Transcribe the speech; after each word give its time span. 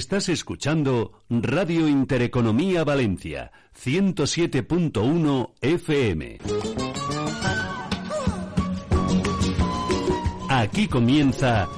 Estás 0.00 0.30
escuchando 0.30 1.12
Radio 1.28 1.86
Intereconomía 1.86 2.84
Valencia, 2.84 3.52
107.1 3.78 5.50
FM. 5.60 6.38
Aquí 10.48 10.88
comienza 10.88 11.68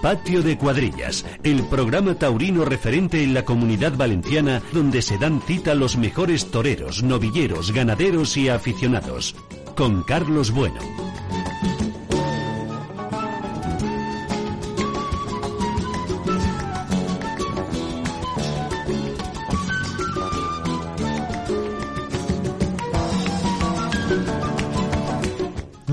Patio 0.00 0.44
de 0.44 0.56
Cuadrillas, 0.56 1.26
el 1.42 1.64
programa 1.64 2.14
taurino 2.14 2.64
referente 2.64 3.24
en 3.24 3.34
la 3.34 3.44
comunidad 3.44 3.96
valenciana 3.96 4.62
donde 4.72 5.02
se 5.02 5.18
dan 5.18 5.42
cita 5.42 5.74
los 5.74 5.96
mejores 5.96 6.52
toreros, 6.52 7.02
novilleros, 7.02 7.72
ganaderos 7.72 8.36
y 8.36 8.50
aficionados. 8.50 9.34
Con 9.74 10.04
Carlos 10.04 10.52
Bueno. 10.52 10.78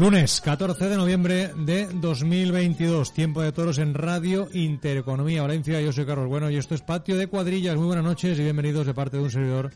Lunes 0.01 0.41
14 0.41 0.89
de 0.89 0.97
noviembre 0.97 1.53
de 1.55 1.85
2022, 1.85 3.13
tiempo 3.13 3.43
de 3.43 3.51
toros 3.51 3.77
en 3.77 3.93
Radio 3.93 4.49
Intereconomía 4.51 5.43
Valencia. 5.43 5.79
Yo 5.79 5.93
soy 5.93 6.07
Carlos 6.07 6.27
Bueno 6.27 6.49
y 6.49 6.55
esto 6.55 6.73
es 6.73 6.81
Patio 6.81 7.17
de 7.17 7.27
Cuadrillas. 7.27 7.75
Muy 7.75 7.85
buenas 7.85 8.03
noches 8.03 8.39
y 8.39 8.41
bienvenidos 8.41 8.87
de 8.87 8.95
parte 8.95 9.17
de 9.17 9.23
un 9.23 9.29
servidor, 9.29 9.69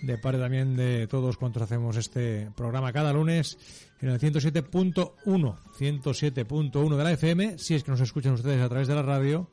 de 0.00 0.16
parte 0.16 0.38
también 0.38 0.76
de 0.76 1.06
todos 1.08 1.36
cuantos 1.36 1.62
hacemos 1.62 1.94
este 1.98 2.50
programa 2.56 2.90
cada 2.90 3.12
lunes 3.12 3.58
en 4.00 4.08
el 4.08 4.18
107.1, 4.18 5.58
107.1 5.78 6.96
de 6.96 7.04
la 7.04 7.12
FM, 7.12 7.58
si 7.58 7.74
es 7.74 7.84
que 7.84 7.90
nos 7.90 8.00
escuchan 8.00 8.32
ustedes 8.32 8.62
a 8.62 8.70
través 8.70 8.88
de 8.88 8.94
la 8.94 9.02
radio. 9.02 9.50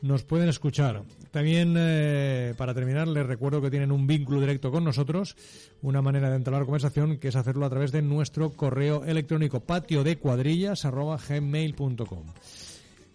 nos 0.00 0.24
pueden 0.24 0.48
escuchar. 0.48 1.02
También, 1.30 1.74
eh, 1.76 2.54
para 2.56 2.74
terminar, 2.74 3.08
les 3.08 3.26
recuerdo 3.26 3.60
que 3.60 3.70
tienen 3.70 3.92
un 3.92 4.06
vínculo 4.06 4.40
directo 4.40 4.70
con 4.70 4.84
nosotros, 4.84 5.36
una 5.82 6.00
manera 6.00 6.30
de 6.30 6.36
entrar 6.36 6.64
conversación, 6.64 7.18
que 7.18 7.28
es 7.28 7.36
hacerlo 7.36 7.66
a 7.66 7.70
través 7.70 7.92
de 7.92 8.02
nuestro 8.02 8.50
correo 8.50 9.04
electrónico 9.04 9.60
patio 9.60 10.02
de 10.02 10.16
cuadrillas 10.16 10.82
gmail.com. 10.84 12.24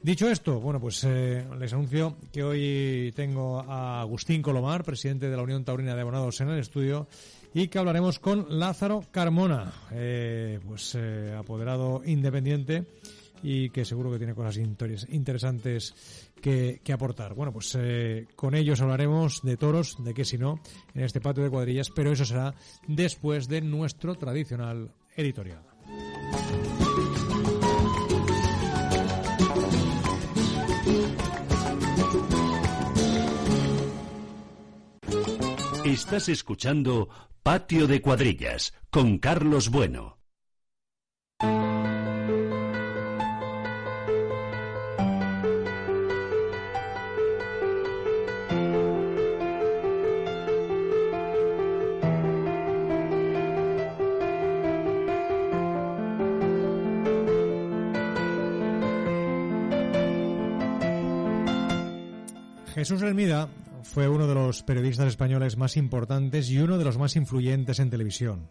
Dicho 0.04 0.28
esto, 0.28 0.60
bueno, 0.60 0.80
pues 0.80 1.04
eh, 1.04 1.46
les 1.60 1.74
anuncio 1.74 2.18
que 2.34 2.44
hoy 2.44 3.14
tengo 3.16 3.60
a 3.60 4.02
Agustín 4.02 4.42
Colomar, 4.42 4.84
presidente 4.84 5.30
de 5.30 5.38
la 5.38 5.44
Unión 5.44 5.64
Taurina 5.64 5.94
de 5.94 6.02
Abonados 6.02 6.42
en 6.42 6.50
el 6.50 6.58
estudio, 6.58 7.08
y 7.54 7.68
que 7.68 7.78
hablaremos 7.78 8.18
con 8.18 8.48
Lázaro 8.50 9.06
Carmona, 9.12 9.72
eh, 9.92 10.60
pues 10.66 10.96
eh, 10.96 11.36
apoderado 11.38 12.02
independiente 12.04 12.88
y 13.44 13.70
que 13.70 13.86
seguro 13.86 14.12
que 14.12 14.18
tiene 14.18 14.34
cosas 14.34 14.58
interesantes 14.58 15.94
que, 16.42 16.82
que 16.84 16.94
aportar. 16.94 17.36
Bueno, 17.36 17.54
pues 17.54 17.78
con 18.36 18.56
ellos 18.56 18.82
hablaremos 18.82 19.42
de 19.44 19.56
toros, 19.56 20.04
de 20.04 20.16
qué 20.16 20.26
si 20.26 20.40
no, 20.40 20.60
en 20.96 21.04
este 21.04 21.22
patio 21.22 21.44
de 21.44 21.52
cuadrillas, 21.52 21.92
pero 21.92 22.12
eso 22.12 22.26
será 22.26 22.56
después 22.88 23.48
de 23.48 23.62
nuestro 23.62 24.16
tradicional 24.16 24.92
editorial. 25.16 25.71
Estás 35.92 36.30
escuchando 36.30 37.10
Patio 37.44 37.86
de 37.86 38.02
Cuadrillas 38.02 38.74
con 38.90 39.18
Carlos 39.18 39.70
Bueno. 39.70 40.20
Jesús 62.74 63.02
Hermida 63.02 63.50
fue 63.92 64.08
uno 64.08 64.26
de 64.26 64.36
los 64.36 64.64
periodistas 64.64 65.08
españoles 65.08 65.58
más 65.58 65.76
importantes 65.76 66.50
y 66.50 66.60
uno 66.60 66.78
de 66.78 66.86
los 66.86 66.98
más 66.98 67.18
influyentes 67.18 67.78
en 67.80 67.90
televisión. 67.90 68.50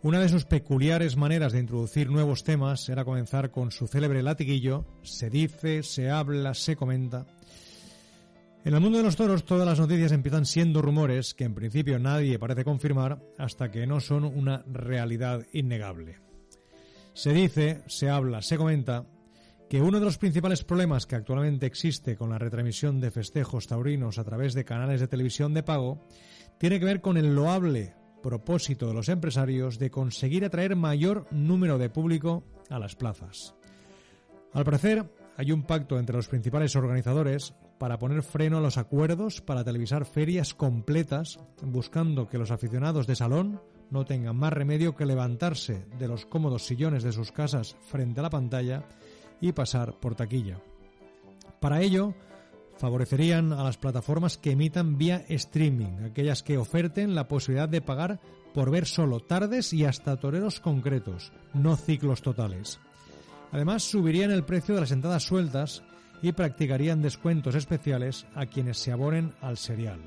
Una 0.00 0.20
de 0.20 0.28
sus 0.28 0.44
peculiares 0.44 1.16
maneras 1.16 1.52
de 1.52 1.58
introducir 1.58 2.08
nuevos 2.08 2.44
temas 2.44 2.88
era 2.88 3.04
comenzar 3.04 3.50
con 3.50 3.72
su 3.72 3.88
célebre 3.88 4.22
latiguillo, 4.22 4.86
se 5.02 5.28
dice, 5.28 5.82
se 5.82 6.08
habla, 6.08 6.54
se 6.54 6.76
comenta. 6.76 7.26
En 8.64 8.74
el 8.74 8.80
mundo 8.80 8.98
de 8.98 9.04
los 9.04 9.16
toros 9.16 9.44
todas 9.44 9.66
las 9.66 9.80
noticias 9.80 10.12
empiezan 10.12 10.46
siendo 10.46 10.80
rumores 10.82 11.34
que 11.34 11.44
en 11.44 11.54
principio 11.54 11.98
nadie 11.98 12.38
parece 12.38 12.62
confirmar 12.62 13.20
hasta 13.36 13.72
que 13.72 13.88
no 13.88 13.98
son 13.98 14.22
una 14.22 14.62
realidad 14.70 15.44
innegable. 15.52 16.20
Se 17.12 17.32
dice, 17.32 17.82
se 17.88 18.08
habla, 18.08 18.40
se 18.40 18.56
comenta 18.56 19.04
que 19.74 19.82
uno 19.82 19.98
de 19.98 20.04
los 20.04 20.18
principales 20.18 20.62
problemas 20.62 21.04
que 21.04 21.16
actualmente 21.16 21.66
existe 21.66 22.14
con 22.14 22.30
la 22.30 22.38
retransmisión 22.38 23.00
de 23.00 23.10
festejos 23.10 23.66
taurinos 23.66 24.20
a 24.20 24.24
través 24.24 24.54
de 24.54 24.64
canales 24.64 25.00
de 25.00 25.08
televisión 25.08 25.52
de 25.52 25.64
pago 25.64 26.00
tiene 26.58 26.78
que 26.78 26.84
ver 26.84 27.00
con 27.00 27.16
el 27.16 27.34
loable 27.34 27.96
propósito 28.22 28.86
de 28.86 28.94
los 28.94 29.08
empresarios 29.08 29.80
de 29.80 29.90
conseguir 29.90 30.44
atraer 30.44 30.76
mayor 30.76 31.26
número 31.32 31.76
de 31.76 31.90
público 31.90 32.44
a 32.70 32.78
las 32.78 32.94
plazas. 32.94 33.56
Al 34.52 34.64
parecer, 34.64 35.10
hay 35.36 35.50
un 35.50 35.64
pacto 35.64 35.98
entre 35.98 36.14
los 36.14 36.28
principales 36.28 36.76
organizadores 36.76 37.52
para 37.76 37.98
poner 37.98 38.22
freno 38.22 38.58
a 38.58 38.60
los 38.60 38.78
acuerdos 38.78 39.40
para 39.40 39.64
televisar 39.64 40.04
ferias 40.04 40.54
completas, 40.54 41.40
buscando 41.64 42.28
que 42.28 42.38
los 42.38 42.52
aficionados 42.52 43.08
de 43.08 43.16
salón 43.16 43.60
no 43.90 44.04
tengan 44.04 44.36
más 44.36 44.52
remedio 44.52 44.94
que 44.94 45.04
levantarse 45.04 45.84
de 45.98 46.06
los 46.06 46.26
cómodos 46.26 46.64
sillones 46.64 47.02
de 47.02 47.10
sus 47.10 47.32
casas 47.32 47.76
frente 47.88 48.20
a 48.20 48.22
la 48.22 48.30
pantalla 48.30 48.84
y 49.40 49.52
pasar 49.52 49.94
por 49.94 50.14
taquilla. 50.14 50.58
Para 51.60 51.80
ello, 51.80 52.14
favorecerían 52.78 53.52
a 53.52 53.62
las 53.62 53.78
plataformas 53.78 54.36
que 54.38 54.52
emitan 54.52 54.98
vía 54.98 55.24
streaming, 55.28 56.04
aquellas 56.04 56.42
que 56.42 56.58
oferten 56.58 57.14
la 57.14 57.28
posibilidad 57.28 57.68
de 57.68 57.80
pagar 57.80 58.20
por 58.52 58.70
ver 58.70 58.86
solo 58.86 59.20
tardes 59.20 59.72
y 59.72 59.84
hasta 59.84 60.16
toreros 60.16 60.60
concretos, 60.60 61.32
no 61.52 61.76
ciclos 61.76 62.22
totales. 62.22 62.78
Además, 63.52 63.82
subirían 63.82 64.30
el 64.30 64.44
precio 64.44 64.74
de 64.74 64.80
las 64.82 64.92
entradas 64.92 65.22
sueltas 65.22 65.82
y 66.22 66.32
practicarían 66.32 67.02
descuentos 67.02 67.54
especiales 67.54 68.26
a 68.34 68.46
quienes 68.46 68.78
se 68.78 68.92
abonen 68.92 69.34
al 69.40 69.58
serial. 69.58 70.00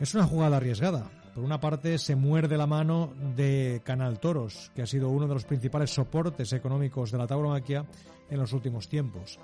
Es 0.00 0.14
una 0.14 0.24
jugada 0.24 0.56
arriesgada, 0.56 1.10
por 1.34 1.44
una 1.44 1.60
parte, 1.60 1.98
se 1.98 2.16
muerde 2.16 2.56
la 2.56 2.66
mano 2.66 3.12
de 3.36 3.80
Canal 3.84 4.18
Toros, 4.18 4.70
que 4.74 4.82
ha 4.82 4.86
sido 4.86 5.08
uno 5.10 5.26
de 5.26 5.34
los 5.34 5.44
principales 5.44 5.90
soportes 5.90 6.52
económicos 6.52 7.10
de 7.10 7.18
la 7.18 7.26
tauromaquia 7.26 7.84
en 8.28 8.38
los 8.38 8.52
últimos 8.52 8.88
tiempos. 8.88 9.38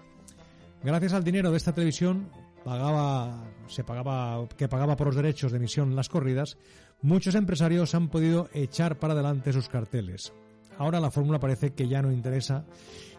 Gracias 0.82 1.12
al 1.12 1.24
dinero 1.24 1.50
de 1.50 1.56
esta 1.56 1.72
televisión, 1.72 2.28
pagaba, 2.64 3.44
se 3.68 3.84
pagaba, 3.84 4.48
que 4.56 4.68
pagaba 4.68 4.96
por 4.96 5.08
los 5.08 5.16
derechos 5.16 5.52
de 5.52 5.58
emisión 5.58 5.96
las 5.96 6.08
corridas, 6.08 6.58
muchos 7.02 7.34
empresarios 7.34 7.94
han 7.94 8.08
podido 8.08 8.48
echar 8.52 8.98
para 8.98 9.14
adelante 9.14 9.52
sus 9.52 9.68
carteles. 9.68 10.32
Ahora 10.78 11.00
la 11.00 11.10
fórmula 11.10 11.38
parece 11.38 11.72
que 11.72 11.88
ya 11.88 12.02
no 12.02 12.12
interesa 12.12 12.64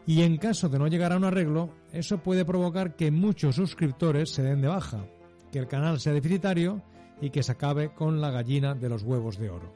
y 0.06 0.22
en 0.22 0.38
caso 0.38 0.70
de 0.70 0.80
no 0.80 0.88
llegar 0.88 1.12
a 1.12 1.18
un 1.18 1.24
arreglo, 1.24 1.70
eso 1.92 2.20
puede 2.20 2.46
provocar 2.46 2.96
que 2.96 3.12
muchos 3.12 3.56
suscriptores 3.56 4.30
se 4.30 4.44
den 4.44 4.62
de 4.62 4.68
baja, 4.68 5.06
que 5.52 5.60
el 5.60 5.68
canal 5.68 6.00
sea 6.00 6.14
deficitario 6.14 6.82
y 7.22 7.30
que 7.30 7.44
se 7.44 7.52
acabe 7.52 7.90
con 7.90 8.22
la 8.22 8.32
gallina 8.32 8.76
de 8.76 8.90
los 8.90 9.04
huevos 9.04 9.38
de 9.38 9.50
oro. 9.50 9.72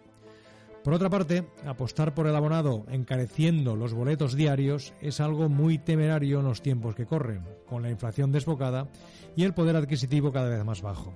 Por 0.84 0.94
otra 0.94 1.12
parte, 1.12 1.46
apostar 1.66 2.16
por 2.16 2.26
el 2.26 2.36
abonado 2.36 2.86
encareciendo 2.90 3.76
los 3.76 3.94
boletos 3.94 4.36
diarios 4.36 4.94
es 5.00 5.20
algo 5.20 5.48
muy 5.48 5.78
temerario 5.78 6.40
en 6.40 6.46
los 6.46 6.64
tiempos 6.64 6.96
que 6.96 7.06
corren, 7.06 7.46
con 7.68 7.84
la 7.84 7.92
inflación 7.92 8.32
desbocada 8.32 8.88
y 9.36 9.44
el 9.44 9.54
poder 9.54 9.76
adquisitivo 9.76 10.32
cada 10.32 10.50
vez 10.50 10.66
más 10.66 10.82
bajo. 10.82 11.14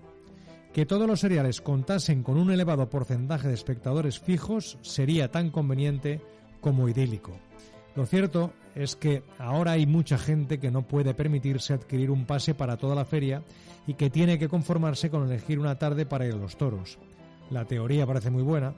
Que 0.72 0.86
todos 0.86 1.08
los 1.08 1.22
seriales 1.22 1.62
contasen 1.62 2.22
con 2.22 2.38
un 2.38 2.52
elevado 2.52 2.90
porcentaje 2.90 3.48
de 3.48 3.56
espectadores 3.56 4.20
fijos 4.20 4.78
sería 4.82 5.32
tan 5.32 5.50
conveniente 5.50 6.22
como 6.62 6.88
idílico. 6.88 7.32
Lo 7.96 8.06
cierto 8.06 8.52
es 8.76 8.96
que 8.96 9.24
ahora 9.40 9.72
hay 9.72 9.86
mucha 9.86 10.18
gente 10.18 10.60
que 10.60 10.70
no 10.70 10.82
puede 10.82 11.14
permitirse 11.14 11.74
adquirir 11.74 12.12
un 12.12 12.26
pase 12.26 12.54
para 12.54 12.78
toda 12.78 12.94
la 12.94 13.06
feria 13.06 13.42
y 13.88 13.94
que 13.94 14.10
tiene 14.10 14.38
que 14.38 14.50
conformarse 14.50 15.10
con 15.10 15.26
elegir 15.26 15.60
una 15.60 15.78
tarde 15.78 16.06
para 16.06 16.26
ir 16.26 16.34
a 16.34 16.38
los 16.38 16.58
toros. 16.58 16.98
La 17.50 17.66
teoría 17.66 18.06
parece 18.06 18.32
muy 18.32 18.44
buena, 18.44 18.74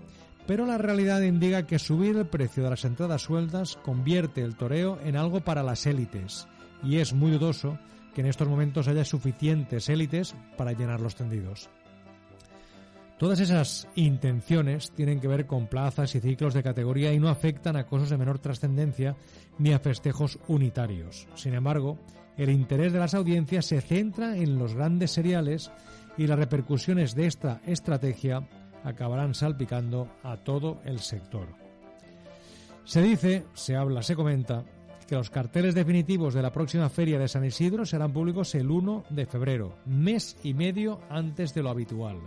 pero 0.46 0.66
la 0.66 0.78
realidad 0.78 1.22
indica 1.22 1.66
que 1.66 1.80
subir 1.80 2.16
el 2.16 2.28
precio 2.28 2.64
de 2.64 2.70
las 2.70 2.86
entradas 2.86 3.24
sueltas 3.24 3.76
convierte 3.78 4.42
el 4.42 4.56
toreo 4.56 5.00
en 5.04 5.16
algo 5.16 5.42
para 5.42 5.64
las 5.64 5.86
élites, 5.88 6.48
y 6.84 6.98
es 6.98 7.14
muy 7.14 7.32
dudoso 7.32 7.80
que 8.14 8.22
en 8.22 8.28
estos 8.28 8.48
momentos 8.48 8.88
haya 8.88 9.04
suficientes 9.04 9.90
élites 9.90 10.36
para 10.58 10.74
llenar 10.74 11.02
los 11.02 11.16
tendidos. 11.16 11.70
Todas 13.18 13.40
esas 13.40 13.88
intenciones 13.96 14.92
tienen 14.92 15.20
que 15.20 15.28
ver 15.28 15.48
con 15.48 15.66
plazas 15.66 16.14
y 16.14 16.20
ciclos 16.20 16.54
de 16.54 16.62
categoría 16.62 17.12
y 17.14 17.20
no 17.20 17.30
afectan 17.30 17.76
a 17.76 17.88
cosas 17.88 18.12
de 18.12 18.18
menor 18.18 18.38
trascendencia 18.38 19.16
ni 19.58 19.74
a 19.74 19.80
festejos 19.80 20.38
unitarios. 20.48 21.28
Sin 21.34 21.56
embargo, 21.56 21.98
el 22.38 22.52
interés 22.52 22.94
de 22.94 23.00
las 23.00 23.16
audiencias 23.16 23.66
se 23.66 23.82
centra 23.82 24.38
en 24.38 24.60
los 24.60 24.76
grandes 24.76 25.12
seriales 25.12 25.72
y 26.16 26.28
las 26.28 26.38
repercusiones 26.38 27.16
de 27.16 27.26
esta 27.26 27.60
estrategia 27.66 28.48
acabarán 28.84 29.34
salpicando 29.34 30.08
a 30.22 30.38
todo 30.38 30.80
el 30.86 31.00
sector. 31.00 31.48
Se 32.86 33.02
dice, 33.02 33.46
se 33.56 33.76
habla, 33.76 34.04
se 34.04 34.16
comenta 34.16 34.64
que 35.08 35.16
los 35.16 35.32
carteles 35.32 35.74
definitivos 35.74 36.36
de 36.36 36.44
la 36.44 36.52
próxima 36.52 36.90
feria 36.90 37.18
de 37.18 37.28
San 37.28 37.44
Isidro 37.44 37.84
serán 37.86 38.14
públicos 38.14 38.54
el 38.54 38.70
1 38.70 39.06
de 39.10 39.26
febrero, 39.26 39.76
mes 39.86 40.38
y 40.44 40.54
medio 40.54 41.00
antes 41.10 41.56
de 41.56 41.64
lo 41.64 41.70
habitual. 41.70 42.18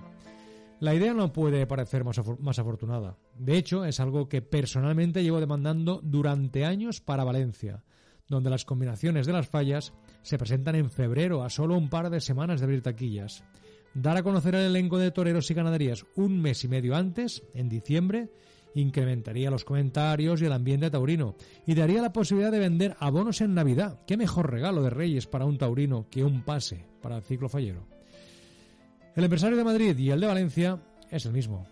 La 0.80 0.94
idea 0.94 1.12
no 1.12 1.30
puede 1.30 1.66
parecer 1.66 2.04
más, 2.04 2.58
afortunada. 2.58 3.18
De 3.38 3.58
hecho, 3.58 3.84
es 3.84 4.00
algo 4.00 4.30
que 4.30 4.40
personalmente 4.40 5.22
llevo 5.22 5.38
demandando 5.38 6.00
durante 6.02 6.64
años 6.64 7.02
para 7.02 7.22
Valencia, 7.22 7.84
donde 8.28 8.48
las 8.48 8.64
combinaciones 8.64 9.26
de 9.26 9.34
las 9.34 9.46
fallas 9.46 9.92
se 10.22 10.38
presentan 10.38 10.76
en 10.76 10.90
febrero 10.90 11.42
a 11.42 11.50
solo 11.50 11.76
un 11.76 11.90
par 11.90 12.08
de 12.08 12.22
semanas 12.22 12.60
de 12.60 12.64
abrir 12.64 12.80
taquillas. 12.80 13.44
Dar 13.92 14.16
a 14.16 14.22
conocer 14.22 14.54
el 14.54 14.68
elenco 14.68 14.96
de 14.96 15.10
toreros 15.10 15.50
y 15.50 15.54
ganaderías 15.54 16.06
un 16.16 16.40
mes 16.40 16.64
y 16.64 16.68
medio 16.68 16.96
antes, 16.96 17.42
en 17.52 17.68
diciembre, 17.68 18.30
incrementaría 18.74 19.50
los 19.50 19.66
comentarios 19.66 20.40
y 20.40 20.46
el 20.46 20.52
ambiente 20.52 20.90
taurino 20.90 21.34
y 21.66 21.74
daría 21.74 22.00
la 22.00 22.14
posibilidad 22.14 22.52
de 22.52 22.58
vender 22.58 22.96
abonos 23.00 23.42
en 23.42 23.52
Navidad. 23.52 24.00
¿Qué 24.06 24.16
mejor 24.16 24.50
regalo 24.50 24.82
de 24.82 24.88
Reyes 24.88 25.26
para 25.26 25.44
un 25.44 25.58
taurino 25.58 26.06
que 26.08 26.24
un 26.24 26.42
pase 26.42 26.86
para 27.02 27.16
el 27.16 27.22
ciclo 27.22 27.50
fallero? 27.50 27.99
El 29.16 29.24
empresario 29.24 29.56
de 29.56 29.64
Madrid 29.64 29.98
y 29.98 30.10
el 30.10 30.20
de 30.20 30.26
Valencia 30.26 30.78
es 31.10 31.26
el 31.26 31.32
mismo. 31.32 31.66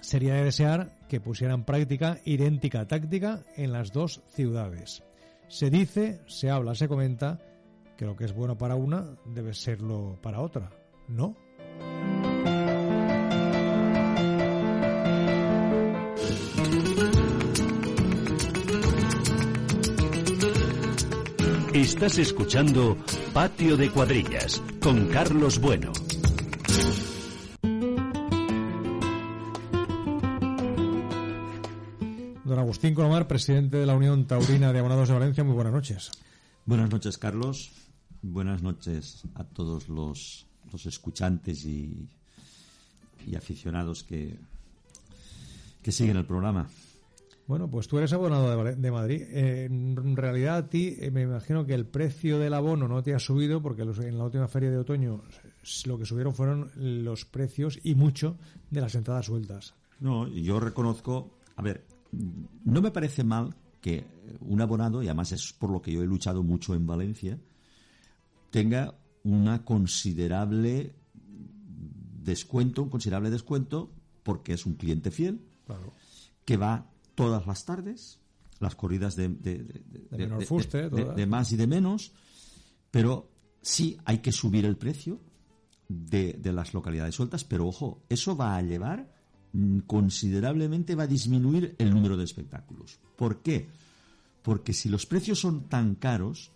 Sería 0.00 0.34
de 0.34 0.44
desear 0.44 0.98
que 1.08 1.20
pusieran 1.20 1.64
práctica 1.64 2.18
idéntica 2.24 2.86
táctica 2.86 3.42
en 3.56 3.72
las 3.72 3.92
dos 3.92 4.22
ciudades. 4.28 5.02
Se 5.48 5.70
dice, 5.70 6.22
se 6.26 6.50
habla, 6.50 6.74
se 6.74 6.88
comenta 6.88 7.38
que 7.96 8.06
lo 8.06 8.16
que 8.16 8.24
es 8.24 8.32
bueno 8.32 8.56
para 8.56 8.74
una 8.74 9.16
debe 9.26 9.52
serlo 9.52 10.18
para 10.22 10.40
otra, 10.40 10.70
¿no? 11.08 11.36
Estás 21.74 22.18
escuchando 22.18 22.96
Patio 23.32 23.76
de 23.76 23.90
Cuadrillas 23.90 24.62
con 24.80 25.06
Carlos 25.08 25.58
Bueno. 25.58 25.92
Agustín 32.72 32.94
Colomar, 32.94 33.28
presidente 33.28 33.76
de 33.76 33.84
la 33.84 33.94
Unión 33.94 34.26
Taurina 34.26 34.72
de 34.72 34.78
Abonados 34.78 35.08
de 35.08 35.12
Valencia, 35.12 35.44
muy 35.44 35.52
buenas 35.52 35.74
noches. 35.74 36.10
Buenas 36.64 36.90
noches, 36.90 37.18
Carlos. 37.18 37.70
Buenas 38.22 38.62
noches 38.62 39.24
a 39.34 39.44
todos 39.44 39.90
los, 39.90 40.46
los 40.72 40.86
escuchantes 40.86 41.66
y, 41.66 42.08
y 43.26 43.36
aficionados 43.36 44.04
que, 44.04 44.38
que 45.82 45.92
siguen 45.92 46.16
el 46.16 46.24
programa. 46.24 46.66
Bueno, 47.46 47.68
pues 47.68 47.88
tú 47.88 47.98
eres 47.98 48.14
abonado 48.14 48.64
de, 48.64 48.74
de 48.74 48.90
Madrid. 48.90 49.20
Eh, 49.28 49.66
en 49.66 50.16
realidad 50.16 50.56
a 50.56 50.70
ti 50.70 50.96
eh, 50.98 51.10
me 51.10 51.20
imagino 51.20 51.66
que 51.66 51.74
el 51.74 51.84
precio 51.84 52.38
del 52.38 52.54
abono 52.54 52.88
no 52.88 53.02
te 53.02 53.12
ha 53.12 53.18
subido 53.18 53.60
porque 53.60 53.84
los, 53.84 53.98
en 53.98 54.16
la 54.16 54.24
última 54.24 54.48
feria 54.48 54.70
de 54.70 54.78
otoño 54.78 55.20
lo 55.84 55.98
que 55.98 56.06
subieron 56.06 56.34
fueron 56.34 56.70
los 56.76 57.26
precios 57.26 57.78
y 57.84 57.96
mucho 57.96 58.38
de 58.70 58.80
las 58.80 58.94
entradas 58.94 59.26
sueltas. 59.26 59.74
No, 60.00 60.26
yo 60.26 60.58
reconozco, 60.58 61.36
a 61.54 61.60
ver, 61.60 61.91
no 62.12 62.82
me 62.82 62.90
parece 62.90 63.24
mal 63.24 63.54
que 63.80 64.06
un 64.40 64.60
abonado, 64.60 65.02
y 65.02 65.06
además 65.06 65.32
es 65.32 65.52
por 65.52 65.70
lo 65.70 65.82
que 65.82 65.92
yo 65.92 66.02
he 66.02 66.06
luchado 66.06 66.42
mucho 66.42 66.74
en 66.74 66.86
Valencia, 66.86 67.38
tenga 68.50 68.94
una 69.24 69.64
considerable 69.64 70.94
descuento, 72.22 72.82
un 72.82 72.90
considerable 72.90 73.30
descuento, 73.30 73.90
porque 74.22 74.52
es 74.52 74.66
un 74.66 74.74
cliente 74.74 75.10
fiel, 75.10 75.40
claro. 75.66 75.92
que 76.44 76.56
va 76.56 76.86
todas 77.14 77.46
las 77.46 77.64
tardes, 77.64 78.20
las 78.60 78.76
corridas 78.76 79.16
de, 79.16 79.28
de, 79.28 79.58
de, 79.58 80.26
de 80.28 80.46
fuste, 80.46 80.88
de, 80.88 81.26
más 81.26 81.50
y 81.52 81.56
de 81.56 81.66
menos, 81.66 82.12
pero 82.90 83.30
sí 83.60 83.96
hay 84.04 84.18
que 84.18 84.32
subir 84.32 84.64
el 84.64 84.76
precio 84.76 85.20
de, 85.88 86.38
las 86.52 86.74
localidades 86.74 87.14
sueltas, 87.14 87.44
pero 87.44 87.66
ojo, 87.66 88.04
eso 88.08 88.36
va 88.36 88.56
a 88.56 88.62
llevar 88.62 89.12
considerablemente, 89.86 90.94
va 90.94 91.04
a 91.04 91.08
disminuir 91.08 91.74
el 91.78 91.92
número 91.92 92.16
de 92.16 92.24
espectáculos. 92.24 92.98
¿Por 93.16 93.42
qué? 93.42 93.68
Porque 94.42 94.72
si 94.72 94.88
los 94.88 95.06
precios 95.06 95.40
son 95.40 95.68
tan 95.68 95.94
caros, 95.94 96.50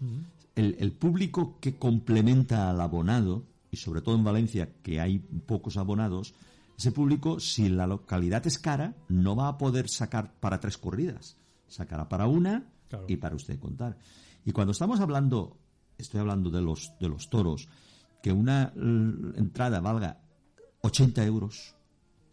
el, 0.54 0.76
el 0.78 0.92
público 0.92 1.58
que 1.60 1.76
complementa 1.76 2.70
al 2.70 2.80
abonado, 2.80 3.44
y 3.70 3.76
sobre 3.76 4.00
todo 4.00 4.14
en 4.16 4.24
Valencia, 4.24 4.70
que 4.82 5.00
hay 5.00 5.18
pocos 5.18 5.76
abonados, 5.76 6.34
ese 6.78 6.92
público, 6.92 7.40
si 7.40 7.68
la 7.68 7.86
localidad 7.86 8.46
es 8.46 8.58
cara, 8.58 8.94
no 9.08 9.34
va 9.34 9.48
a 9.48 9.58
poder 9.58 9.88
sacar 9.88 10.32
para 10.40 10.60
tres 10.60 10.76
corridas. 10.76 11.36
Sacará 11.68 12.08
para 12.08 12.26
una 12.26 12.64
claro. 12.88 13.06
y 13.08 13.16
para 13.16 13.34
usted 13.34 13.58
contar. 13.58 13.96
Y 14.44 14.52
cuando 14.52 14.72
estamos 14.72 15.00
hablando, 15.00 15.56
estoy 15.96 16.20
hablando 16.20 16.50
de 16.50 16.60
los, 16.60 16.92
de 17.00 17.08
los 17.08 17.30
toros, 17.30 17.68
que 18.22 18.32
una 18.32 18.72
entrada 18.76 19.80
valga 19.80 20.20
80 20.82 21.24
euros, 21.24 21.75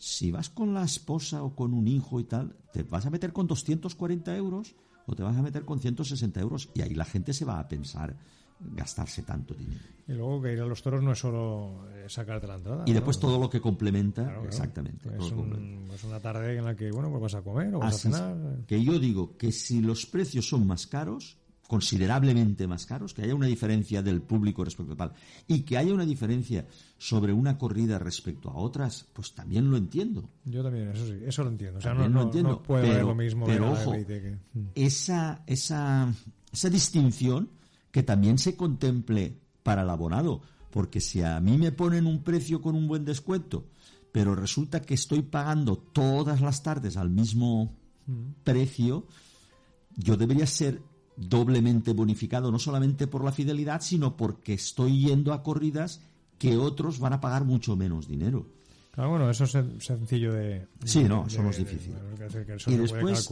si 0.06 0.32
vas 0.32 0.50
con 0.50 0.74
la 0.74 0.84
esposa 0.84 1.44
o 1.44 1.56
con 1.56 1.74
un 1.74 1.88
hijo 1.88 2.20
y 2.20 2.26
tal, 2.26 2.58
te 2.74 2.84
vas 2.84 3.06
a 3.06 3.10
meter 3.10 3.32
con 3.32 3.48
240 3.48 4.36
euros 4.36 4.76
o 5.08 5.16
te 5.16 5.24
vas 5.24 5.38
a 5.38 5.42
meter 5.42 5.64
con 5.64 5.80
160 5.80 6.42
euros 6.42 6.70
y 6.76 6.82
ahí 6.82 6.94
la 6.94 7.06
gente 7.06 7.34
se 7.34 7.46
va 7.46 7.58
a 7.60 7.68
pensar 7.70 8.18
gastarse 8.60 9.24
tanto 9.24 9.54
dinero. 9.54 9.82
Y 10.08 10.12
luego 10.14 10.42
que 10.42 10.54
ir 10.54 10.60
a 10.62 10.66
los 10.66 10.82
toros 10.82 11.02
no 11.02 11.14
es 11.14 11.20
solo 11.20 11.88
eh, 11.94 12.06
sacarte 12.10 12.48
la 12.48 12.56
entrada. 12.56 12.84
Y 12.86 12.92
después 12.94 13.16
¿no? 13.18 13.22
todo 13.22 13.40
lo 13.40 13.50
que 13.50 13.62
complementa, 13.62 14.24
Claro, 14.24 14.40
claro. 14.42 14.48
exactamente. 14.50 15.10
Es, 15.16 15.32
un- 15.32 15.38
complementa. 15.38 15.96
es 15.96 16.04
una 16.04 16.20
tarde 16.20 16.58
en 16.58 16.66
la 16.66 16.76
que, 16.76 16.92
bueno, 16.92 17.10
pues 17.10 17.22
vas 17.22 17.36
a 17.36 17.42
comer 17.42 17.74
o 17.76 17.80
vas 17.80 17.96
Así 17.96 18.10
a 18.10 18.12
cenar. 18.12 18.66
Que 18.68 18.84
yo 18.84 19.00
digo 19.00 19.38
que 19.38 19.52
si 19.54 19.82
los 19.82 20.06
precios 20.06 20.48
son 20.50 20.68
más 20.68 20.86
caros, 20.88 21.38
considerablemente 21.68 22.68
más 22.68 22.86
caros, 22.86 23.14
que 23.14 23.24
haya 23.24 23.34
una 23.36 23.48
diferencia 23.48 24.02
del 24.02 24.22
público 24.22 24.64
respecto 24.64 24.94
a 24.94 24.96
tal, 24.98 25.14
y 25.48 25.62
que 25.62 25.78
haya 25.78 25.94
una 25.94 26.06
diferencia 26.06 26.68
sobre 26.98 27.34
una 27.34 27.58
corrida 27.58 27.98
respecto 28.00 28.50
a 28.50 28.56
otras, 28.56 29.08
pues 29.14 29.34
también 29.34 29.72
lo 29.72 29.78
entiendo. 29.78 30.30
Yo 30.46 30.62
también, 30.64 30.90
eso 30.90 31.06
sí, 31.06 31.14
eso 31.26 31.44
lo 31.44 31.50
entiendo. 31.50 31.80
O 31.80 31.82
sea, 31.82 31.94
no, 31.94 32.08
lo 32.08 32.22
entiendo, 32.24 32.50
no 32.52 32.64
puede 32.64 32.84
pero- 32.84 32.94
haber 32.94 33.06
lo 33.06 33.16
mismo 33.16 33.46
pero 33.46 33.72
ojo, 33.72 33.92
que- 33.94 34.38
Mm. 34.54 34.60
esa, 34.76 35.44
esa, 35.48 36.14
esa 36.52 36.70
distinción 36.70 37.50
que 37.92 38.04
también 38.04 38.38
se 38.38 38.56
contemple 38.56 39.40
para 39.64 39.84
el 39.84 39.90
abonado, 39.90 40.42
porque 40.70 41.00
si 41.02 41.22
a 41.22 41.40
mí 41.40 41.58
me 41.58 41.72
ponen 41.72 42.08
un 42.08 42.24
precio 42.24 42.62
con 42.62 42.76
un 42.76 42.88
buen 42.88 43.06
descuento, 43.06 43.68
pero 44.12 44.36
resulta 44.36 44.82
que 44.82 44.94
estoy 44.96 45.22
pagando 45.24 45.78
todas 45.78 46.42
las 46.42 46.62
tardes 46.62 46.98
al 46.98 47.10
mismo 47.10 47.76
precio, 48.44 49.08
yo 49.96 50.18
debería 50.18 50.46
ser 50.46 50.82
doblemente 51.16 51.94
bonificado, 51.94 52.52
no 52.52 52.60
solamente 52.60 53.08
por 53.08 53.24
la 53.24 53.32
fidelidad, 53.32 53.82
sino 53.82 54.18
porque 54.18 54.54
estoy 54.54 55.00
yendo 55.06 55.34
a 55.34 55.44
corridas 55.44 56.02
que 56.40 56.58
otros 56.58 57.00
van 57.00 57.14
a 57.14 57.22
pagar 57.22 57.46
mucho 57.46 57.76
menos 57.76 58.08
dinero. 58.08 58.48
Claro, 58.92 59.10
bueno, 59.12 59.30
eso 59.30 59.46
es 59.46 59.56
sen- 59.56 59.80
sencillo 59.80 60.34
de. 60.34 60.68
Sí, 60.86 61.02
de- 61.04 61.10
no, 61.10 61.26
eso 61.26 61.42
no 61.42 61.50
es 61.50 61.58
difícil. 61.58 61.94
de- 61.94 62.74
y 62.74 62.78
después, 62.78 63.28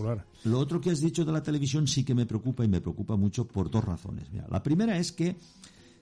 lo 0.46 0.60
otro 0.60 0.82
que 0.82 0.90
has 0.90 1.02
dicho 1.02 1.24
de 1.24 1.32
la 1.32 1.44
televisión 1.44 1.88
sí 1.88 2.04
que 2.04 2.16
me 2.16 2.26
preocupa 2.26 2.66
y 2.66 2.68
me 2.68 2.82
preocupa 2.82 3.16
mucho 3.16 3.48
por 3.48 3.70
dos 3.70 3.84
razones. 3.84 4.32
Mira, 4.32 4.48
la 4.50 4.64
primera 4.64 4.98
es 4.98 5.12
que 5.12 5.38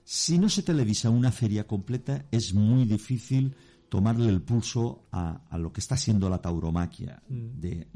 si 0.04 0.38
no 0.38 0.48
se 0.48 0.62
televisa 0.62 1.10
una 1.10 1.30
feria 1.30 1.66
completa, 1.66 2.24
es 2.30 2.54
muy 2.54 2.84
difícil 2.86 3.54
tomarle 3.90 4.30
el 4.30 4.40
pulso 4.40 5.04
a, 5.12 5.42
a 5.50 5.58
lo 5.58 5.72
que 5.72 5.80
está 5.80 5.96
siendo 5.96 6.30
la 6.30 6.40
tauromaquia 6.40 7.22
Mm. 7.28 7.60
de, 7.60 7.86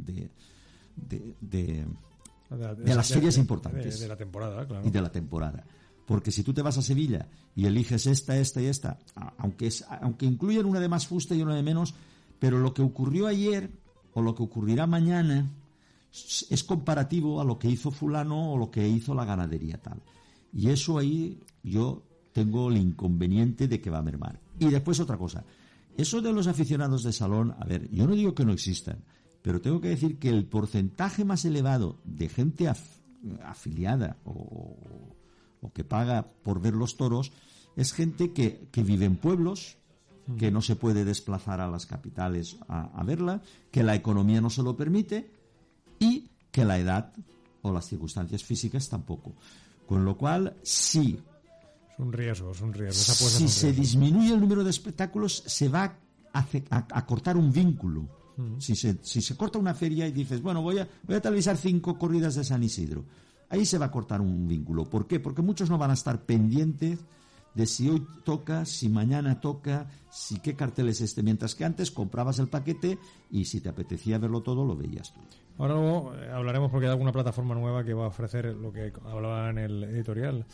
de, 2.54 2.94
las 2.94 3.08
ferias 3.08 3.38
importantes. 3.38 4.00
De, 4.00 4.08
la 4.08 4.16
temporada, 4.16 4.66
claro. 4.66 4.86
y 4.86 4.90
de 4.90 5.00
la 5.00 5.10
temporada. 5.10 5.64
Porque 6.06 6.30
si 6.30 6.42
tú 6.42 6.52
te 6.52 6.62
vas 6.62 6.76
a 6.76 6.82
Sevilla 6.82 7.28
y 7.56 7.66
eliges 7.66 8.06
esta, 8.06 8.36
esta 8.36 8.60
y 8.60 8.66
esta, 8.66 8.98
aunque, 9.38 9.68
es, 9.68 9.84
aunque 10.00 10.26
incluyan 10.26 10.66
una 10.66 10.80
de 10.80 10.88
más 10.88 11.06
fuste 11.06 11.34
y 11.34 11.42
una 11.42 11.54
de 11.54 11.62
menos, 11.62 11.94
pero 12.38 12.58
lo 12.58 12.74
que 12.74 12.82
ocurrió 12.82 13.26
ayer 13.26 13.70
o 14.12 14.22
lo 14.22 14.34
que 14.34 14.42
ocurrirá 14.42 14.86
mañana 14.86 15.50
es 16.12 16.62
comparativo 16.64 17.40
a 17.40 17.44
lo 17.44 17.58
que 17.58 17.68
hizo 17.68 17.90
fulano 17.90 18.52
o 18.52 18.58
lo 18.58 18.70
que 18.70 18.86
hizo 18.86 19.14
la 19.14 19.24
ganadería 19.24 19.78
tal. 19.78 20.00
Y 20.52 20.68
eso 20.68 20.98
ahí 20.98 21.40
yo 21.62 22.04
tengo 22.32 22.70
el 22.70 22.76
inconveniente 22.76 23.66
de 23.66 23.80
que 23.80 23.90
va 23.90 23.98
a 23.98 24.02
mermar. 24.02 24.38
Y 24.58 24.66
después 24.66 25.00
otra 25.00 25.16
cosa, 25.16 25.44
eso 25.96 26.20
de 26.20 26.32
los 26.32 26.46
aficionados 26.46 27.02
de 27.02 27.12
salón, 27.12 27.54
a 27.58 27.64
ver, 27.64 27.90
yo 27.90 28.06
no 28.06 28.14
digo 28.14 28.34
que 28.34 28.44
no 28.44 28.52
existan, 28.52 28.98
pero 29.44 29.60
tengo 29.60 29.82
que 29.82 29.88
decir 29.88 30.18
que 30.18 30.30
el 30.30 30.46
porcentaje 30.46 31.22
más 31.22 31.44
elevado 31.44 31.98
de 32.04 32.30
gente 32.30 32.66
afiliada 33.44 34.16
o, 34.24 34.74
que 35.74 35.84
paga 35.84 36.26
por 36.42 36.62
ver 36.62 36.72
los 36.72 36.96
toros 36.96 37.30
es 37.76 37.92
gente 37.92 38.32
que, 38.32 38.66
vive 38.74 39.04
en 39.04 39.16
pueblos, 39.16 39.76
que 40.38 40.50
no 40.50 40.62
se 40.62 40.76
puede 40.76 41.04
desplazar 41.04 41.60
a 41.60 41.68
las 41.68 41.84
capitales 41.84 42.56
a, 42.68 43.04
verla, 43.04 43.42
que 43.70 43.82
la 43.82 43.94
economía 43.94 44.40
no 44.40 44.48
se 44.48 44.62
lo 44.62 44.78
permite 44.78 45.30
y 45.98 46.30
que 46.50 46.64
la 46.64 46.78
edad 46.78 47.12
o 47.60 47.70
las 47.70 47.86
circunstancias 47.86 48.42
físicas 48.42 48.88
tampoco. 48.88 49.34
Con 49.86 50.06
lo 50.06 50.16
cual, 50.16 50.56
sí. 50.62 51.20
Es 51.92 51.98
un 51.98 52.14
riesgo, 52.14 52.50
es 52.52 52.62
un 52.62 52.72
riesgo. 52.72 53.28
si 53.28 53.48
se 53.48 53.74
disminuye 53.74 54.32
el 54.32 54.40
número 54.40 54.64
de 54.64 54.70
espectáculos, 54.70 55.42
se 55.46 55.68
va 55.68 55.98
a, 56.32 57.06
cortar 57.06 57.36
un 57.36 57.52
vínculo. 57.52 58.23
Mm. 58.36 58.58
Si, 58.58 58.74
se, 58.74 58.98
si 59.02 59.20
se 59.22 59.36
corta 59.36 59.58
una 59.58 59.74
feria 59.74 60.06
y 60.06 60.12
dices, 60.12 60.42
bueno, 60.42 60.62
voy 60.62 60.78
a, 60.78 60.88
voy 61.04 61.16
a 61.16 61.20
televisar 61.20 61.56
cinco 61.56 61.98
corridas 61.98 62.34
de 62.34 62.44
San 62.44 62.62
Isidro, 62.62 63.04
ahí 63.48 63.64
se 63.64 63.78
va 63.78 63.86
a 63.86 63.90
cortar 63.90 64.20
un 64.20 64.46
vínculo. 64.48 64.84
¿Por 64.84 65.06
qué? 65.06 65.20
Porque 65.20 65.42
muchos 65.42 65.70
no 65.70 65.78
van 65.78 65.90
a 65.90 65.94
estar 65.94 66.24
pendientes 66.24 66.98
de 67.54 67.66
si 67.66 67.88
hoy 67.88 68.04
toca, 68.24 68.64
si 68.64 68.88
mañana 68.88 69.40
toca, 69.40 69.86
si 70.10 70.40
qué 70.40 70.54
cartel 70.54 70.88
es 70.88 71.00
este, 71.00 71.22
mientras 71.22 71.54
que 71.54 71.64
antes 71.64 71.90
comprabas 71.90 72.38
el 72.40 72.48
paquete 72.48 72.98
y 73.30 73.44
si 73.44 73.60
te 73.60 73.68
apetecía 73.68 74.18
verlo 74.18 74.42
todo 74.42 74.64
lo 74.64 74.76
veías 74.76 75.12
tú. 75.12 75.20
Ahora 75.56 75.74
luego 75.74 76.14
eh, 76.16 76.30
hablaremos 76.32 76.70
porque 76.70 76.86
hay 76.86 76.92
alguna 76.92 77.12
plataforma 77.12 77.54
nueva 77.54 77.84
que 77.84 77.94
va 77.94 78.04
a 78.04 78.08
ofrecer 78.08 78.46
lo 78.56 78.72
que 78.72 78.92
hablaba 79.04 79.50
en 79.50 79.58
el 79.58 79.84
editorial, 79.84 80.44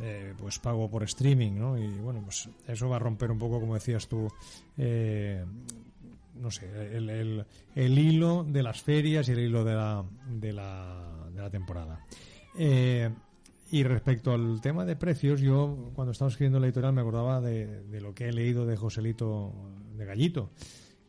eh, 0.00 0.34
pues 0.36 0.58
pago 0.58 0.90
por 0.90 1.02
streaming, 1.04 1.52
¿no? 1.52 1.78
Y 1.78 1.88
bueno, 1.98 2.20
pues 2.22 2.48
eso 2.66 2.88
va 2.88 2.96
a 2.96 2.98
romper 2.98 3.30
un 3.30 3.38
poco, 3.38 3.58
como 3.58 3.74
decías 3.74 4.06
tú, 4.06 4.28
eh, 4.76 5.42
no 6.40 6.50
sé, 6.50 6.66
el, 6.96 7.44
el, 7.74 7.98
hilo 7.98 8.44
de 8.44 8.62
las 8.62 8.82
ferias 8.82 9.28
y 9.28 9.32
el 9.32 9.40
hilo 9.40 9.64
de 9.64 9.74
la, 9.74 10.04
de 10.28 10.52
la, 10.52 11.28
de 11.32 11.40
la 11.40 11.50
temporada. 11.50 12.04
y 12.56 13.82
respecto 13.82 14.32
al 14.32 14.60
tema 14.60 14.84
de 14.84 14.96
precios, 14.96 15.40
yo 15.40 15.90
cuando 15.94 16.12
estaba 16.12 16.30
escribiendo 16.30 16.60
la 16.60 16.66
editorial 16.66 16.92
me 16.92 17.00
acordaba 17.00 17.40
de, 17.40 17.82
de 17.84 18.00
lo 18.00 18.14
que 18.14 18.28
he 18.28 18.32
leído 18.32 18.66
de 18.66 18.76
Joselito 18.76 19.52
de 19.96 20.04
Gallito 20.04 20.50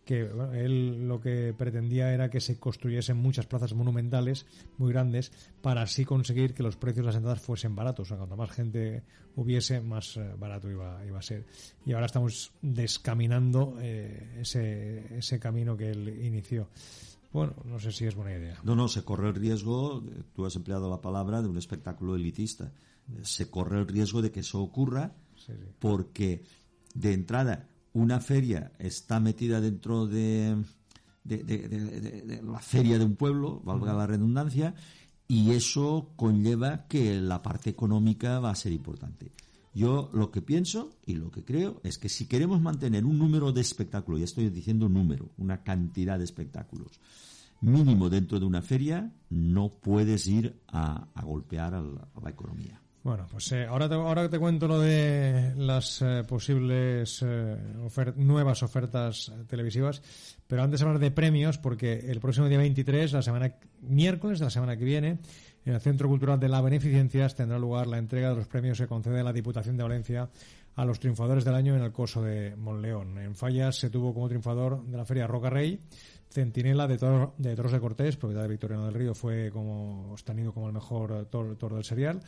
que 0.07 0.21
él 0.53 1.07
lo 1.07 1.19
que 1.19 1.53
pretendía 1.55 2.13
era 2.13 2.29
que 2.31 2.39
se 2.39 2.57
construyesen 2.57 3.17
muchas 3.17 3.45
plazas 3.45 3.73
monumentales 3.73 4.45
muy 4.77 4.91
grandes 4.91 5.31
para 5.61 5.83
así 5.83 6.05
conseguir 6.05 6.53
que 6.53 6.63
los 6.63 6.77
precios 6.77 7.03
de 7.03 7.07
las 7.07 7.15
entradas 7.15 7.41
fuesen 7.41 7.75
baratos. 7.75 8.07
O 8.07 8.09
sea, 8.09 8.17
cuanto 8.17 8.37
más 8.37 8.49
gente 8.49 9.03
hubiese, 9.35 9.81
más 9.81 10.17
eh, 10.17 10.33
barato 10.39 10.71
iba, 10.71 11.05
iba 11.05 11.19
a 11.19 11.21
ser. 11.21 11.45
Y 11.85 11.93
ahora 11.93 12.07
estamos 12.07 12.51
descaminando 12.61 13.77
eh, 13.81 14.39
ese, 14.39 15.17
ese 15.17 15.39
camino 15.39 15.75
que 15.77 15.91
él 15.91 16.07
inició. 16.23 16.69
Bueno, 17.33 17.53
no 17.65 17.77
sé 17.77 17.91
si 17.91 18.05
es 18.05 18.15
buena 18.15 18.35
idea. 18.35 18.57
No, 18.63 18.75
no, 18.75 18.87
se 18.87 19.03
corre 19.03 19.27
el 19.27 19.35
riesgo, 19.35 20.01
tú 20.33 20.45
has 20.45 20.55
empleado 20.55 20.89
la 20.89 21.01
palabra, 21.01 21.41
de 21.41 21.49
un 21.49 21.57
espectáculo 21.57 22.15
elitista. 22.15 22.71
Se 23.21 23.49
corre 23.49 23.79
el 23.79 23.87
riesgo 23.87 24.21
de 24.21 24.31
que 24.31 24.39
eso 24.39 24.61
ocurra 24.61 25.13
porque 25.79 26.43
de 26.93 27.13
entrada 27.13 27.67
una 27.97 28.19
feria 28.19 28.71
está 28.77 29.19
metida 29.19 29.59
dentro 29.59 30.05
de, 30.05 30.55
la 31.25 32.59
feria 32.59 32.99
de 32.99 33.05
un 33.05 33.15
pueblo, 33.15 33.59
valga 33.65 33.93
la 33.93 34.05
redundancia, 34.05 34.75
y 35.27 35.51
eso 35.51 36.11
conlleva 36.15 36.85
que 36.87 37.19
la 37.19 37.41
parte 37.41 37.71
económica 37.71 38.39
va 38.39 38.51
a 38.51 38.55
ser 38.55 38.71
importante. 38.71 39.31
Yo 39.73 40.11
lo 40.13 40.29
que 40.29 40.43
pienso 40.43 40.91
y 41.07 41.15
lo 41.15 41.31
que 41.31 41.43
creo 41.43 41.81
es 41.83 41.97
que 41.97 42.07
si 42.07 42.27
queremos 42.27 42.61
mantener 42.61 43.03
un 43.03 43.17
número 43.17 43.51
de 43.51 43.61
espectáculos, 43.61 44.21
y 44.21 44.23
estoy 44.23 44.49
diciendo 44.49 44.87
número, 44.89 45.31
una 45.37 45.63
cantidad 45.63 46.19
de 46.19 46.25
espectáculos 46.25 46.99
mínimo 47.61 48.11
dentro 48.11 48.39
de 48.39 48.45
una 48.45 48.61
feria, 48.61 49.11
no 49.31 49.69
puedes 49.69 50.27
ir 50.27 50.61
a, 50.67 51.07
golpear 51.23 51.73
a 51.73 51.81
la 51.81 52.29
economía. 52.29 52.79
Bueno, 53.07 53.25
pues 53.31 53.49
eh, 53.53 53.65
ahora, 53.65 53.87
te, 53.87 53.95
ahora 53.95 54.27
te 54.27 54.37
cuento 54.37 54.67
lo 54.67 54.81
de 54.81 55.53
las 55.55 56.01
eh, 56.01 56.25
posibles 56.27 57.23
eh, 57.25 57.57
nuevas 58.17 58.63
ofertas 58.63 59.31
televisivas, 59.47 60.01
pero 60.45 60.61
antes 60.61 60.81
hablar 60.81 60.99
de 60.99 61.09
premios, 61.09 61.57
porque 61.57 61.99
el 62.05 62.19
próximo 62.19 62.49
día 62.49 62.57
23, 62.57 63.13
la 63.13 63.21
semana 63.21 63.53
miércoles 63.79 64.39
de 64.39 64.45
la 64.45 64.51
semana 64.51 64.75
que 64.75 64.83
viene, 64.83 65.19
en 65.63 65.73
el 65.73 65.79
Centro 65.79 66.09
Cultural 66.09 66.37
de 66.37 66.49
la 66.49 66.59
Beneficencias 66.59 67.33
tendrá 67.33 67.57
lugar 67.57 67.87
la 67.87 67.97
entrega 67.97 68.31
de 68.31 68.35
los 68.35 68.47
premios 68.47 68.77
que 68.77 68.87
concede 68.87 69.23
la 69.23 69.31
Diputación 69.31 69.77
de 69.77 69.83
Valencia 69.83 70.29
a 70.75 70.83
los 70.83 70.99
triunfadores 70.99 71.45
del 71.45 71.55
año 71.55 71.77
en 71.77 71.83
el 71.83 71.93
coso 71.93 72.21
de 72.21 72.57
Monleón. 72.57 73.19
En 73.19 73.35
Fallas 73.35 73.77
se 73.77 73.89
tuvo 73.89 74.13
como 74.13 74.27
triunfador 74.27 74.83
de 74.85 74.97
la 74.97 75.05
feria 75.05 75.27
Roca 75.27 75.49
Rey 75.49 75.79
Centinela 76.29 76.87
de, 76.87 76.97
toro, 76.97 77.33
de 77.37 77.55
Toros 77.55 77.71
de 77.71 77.79
Cortés, 77.79 78.17
propiedad 78.17 78.43
de 78.43 78.49
Victoriano 78.49 78.85
del 78.85 78.93
Río, 78.93 79.15
fue 79.15 79.49
como 79.51 80.11
obtenido 80.11 80.53
como 80.53 80.67
el 80.67 80.73
mejor 80.73 81.25
toro, 81.27 81.55
del 81.55 81.83
serial. 81.83 82.19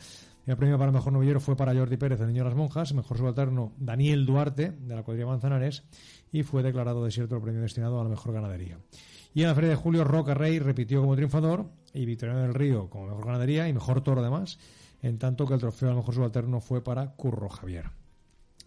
el 0.46 0.56
premio 0.56 0.78
para 0.78 0.88
el 0.88 0.94
mejor 0.94 1.12
novillero 1.12 1.40
fue 1.40 1.56
para 1.56 1.74
Jordi 1.74 1.96
Pérez, 1.96 2.18
de 2.18 2.26
Niño 2.26 2.42
de 2.42 2.50
las 2.50 2.56
Monjas, 2.56 2.92
mejor 2.94 3.18
subalterno 3.18 3.72
Daniel 3.78 4.26
Duarte, 4.26 4.72
de 4.72 4.94
la 4.96 5.02
cuadrilla 5.02 5.26
Manzanares, 5.26 5.84
y 6.32 6.42
fue 6.42 6.62
declarado 6.62 7.04
desierto 7.04 7.36
el 7.36 7.42
premio 7.42 7.60
destinado 7.60 8.00
a 8.00 8.04
la 8.04 8.10
mejor 8.10 8.32
ganadería. 8.32 8.78
Y 9.34 9.42
en 9.42 9.48
la 9.48 9.54
feria 9.54 9.70
de 9.70 9.76
julio, 9.76 10.04
Roca 10.04 10.34
Rey 10.34 10.58
repitió 10.58 11.00
como 11.02 11.14
triunfador, 11.14 11.70
y 11.92 12.04
Victoriano 12.04 12.40
del 12.40 12.54
Río 12.54 12.88
como 12.88 13.06
mejor 13.06 13.26
ganadería 13.26 13.68
y 13.68 13.72
mejor 13.72 14.02
toro 14.02 14.20
además, 14.20 14.58
en 15.02 15.18
tanto 15.18 15.46
que 15.46 15.54
el 15.54 15.60
trofeo 15.60 15.90
al 15.90 15.96
mejor 15.96 16.14
subalterno 16.14 16.60
fue 16.60 16.82
para 16.82 17.12
Curro 17.12 17.48
Javier. 17.48 17.90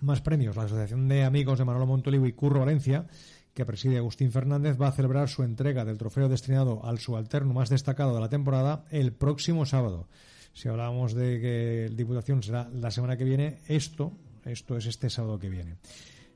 Más 0.01 0.21
premios. 0.21 0.55
La 0.55 0.63
Asociación 0.63 1.07
de 1.07 1.23
Amigos 1.23 1.59
de 1.59 1.65
Manolo 1.65 1.85
Montolivo 1.85 2.25
y 2.25 2.33
Curro 2.33 2.59
Valencia 2.59 3.05
que 3.53 3.65
preside 3.65 3.97
Agustín 3.97 4.31
Fernández, 4.31 4.81
va 4.81 4.87
a 4.87 4.91
celebrar 4.91 5.29
su 5.29 5.43
entrega 5.43 5.85
del 5.85 5.97
trofeo 5.97 6.29
destinado 6.29 6.85
al 6.85 6.99
subalterno 6.99 7.53
más 7.53 7.69
destacado 7.69 8.15
de 8.15 8.21
la 8.21 8.29
temporada 8.29 8.85
el 8.89 9.13
próximo 9.13 9.65
sábado. 9.65 10.07
Si 10.53 10.69
hablábamos 10.69 11.13
de 11.13 11.39
que 11.39 11.89
Diputación 11.95 12.43
será 12.43 12.69
la 12.73 12.91
semana 12.91 13.17
que 13.17 13.23
viene, 13.23 13.59
esto, 13.67 14.11
esto 14.45 14.77
es 14.77 14.85
este 14.85 15.09
sábado 15.09 15.39
que 15.39 15.49
viene. 15.49 15.77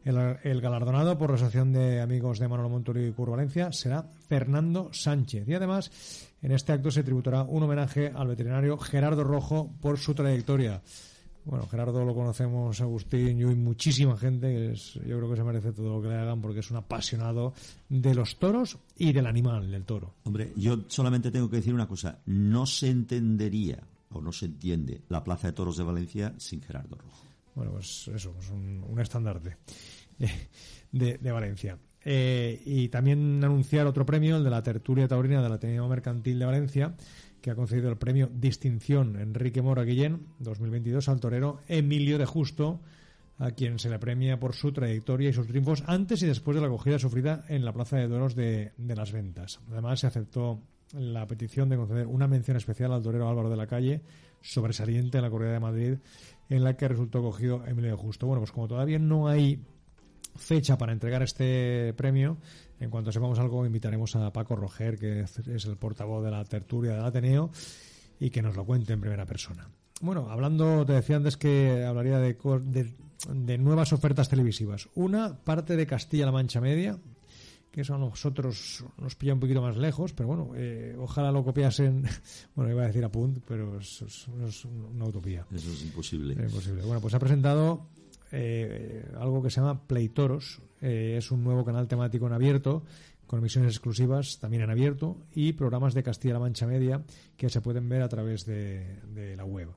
El, 0.03 0.61
galardonado 0.61 1.17
por 1.17 1.31
la 1.31 1.35
Asociación 1.35 1.73
de 1.73 1.99
Amigos 1.99 2.39
de 2.39 2.47
Manolo 2.47 2.69
Montorio 2.69 3.05
y 3.05 3.11
Curro 3.11 3.33
Valencia 3.33 3.73
será 3.73 4.03
Fernando 4.03 4.89
Sánchez. 4.93 5.45
Y 5.49 5.53
además, 5.53 5.91
en 6.41 6.53
este 6.53 6.71
acto 6.71 6.91
se 6.91 7.03
tributará 7.03 7.43
un 7.43 7.63
homenaje 7.63 8.13
al 8.15 8.27
veterinario 8.27 8.77
Gerardo 8.77 9.25
Rojo 9.25 9.69
por 9.81 9.97
su 9.97 10.15
trayectoria. 10.15 10.81
Bueno, 11.47 11.65
Gerardo 11.65 12.03
lo 12.03 12.13
conocemos, 12.13 12.81
Agustín, 12.81 13.37
yo 13.37 13.49
y 13.49 13.55
muchísima 13.55 14.17
gente. 14.17 14.73
yo 14.75 15.17
creo 15.17 15.29
que 15.29 15.37
se 15.37 15.43
merece 15.45 15.71
todo 15.71 15.95
lo 15.95 16.01
que 16.01 16.09
le 16.09 16.15
hagan 16.15 16.41
porque 16.41 16.59
es 16.59 16.69
un 16.71 16.75
apasionado 16.75 17.53
de 17.87 18.13
los 18.13 18.35
toros 18.35 18.77
y 18.97 19.13
del 19.13 19.27
animal, 19.27 19.71
del 19.71 19.85
toro. 19.85 20.15
Hombre, 20.25 20.51
yo 20.57 20.83
solamente 20.87 21.31
tengo 21.31 21.49
que 21.49 21.55
decir 21.55 21.73
una 21.73 21.87
cosa. 21.87 22.19
No 22.25 22.65
se 22.65 22.89
entendería 22.89 23.79
o 24.09 24.19
no 24.19 24.33
se 24.33 24.47
entiende 24.47 25.03
la 25.07 25.23
Plaza 25.23 25.47
de 25.47 25.53
Toros 25.53 25.77
de 25.77 25.85
Valencia 25.85 26.33
sin 26.37 26.61
Gerardo 26.61 26.97
Rojo. 26.97 27.23
Bueno, 27.55 27.71
pues 27.71 28.09
eso, 28.13 28.35
es 28.37 28.49
un, 28.49 28.99
estandarte 28.99 29.55
de, 30.91 31.17
de 31.17 31.31
Valencia. 31.31 31.77
Eh, 32.09 32.61
y 32.65 32.87
también 32.87 33.43
anunciar 33.43 33.85
otro 33.85 34.05
premio, 34.05 34.37
el 34.37 34.43
de 34.45 34.49
la 34.49 34.63
tertulia 34.63 35.09
taurina 35.09 35.41
del 35.41 35.51
Ateneo 35.51 35.89
Mercantil 35.89 36.39
de 36.39 36.45
Valencia, 36.45 36.95
que 37.47 37.51
ha 37.51 37.55
concedido 37.55 37.89
el 37.89 37.95
premio 37.95 38.27
Distinción 38.27 39.15
Enrique 39.15 39.61
Mora 39.61 39.85
Guillén 39.85 40.27
2022 40.39 41.07
al 41.07 41.21
torero 41.21 41.61
Emilio 41.69 42.17
de 42.17 42.25
Justo, 42.25 42.81
a 43.37 43.51
quien 43.51 43.79
se 43.79 43.89
le 43.89 43.99
premia 43.99 44.37
por 44.37 44.53
su 44.53 44.73
trayectoria 44.73 45.29
y 45.29 45.33
sus 45.33 45.47
triunfos 45.47 45.81
antes 45.87 46.21
y 46.23 46.25
después 46.25 46.55
de 46.55 46.59
la 46.59 46.67
acogida 46.67 46.99
sufrida 46.99 47.45
en 47.47 47.63
la 47.63 47.71
Plaza 47.71 47.95
de 47.95 48.09
Doros 48.09 48.35
de, 48.35 48.73
Las 48.77 49.13
Ventas. 49.13 49.61
Además, 49.71 50.01
se 50.01 50.07
aceptó 50.07 50.59
la 50.91 51.25
petición 51.25 51.69
de 51.69 51.77
conceder 51.77 52.07
una 52.07 52.27
mención 52.27 52.57
especial 52.57 52.91
al 52.91 53.01
torero 53.01 53.29
Álvaro 53.29 53.49
de 53.49 53.55
la 53.55 53.67
Calle, 53.67 54.01
sobresaliente 54.41 55.19
en 55.19 55.23
la 55.23 55.29
corrida 55.29 55.53
de 55.53 55.61
Madrid, 55.61 55.93
en 56.49 56.63
la 56.65 56.75
que 56.75 56.89
resultó 56.89 57.21
cogido 57.21 57.65
Emilio 57.65 57.91
de 57.91 57.97
Justo. 57.97 58.27
Bueno, 58.27 58.41
pues 58.41 58.51
como 58.51 58.67
todavía 58.67 58.99
no 58.99 59.29
hay 59.29 59.63
fecha 60.35 60.77
para 60.77 60.91
entregar 60.91 61.23
este 61.23 61.93
premio, 61.93 62.39
en 62.79 62.89
cuanto 62.89 63.11
sepamos 63.11 63.39
algo, 63.39 63.65
invitaremos 63.65 64.15
a 64.15 64.31
Paco 64.31 64.55
Roger, 64.55 64.97
que 64.97 65.21
es 65.21 65.65
el 65.65 65.77
portavoz 65.77 66.23
de 66.23 66.31
la 66.31 66.43
tertulia 66.45 66.93
del 66.93 67.05
Ateneo, 67.05 67.51
y 68.19 68.29
que 68.29 68.41
nos 68.41 68.55
lo 68.55 68.65
cuente 68.65 68.93
en 68.93 69.01
primera 69.01 69.25
persona. 69.25 69.69
Bueno, 70.01 70.29
hablando, 70.29 70.85
te 70.85 70.93
decía 70.93 71.15
antes 71.15 71.37
que 71.37 71.83
hablaría 71.83 72.19
de, 72.19 72.37
de, 73.33 73.57
nuevas 73.57 73.93
ofertas 73.93 74.29
televisivas. 74.29 74.89
Una, 74.93 75.35
parte 75.35 75.75
de 75.75 75.87
Castilla-La 75.87 76.31
Mancha 76.31 76.61
Media, 76.61 76.99
que 77.71 77.81
eso 77.81 77.95
a 77.95 77.97
nosotros 77.97 78.83
nos 78.97 79.15
pilla 79.15 79.33
un 79.33 79.39
poquito 79.39 79.61
más 79.61 79.75
lejos, 79.75 80.13
pero 80.13 80.27
bueno, 80.27 80.51
eh, 80.55 80.95
ojalá 80.99 81.31
lo 81.31 81.43
copiasen, 81.43 82.03
bueno, 82.55 82.71
iba 82.71 82.83
a 82.83 82.87
decir 82.87 83.03
a 83.03 83.11
punt, 83.11 83.39
pero 83.47 83.79
es, 83.79 84.03
es, 84.03 84.65
una 84.65 85.05
utopía. 85.05 85.47
Eso 85.51 85.71
es 85.71 85.83
imposible. 85.83 86.33
Es 86.33 86.51
imposible. 86.51 86.83
Bueno, 86.83 87.01
pues 87.01 87.15
ha 87.15 87.19
presentado 87.19 87.87
eh, 88.31 89.05
algo 89.19 89.41
que 89.41 89.49
se 89.49 89.61
llama 89.61 89.87
Playtoros. 89.87 90.61
Eh, 90.81 91.15
es 91.17 91.31
un 91.31 91.43
nuevo 91.43 91.65
canal 91.65 91.87
temático 91.87 92.27
en 92.27 92.33
abierto, 92.33 92.83
con 93.25 93.39
emisiones 93.39 93.73
exclusivas 93.73 94.39
también 94.39 94.63
en 94.63 94.69
abierto 94.69 95.17
y 95.33 95.53
programas 95.53 95.93
de 95.93 96.03
Castilla-La 96.03 96.39
Mancha 96.39 96.65
Media 96.65 97.03
que 97.35 97.49
se 97.49 97.61
pueden 97.61 97.89
ver 97.89 98.01
a 98.01 98.09
través 98.09 98.45
de, 98.45 99.35
la 99.35 99.45
web. 99.45 99.69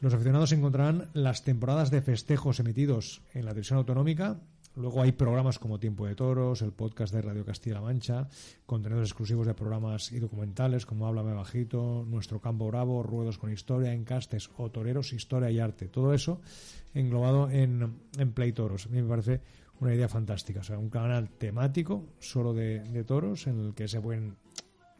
Los 0.00 0.14
aficionados 0.14 0.52
encontrarán 0.52 1.10
las 1.12 1.44
temporadas 1.44 1.90
de 1.90 2.02
festejos 2.02 2.60
emitidos 2.60 3.22
en 3.34 3.44
la 3.44 3.52
televisión 3.52 3.78
autonómica, 3.78 4.40
Luego 4.74 5.02
hay 5.02 5.12
programas 5.12 5.58
como 5.58 5.78
Tiempo 5.78 6.06
de 6.06 6.14
Toros, 6.14 6.62
el 6.62 6.72
podcast 6.72 7.12
de 7.12 7.20
Radio 7.20 7.44
Castilla-La 7.44 7.82
Mancha, 7.82 8.28
contenidos 8.64 9.10
exclusivos 9.10 9.46
de 9.46 9.52
programas 9.52 10.10
y 10.12 10.18
documentales 10.18 10.86
como 10.86 11.06
Háblame 11.06 11.34
Bajito, 11.34 12.06
Nuestro 12.08 12.40
Campo 12.40 12.68
Bravo, 12.68 13.02
Ruedos 13.02 13.36
con 13.36 13.52
Historia, 13.52 13.92
Encastes 13.92 14.48
o 14.56 14.70
Toreros, 14.70 15.12
Historia 15.12 15.50
y 15.50 15.60
Arte. 15.60 15.88
Todo 15.88 16.14
eso 16.14 16.40
englobado 16.94 17.50
en, 17.50 18.00
en 18.16 18.32
Play 18.32 18.52
Toros. 18.52 18.86
A 18.86 18.88
mí 18.88 19.02
me 19.02 19.08
parece 19.08 19.42
una 19.80 19.94
idea 19.94 20.08
fantástica. 20.08 20.60
O 20.60 20.64
sea, 20.64 20.78
un 20.78 20.88
canal 20.88 21.28
temático 21.28 22.06
solo 22.18 22.54
de, 22.54 22.80
de 22.80 23.04
toros 23.04 23.46
en 23.48 23.58
el 23.58 23.74
que 23.74 23.88
se 23.88 24.00
pueden 24.00 24.36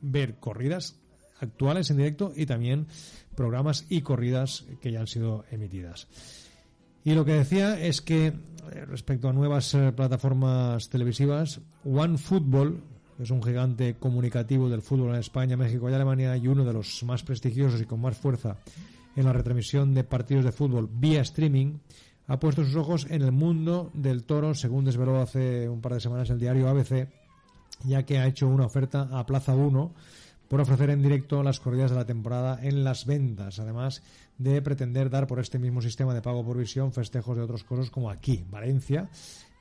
ver 0.02 0.36
corridas 0.36 1.00
actuales 1.40 1.90
en 1.90 1.96
directo 1.96 2.32
y 2.36 2.44
también 2.44 2.88
programas 3.34 3.86
y 3.88 4.02
corridas 4.02 4.66
que 4.80 4.92
ya 4.92 5.00
han 5.00 5.06
sido 5.06 5.44
emitidas. 5.50 6.08
Y 7.04 7.14
lo 7.14 7.24
que 7.24 7.32
decía 7.32 7.80
es 7.80 8.00
que 8.00 8.26
eh, 8.26 8.34
respecto 8.86 9.28
a 9.28 9.32
nuevas 9.32 9.74
eh, 9.74 9.92
plataformas 9.92 10.88
televisivas, 10.88 11.60
OneFootball, 11.84 12.80
que 13.16 13.22
es 13.24 13.30
un 13.30 13.42
gigante 13.42 13.94
comunicativo 13.94 14.68
del 14.68 14.82
fútbol 14.82 15.10
en 15.10 15.20
España, 15.20 15.56
México 15.56 15.90
y 15.90 15.94
Alemania 15.94 16.36
y 16.36 16.46
uno 16.48 16.64
de 16.64 16.72
los 16.72 17.02
más 17.02 17.22
prestigiosos 17.22 17.80
y 17.80 17.84
con 17.84 18.00
más 18.00 18.16
fuerza 18.16 18.56
en 19.16 19.24
la 19.24 19.32
retransmisión 19.32 19.94
de 19.94 20.04
partidos 20.04 20.44
de 20.44 20.52
fútbol 20.52 20.88
vía 20.90 21.20
streaming, 21.20 21.78
ha 22.28 22.38
puesto 22.38 22.64
sus 22.64 22.76
ojos 22.76 23.06
en 23.10 23.22
el 23.22 23.32
mundo 23.32 23.90
del 23.94 24.24
toro, 24.24 24.54
según 24.54 24.84
desveló 24.84 25.20
hace 25.20 25.68
un 25.68 25.80
par 25.80 25.94
de 25.94 26.00
semanas 26.00 26.30
el 26.30 26.38
diario 26.38 26.68
ABC, 26.68 27.08
ya 27.84 28.04
que 28.04 28.18
ha 28.18 28.26
hecho 28.26 28.48
una 28.48 28.66
oferta 28.66 29.08
a 29.12 29.26
Plaza 29.26 29.54
1 29.54 29.92
por 30.52 30.60
ofrecer 30.60 30.90
en 30.90 31.00
directo 31.00 31.42
las 31.42 31.60
corridas 31.60 31.92
de 31.92 31.96
la 31.96 32.04
temporada 32.04 32.58
en 32.62 32.84
las 32.84 33.06
ventas, 33.06 33.58
además 33.58 34.02
de 34.36 34.60
pretender 34.60 35.08
dar 35.08 35.26
por 35.26 35.40
este 35.40 35.58
mismo 35.58 35.80
sistema 35.80 36.12
de 36.12 36.20
pago 36.20 36.44
por 36.44 36.58
visión 36.58 36.92
festejos 36.92 37.38
de 37.38 37.42
otros 37.42 37.64
cosos 37.64 37.90
como 37.90 38.10
aquí, 38.10 38.44
Valencia, 38.50 39.08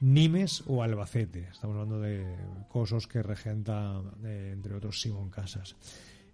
Nimes 0.01 0.65
o 0.67 0.83
Albacete. 0.83 1.47
Estamos 1.49 1.75
hablando 1.75 2.01
de 2.01 2.35
cosos 2.67 3.07
que 3.07 3.23
regenta, 3.23 4.01
eh, 4.25 4.49
entre 4.51 4.75
otros, 4.75 4.99
Simón 4.99 5.29
Casas. 5.29 5.77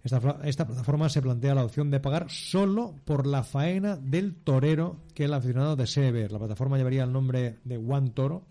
Esta, 0.02 0.40
esta, 0.42 0.66
plataforma 0.66 1.08
se 1.08 1.22
plantea 1.22 1.54
la 1.54 1.64
opción 1.64 1.92
de 1.92 2.00
pagar 2.00 2.28
solo 2.28 2.96
por 3.04 3.28
la 3.28 3.44
faena 3.44 3.94
del 3.94 4.34
torero 4.34 4.96
que 5.14 5.26
el 5.26 5.34
aficionado 5.34 5.76
desee 5.76 6.10
ver. 6.10 6.32
La 6.32 6.40
plataforma 6.40 6.78
llevaría 6.78 7.04
el 7.04 7.12
nombre 7.12 7.60
de 7.62 7.76
One 7.76 8.10
Toro 8.10 8.42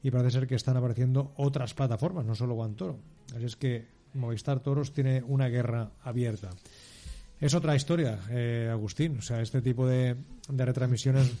y 0.00 0.12
parece 0.12 0.30
ser 0.30 0.46
que 0.46 0.54
están 0.54 0.76
apareciendo 0.76 1.32
otras 1.38 1.74
plataformas, 1.74 2.24
no 2.24 2.36
solo 2.36 2.54
One 2.54 2.76
Toro. 2.76 3.00
Así 3.34 3.46
es 3.46 3.56
que 3.56 3.99
Movistar 4.14 4.60
Toros 4.60 4.92
tiene 4.92 5.22
una 5.26 5.48
guerra 5.48 5.90
abierta. 6.02 6.50
Es 7.40 7.54
otra 7.54 7.74
historia, 7.74 8.18
eh, 8.30 8.68
Agustín. 8.70 9.18
O 9.18 9.22
sea, 9.22 9.40
este 9.40 9.62
tipo 9.62 9.86
de, 9.86 10.14
de 10.48 10.64
retransmisiones 10.64 11.32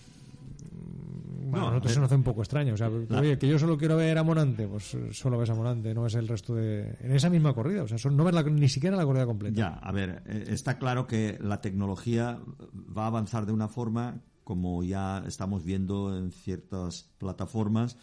mm, 0.72 1.50
bueno, 1.50 1.66
a 1.66 1.70
nosotros 1.70 1.92
se 1.92 2.00
nos 2.00 2.06
hace 2.06 2.14
un 2.14 2.22
poco 2.22 2.42
extraño. 2.42 2.74
O 2.74 2.76
sea, 2.76 2.88
oye, 2.88 3.38
que 3.38 3.48
yo 3.48 3.58
solo 3.58 3.76
quiero 3.76 3.96
ver 3.96 4.16
a 4.16 4.22
Morante, 4.22 4.66
pues 4.66 4.96
solo 5.12 5.38
ves 5.38 5.50
a 5.50 5.54
Morante, 5.54 5.92
no 5.92 6.02
ves 6.02 6.14
el 6.14 6.28
resto 6.28 6.54
de. 6.54 6.96
En 7.00 7.12
esa 7.12 7.28
misma 7.28 7.52
corrida, 7.52 7.82
o 7.82 7.88
sea, 7.88 8.10
no 8.10 8.24
ves 8.24 8.34
la, 8.34 8.42
ni 8.44 8.68
siquiera 8.68 8.96
la 8.96 9.04
corrida 9.04 9.26
completa. 9.26 9.56
Ya, 9.56 9.68
a 9.68 9.92
ver, 9.92 10.22
eh, 10.26 10.44
está 10.48 10.78
claro 10.78 11.06
que 11.06 11.38
la 11.40 11.60
tecnología 11.60 12.38
va 12.96 13.04
a 13.04 13.08
avanzar 13.08 13.44
de 13.46 13.52
una 13.52 13.68
forma, 13.68 14.22
como 14.44 14.82
ya 14.84 15.24
estamos 15.26 15.64
viendo 15.64 16.16
en 16.16 16.30
ciertas 16.30 17.10
plataformas, 17.18 17.98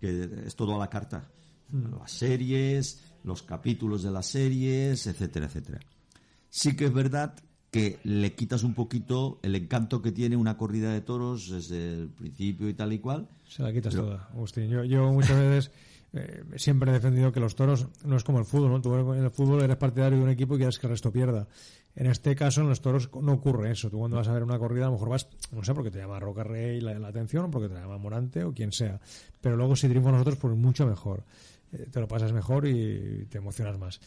que 0.00 0.28
es 0.46 0.56
todo 0.56 0.74
a 0.74 0.78
la 0.78 0.90
carta. 0.90 1.28
Hmm. 1.70 1.98
Las 1.98 2.12
series, 2.12 3.05
los 3.26 3.42
capítulos 3.42 4.02
de 4.02 4.10
las 4.10 4.26
series, 4.26 5.06
etcétera, 5.06 5.46
etcétera. 5.46 5.80
Sí 6.48 6.74
que 6.76 6.86
es 6.86 6.92
verdad 6.92 7.34
que 7.70 7.98
le 8.04 8.34
quitas 8.34 8.62
un 8.62 8.72
poquito 8.72 9.38
el 9.42 9.54
encanto 9.54 10.00
que 10.00 10.12
tiene 10.12 10.36
una 10.36 10.56
corrida 10.56 10.92
de 10.92 11.02
toros 11.02 11.50
desde 11.50 11.92
el 11.92 12.08
principio 12.08 12.68
y 12.68 12.74
tal 12.74 12.92
y 12.92 13.00
cual. 13.00 13.28
Se 13.46 13.62
la 13.62 13.72
quitas 13.72 13.94
toda, 13.94 14.28
Agustín. 14.32 14.70
Yo, 14.70 15.12
muchas 15.12 15.38
veces 15.38 15.70
eh, 16.12 16.44
siempre 16.56 16.90
he 16.90 16.94
defendido 16.94 17.32
que 17.32 17.40
los 17.40 17.56
toros 17.56 17.88
no 18.04 18.16
es 18.16 18.24
como 18.24 18.38
el 18.38 18.44
fútbol, 18.44 18.70
¿no? 18.70 18.80
Tú 18.80 18.94
en 19.12 19.24
el 19.24 19.30
fútbol 19.30 19.62
eres 19.62 19.76
partidario 19.76 20.18
de 20.18 20.24
un 20.24 20.30
equipo 20.30 20.54
y 20.54 20.58
quieres 20.58 20.78
que 20.78 20.86
el 20.86 20.92
resto 20.92 21.12
pierda. 21.12 21.48
En 21.96 22.06
este 22.06 22.36
caso, 22.36 22.60
en 22.60 22.68
los 22.68 22.80
toros 22.80 23.10
no 23.20 23.32
ocurre 23.32 23.72
eso. 23.72 23.90
Tú 23.90 23.98
cuando 23.98 24.16
vas 24.18 24.28
a 24.28 24.32
ver 24.32 24.42
una 24.42 24.58
corrida, 24.58 24.84
a 24.84 24.88
lo 24.88 24.92
mejor 24.92 25.08
vas, 25.08 25.28
no 25.50 25.64
sé, 25.64 25.74
porque 25.74 25.90
te 25.90 25.98
llama 25.98 26.20
Roca 26.20 26.44
Rey 26.44 26.80
la, 26.80 26.98
la 26.98 27.08
atención 27.08 27.46
o 27.46 27.50
porque 27.50 27.68
te 27.68 27.74
llama 27.74 27.98
Morante 27.98 28.44
o 28.44 28.54
quien 28.54 28.70
sea. 28.70 29.00
Pero 29.40 29.56
luego 29.56 29.74
si 29.76 29.88
triunfan 29.88 30.12
nosotros, 30.12 30.38
pues 30.38 30.56
mucho 30.56 30.86
mejor. 30.86 31.24
Eh, 31.72 31.86
te 31.90 32.00
lo 32.00 32.08
pasas 32.08 32.32
mejor 32.32 32.66
y 32.66 33.26
te 33.28 33.38
emocionas 33.38 33.78
más. 33.78 34.00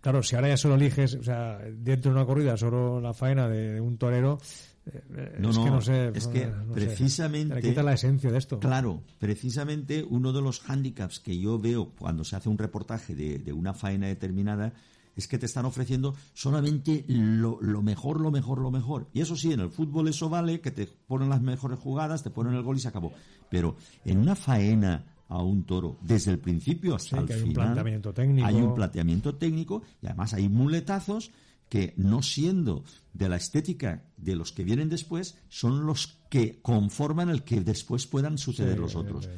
Claro, 0.00 0.22
si 0.22 0.36
ahora 0.36 0.48
ya 0.48 0.56
solo 0.56 0.76
eliges, 0.76 1.14
o 1.14 1.22
sea, 1.22 1.58
dentro 1.58 2.12
de 2.12 2.16
una 2.16 2.26
corrida, 2.26 2.56
solo 2.56 3.00
la 3.00 3.12
faena 3.12 3.48
de, 3.48 3.80
un 3.80 3.98
torero, 3.98 4.38
eh, 4.86 5.36
no, 5.38 5.50
es 5.50 5.58
que 5.58 5.70
no 5.70 5.80
sé. 5.80 6.12
Es 6.14 6.28
que 6.28 6.50
precisamente. 6.72 7.60
quita 7.60 7.82
la 7.82 7.94
esencia 7.94 8.30
de 8.30 8.38
esto. 8.38 8.60
Claro, 8.60 9.02
precisamente 9.18 10.04
uno 10.08 10.32
de 10.32 10.40
los 10.40 10.60
hándicaps 10.60 11.18
que 11.18 11.38
yo 11.38 11.58
veo 11.58 11.90
cuando 11.98 12.24
se 12.24 12.36
hace 12.36 12.48
un 12.48 12.58
reportaje 12.58 13.14
de, 13.14 13.38
de 13.38 13.52
una 13.52 13.74
faena 13.74 14.06
determinada 14.06 14.72
es 15.18 15.26
que 15.26 15.36
te 15.36 15.46
están 15.46 15.64
ofreciendo 15.64 16.14
solamente 16.32 17.04
lo, 17.08 17.58
lo, 17.60 17.82
mejor, 17.82 18.20
lo 18.20 18.30
mejor, 18.30 18.60
lo 18.60 18.70
mejor. 18.70 19.08
Y 19.12 19.20
eso 19.20 19.34
sí, 19.34 19.52
en 19.52 19.58
el 19.58 19.70
fútbol 19.70 20.06
eso 20.06 20.28
vale, 20.28 20.60
que 20.60 20.70
te 20.70 20.86
ponen 20.86 21.28
las 21.28 21.42
mejores 21.42 21.80
jugadas, 21.80 22.22
te 22.22 22.30
ponen 22.30 22.54
el 22.54 22.62
gol 22.62 22.76
y 22.76 22.80
se 22.80 22.86
acabó. 22.86 23.12
Pero 23.50 23.76
en 24.04 24.18
una 24.18 24.36
faena 24.36 25.04
a 25.28 25.42
un 25.42 25.64
toro 25.64 25.98
desde 26.02 26.32
el 26.32 26.38
principio 26.38 26.94
hasta 26.94 27.18
el 27.18 27.28
final. 27.28 27.38
Hay 27.38 27.44
un 27.44 27.54
planteamiento 27.54 28.14
técnico. 28.14 28.46
Hay 28.46 28.54
un 28.56 28.74
planteamiento 28.74 29.34
técnico 29.34 29.82
y 30.02 30.06
además 30.06 30.34
hay 30.34 30.48
muletazos 30.48 31.30
que 31.68 31.92
no 31.96 32.22
siendo 32.22 32.84
de 33.12 33.28
la 33.28 33.36
estética 33.36 34.04
de 34.16 34.36
los 34.36 34.52
que 34.52 34.64
vienen 34.64 34.88
después, 34.88 35.36
son 35.48 35.86
los 35.86 36.18
que 36.30 36.60
conforman 36.62 37.28
el 37.28 37.42
que 37.42 37.60
después 37.60 38.06
puedan 38.06 38.38
suceder 38.38 38.78
los 38.78 38.96
otros. 38.96 39.28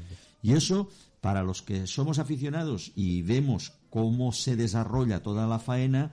Y 0.42 0.52
eso, 0.52 0.88
para 1.20 1.42
los 1.42 1.62
que 1.62 1.86
somos 1.86 2.18
aficionados 2.18 2.92
y 2.94 3.22
vemos 3.22 3.72
cómo 3.90 4.32
se 4.32 4.56
desarrolla 4.56 5.22
toda 5.22 5.46
la 5.46 5.58
faena, 5.58 6.12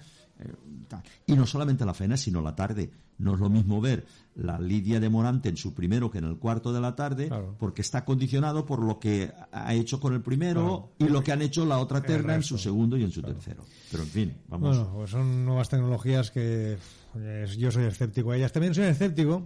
y 1.25 1.33
no 1.33 1.45
solamente 1.45 1.85
la 1.85 1.93
faena, 1.93 2.17
sino 2.17 2.41
la 2.41 2.55
tarde. 2.55 2.89
No 3.19 3.33
es 3.33 3.39
lo 3.39 3.49
mismo 3.49 3.81
ver 3.81 4.05
la 4.35 4.59
Lidia 4.59 4.99
de 4.99 5.09
Morante 5.09 5.49
en 5.49 5.57
su 5.57 5.73
primero 5.73 6.11
que 6.11 6.19
en 6.19 6.25
el 6.25 6.37
cuarto 6.37 6.71
de 6.71 6.79
la 6.79 6.95
tarde, 6.95 7.31
porque 7.57 7.81
está 7.81 8.05
condicionado 8.05 8.65
por 8.65 8.83
lo 8.83 8.99
que 8.99 9.31
ha 9.51 9.73
hecho 9.73 9.99
con 9.99 10.13
el 10.13 10.21
primero 10.21 10.91
y 10.99 11.05
lo 11.05 11.23
que 11.23 11.31
han 11.31 11.41
hecho 11.41 11.65
la 11.65 11.79
otra 11.79 12.01
terna 12.01 12.35
en 12.35 12.43
su 12.43 12.57
segundo 12.57 12.97
y 12.97 13.03
en 13.03 13.11
su 13.11 13.21
tercero. 13.21 13.65
Pero 13.91 14.03
en 14.03 14.09
fin, 14.09 14.37
vamos. 14.47 14.77
Bueno, 14.77 14.93
pues 14.93 15.11
son 15.11 15.45
nuevas 15.45 15.69
tecnologías 15.69 16.29
que 16.29 16.77
pues, 17.13 17.57
yo 17.57 17.71
soy 17.71 17.85
escéptico 17.85 18.31
a 18.31 18.37
ellas. 18.37 18.51
También 18.51 18.75
soy 18.75 18.85
escéptico 18.85 19.45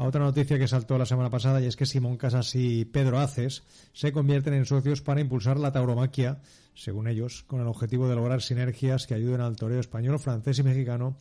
a 0.00 0.04
otra 0.04 0.24
noticia 0.24 0.58
que 0.58 0.66
saltó 0.66 0.96
la 0.96 1.04
semana 1.04 1.28
pasada 1.28 1.60
y 1.60 1.66
es 1.66 1.76
que 1.76 1.84
Simón 1.84 2.16
Casas 2.16 2.54
y 2.54 2.86
Pedro 2.86 3.18
Aces 3.18 3.64
se 3.92 4.12
convierten 4.12 4.54
en 4.54 4.64
socios 4.64 5.02
para 5.02 5.20
impulsar 5.20 5.58
la 5.58 5.72
tauromaquia, 5.72 6.40
según 6.72 7.06
ellos, 7.06 7.44
con 7.46 7.60
el 7.60 7.66
objetivo 7.66 8.08
de 8.08 8.14
lograr 8.14 8.40
sinergias 8.40 9.06
que 9.06 9.12
ayuden 9.12 9.42
al 9.42 9.56
toreo 9.56 9.78
español, 9.78 10.18
francés 10.18 10.58
y 10.58 10.62
mexicano 10.62 11.18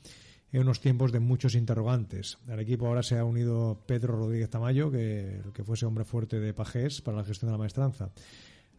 en 0.53 0.61
unos 0.61 0.79
tiempos 0.79 1.11
de 1.11 1.19
muchos 1.19 1.55
interrogantes. 1.55 2.37
Al 2.47 2.61
equipo 2.61 2.87
ahora 2.87 3.03
se 3.03 3.17
ha 3.17 3.25
unido 3.25 3.83
Pedro 3.85 4.15
Rodríguez 4.15 4.49
Tamayo, 4.49 4.89
que, 4.89 5.41
que 5.53 5.65
fuese 5.65 5.85
hombre 5.85 6.05
fuerte 6.05 6.39
de 6.39 6.53
Pajés 6.53 7.01
para 7.01 7.17
la 7.17 7.25
gestión 7.25 7.49
de 7.49 7.51
la 7.51 7.57
maestranza. 7.57 8.11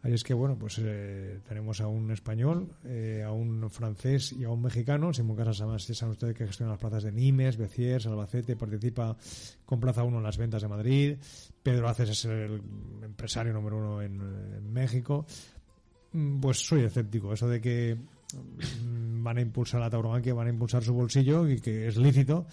Ahí 0.02 0.14
es 0.14 0.24
que, 0.24 0.32
bueno, 0.32 0.56
pues 0.56 0.80
eh, 0.82 1.40
tenemos 1.46 1.80
a 1.80 1.86
un 1.86 2.10
español, 2.10 2.74
eh, 2.84 3.22
a 3.24 3.32
un 3.32 3.68
francés 3.70 4.32
y 4.32 4.44
a 4.44 4.50
un 4.50 4.62
mexicano. 4.62 5.12
Simón 5.12 5.36
Casas, 5.36 5.60
además, 5.60 5.84
saben 5.84 6.12
ustedes 6.12 6.34
que 6.34 6.46
gestiona 6.46 6.72
las 6.72 6.80
plazas 6.80 7.02
de 7.02 7.12
Nimes, 7.12 7.58
Beciers, 7.58 8.06
Albacete, 8.06 8.56
participa 8.56 9.16
con 9.66 9.78
Plaza 9.78 10.02
1 10.02 10.16
en 10.16 10.22
las 10.22 10.38
ventas 10.38 10.62
de 10.62 10.68
Madrid. 10.68 11.16
Pedro 11.62 11.88
Aces 11.88 12.10
es 12.10 12.24
el 12.24 12.62
empresario 13.02 13.52
número 13.52 13.76
uno 13.76 14.00
en, 14.00 14.20
en 14.20 14.72
México. 14.72 15.26
Mm, 16.12 16.40
pues 16.40 16.66
soy 16.66 16.82
escéptico. 16.82 17.34
Eso 17.34 17.48
de 17.48 17.60
que 17.60 17.98
Mm, 18.32 19.22
van 19.22 19.38
a 19.38 19.40
impulsar 19.40 19.80
la 19.80 19.90
tauromaquia, 19.90 20.34
van 20.34 20.46
a 20.46 20.50
impulsar 20.50 20.82
su 20.82 20.94
bolsillo 20.94 21.48
y 21.48 21.60
que 21.60 21.88
es 21.88 21.96
lícito, 21.96 22.46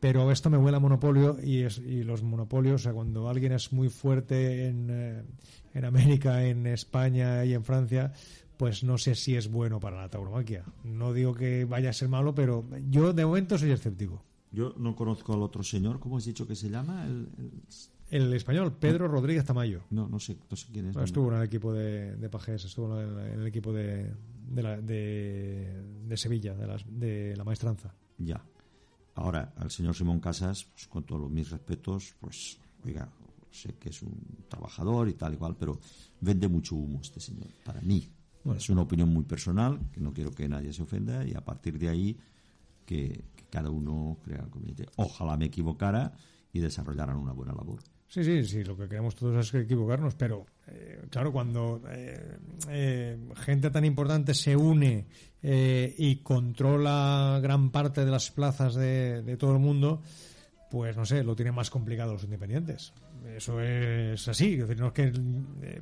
pero 0.00 0.32
esto 0.32 0.48
me 0.48 0.56
huele 0.56 0.78
a 0.78 0.80
monopolio 0.80 1.36
y, 1.42 1.60
es, 1.62 1.78
y 1.78 2.02
los 2.02 2.22
monopolios, 2.22 2.80
o 2.80 2.84
sea, 2.84 2.92
cuando 2.92 3.28
alguien 3.28 3.52
es 3.52 3.72
muy 3.72 3.90
fuerte 3.90 4.66
en, 4.66 4.88
eh, 4.90 5.22
en 5.74 5.84
América, 5.84 6.44
en 6.44 6.66
España 6.66 7.44
y 7.44 7.52
en 7.52 7.62
Francia, 7.62 8.12
pues 8.56 8.82
no 8.82 8.96
sé 8.98 9.14
si 9.14 9.36
es 9.36 9.50
bueno 9.50 9.78
para 9.78 10.00
la 10.00 10.08
tauromaquia. 10.08 10.64
No 10.84 11.12
digo 11.12 11.34
que 11.34 11.66
vaya 11.66 11.90
a 11.90 11.92
ser 11.92 12.08
malo, 12.08 12.34
pero 12.34 12.64
yo 12.88 13.12
de 13.12 13.24
momento 13.24 13.58
soy 13.58 13.70
escéptico. 13.70 14.24
Yo 14.52 14.74
no 14.78 14.96
conozco 14.96 15.34
al 15.34 15.42
otro 15.42 15.62
señor, 15.62 16.00
¿cómo 16.00 16.16
has 16.16 16.24
dicho 16.24 16.46
que 16.46 16.56
se 16.56 16.70
llama? 16.70 17.06
El, 17.06 17.28
el... 18.10 18.32
español, 18.32 18.72
Pedro 18.72 19.06
Rodríguez 19.06 19.44
Tamayo. 19.44 19.82
No, 19.90 20.08
no 20.08 20.18
sé, 20.18 20.38
no 20.50 20.56
sé 20.56 20.66
quién 20.72 20.88
es. 20.88 20.96
estuvo 20.96 21.30
en 21.30 21.38
el 21.38 21.44
equipo 21.44 21.72
de, 21.72 22.16
de 22.16 22.28
Pajés, 22.28 22.64
estuvo 22.64 23.00
en 23.00 23.40
el 23.40 23.46
equipo 23.46 23.72
de, 23.72 24.12
de, 24.48 24.62
la, 24.62 24.80
de, 24.80 25.82
de 26.06 26.16
Sevilla, 26.16 26.54
de 26.54 27.36
la 27.36 27.44
maestranza. 27.44 27.94
Ya. 28.18 28.42
Ahora, 29.14 29.52
al 29.56 29.70
señor 29.70 29.94
Simón 29.94 30.20
Casas, 30.20 30.64
pues, 30.64 30.86
con 30.86 31.04
todos 31.04 31.30
mis 31.30 31.50
respetos, 31.50 32.14
pues, 32.20 32.58
oiga, 32.84 33.08
sé 33.50 33.74
que 33.74 33.90
es 33.90 34.02
un 34.02 34.44
trabajador 34.48 35.08
y 35.08 35.14
tal 35.14 35.34
igual, 35.34 35.56
pero 35.56 35.78
vende 36.20 36.48
mucho 36.48 36.76
humo 36.76 37.00
este 37.00 37.20
señor, 37.20 37.48
para 37.64 37.80
mí. 37.80 38.08
Es 38.56 38.70
una 38.70 38.82
opinión 38.82 39.12
muy 39.12 39.24
personal, 39.24 39.90
que 39.92 40.00
no 40.00 40.12
quiero 40.12 40.30
que 40.30 40.48
nadie 40.48 40.72
se 40.72 40.82
ofenda, 40.82 41.26
y 41.26 41.34
a 41.34 41.44
partir 41.44 41.78
de 41.78 41.88
ahí, 41.88 42.16
que, 42.86 43.24
que 43.36 43.44
cada 43.50 43.70
uno 43.70 44.18
crea 44.22 44.42
el 44.42 44.50
comité. 44.50 44.86
Ojalá 44.96 45.36
me 45.36 45.46
equivocara 45.46 46.12
y 46.52 46.60
desarrollaran 46.60 47.16
una 47.16 47.32
buena 47.32 47.52
labor. 47.52 47.80
Sí, 48.10 48.24
sí, 48.24 48.44
sí, 48.44 48.64
lo 48.64 48.76
que 48.76 48.88
queremos 48.88 49.14
todos 49.14 49.46
es 49.46 49.54
equivocarnos, 49.54 50.16
pero 50.16 50.44
eh, 50.66 51.00
claro, 51.10 51.30
cuando 51.30 51.80
eh, 51.92 52.38
eh, 52.68 53.16
gente 53.36 53.70
tan 53.70 53.84
importante 53.84 54.34
se 54.34 54.56
une 54.56 55.06
y 55.42 56.16
controla 56.16 57.38
gran 57.40 57.70
parte 57.70 58.04
de 58.04 58.10
las 58.10 58.32
plazas 58.32 58.74
de, 58.74 59.36
todo 59.38 59.52
el 59.52 59.60
mundo, 59.60 60.02
pues 60.72 60.96
no 60.96 61.06
sé, 61.06 61.22
lo 61.22 61.36
tienen 61.36 61.54
más 61.54 61.70
complicado 61.70 62.14
los 62.14 62.24
independientes. 62.24 62.92
Eso 63.36 63.60
es 63.60 64.26
así, 64.26 64.56
no 64.56 64.88
es 64.88 64.92
que 64.92 65.12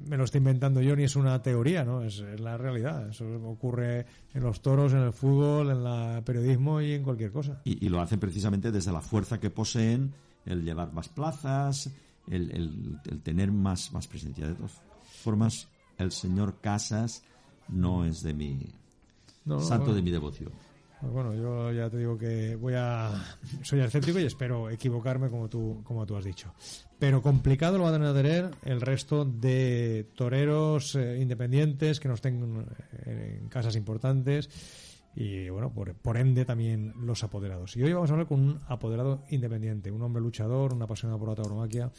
me 0.06 0.16
lo 0.18 0.24
esté 0.24 0.36
inventando 0.36 0.82
yo 0.82 0.94
ni 0.94 1.04
es 1.04 1.16
una 1.16 1.40
teoría, 1.40 1.82
¿no? 1.82 2.02
Es, 2.02 2.20
es 2.20 2.40
la 2.40 2.58
realidad. 2.58 3.08
Eso 3.08 3.24
ocurre 3.46 4.04
en 4.34 4.42
los 4.42 4.60
toros, 4.60 4.92
en 4.92 5.00
el 5.00 5.12
fútbol, 5.14 5.70
en 5.70 5.86
el 5.86 6.22
periodismo 6.22 6.82
y 6.82 6.92
en 6.92 7.02
cualquier 7.02 7.32
cosa. 7.32 7.62
Y, 7.64 7.84
y 7.84 7.88
lo 7.88 8.00
hacen 8.00 8.20
precisamente 8.20 8.70
desde 8.70 8.92
la 8.92 9.00
fuerza 9.00 9.40
que 9.40 9.48
poseen, 9.48 10.12
el 10.44 10.62
llevar 10.62 10.92
más 10.92 11.08
plazas, 11.08 11.90
el, 12.30 12.50
el, 12.52 12.98
el, 13.10 13.22
tener 13.22 13.52
más, 13.52 13.92
más 13.92 14.06
presencia. 14.06 14.48
De 14.48 14.54
todas 14.54 14.80
formas, 15.02 15.68
el 15.98 16.12
señor 16.12 16.60
Casas 16.60 17.22
no 17.68 18.04
es 18.04 18.22
de 18.22 18.34
mi 18.34 18.72
no, 19.44 19.60
santo 19.60 19.86
bueno. 19.86 19.96
de 19.96 20.02
mi 20.02 20.10
devoción. 20.10 20.52
Pues 21.00 21.12
bueno, 21.12 21.32
yo 21.32 21.70
ya 21.72 21.88
te 21.88 21.98
digo 21.98 22.18
que 22.18 22.56
voy 22.56 22.74
a 22.76 23.12
soy 23.62 23.80
escéptico 23.80 24.18
y 24.18 24.24
espero 24.24 24.68
equivocarme 24.68 25.30
como 25.30 25.48
tú 25.48 25.80
como 25.84 26.04
tú 26.04 26.16
has 26.16 26.24
dicho. 26.24 26.52
Pero 26.98 27.22
complicado 27.22 27.78
lo 27.78 27.84
van 27.84 28.02
a 28.02 28.12
tener 28.12 28.50
el 28.64 28.80
resto 28.80 29.24
de 29.24 30.08
toreros 30.16 30.96
eh, 30.96 31.18
independientes 31.20 32.00
que 32.00 32.08
no 32.08 32.14
estén 32.14 32.66
eh, 33.06 33.38
en 33.40 33.48
casas 33.48 33.76
importantes 33.76 34.50
y 35.20 35.48
bueno, 35.48 35.72
por, 35.74 35.92
por, 35.94 36.16
ende 36.16 36.44
también 36.44 36.92
los 36.96 37.24
apoderados. 37.24 37.76
Y 37.76 37.82
hoy 37.82 37.92
vamos 37.92 38.08
a 38.08 38.12
hablar 38.12 38.28
con 38.28 38.38
un 38.38 38.60
apoderado 38.68 39.24
independiente, 39.30 39.90
un 39.90 40.00
hombre 40.02 40.22
luchador, 40.22 40.72
un 40.72 40.80
apasionado 40.80 41.18
por 41.18 41.28
la 41.30 41.34
tauromaquia, 41.34 41.90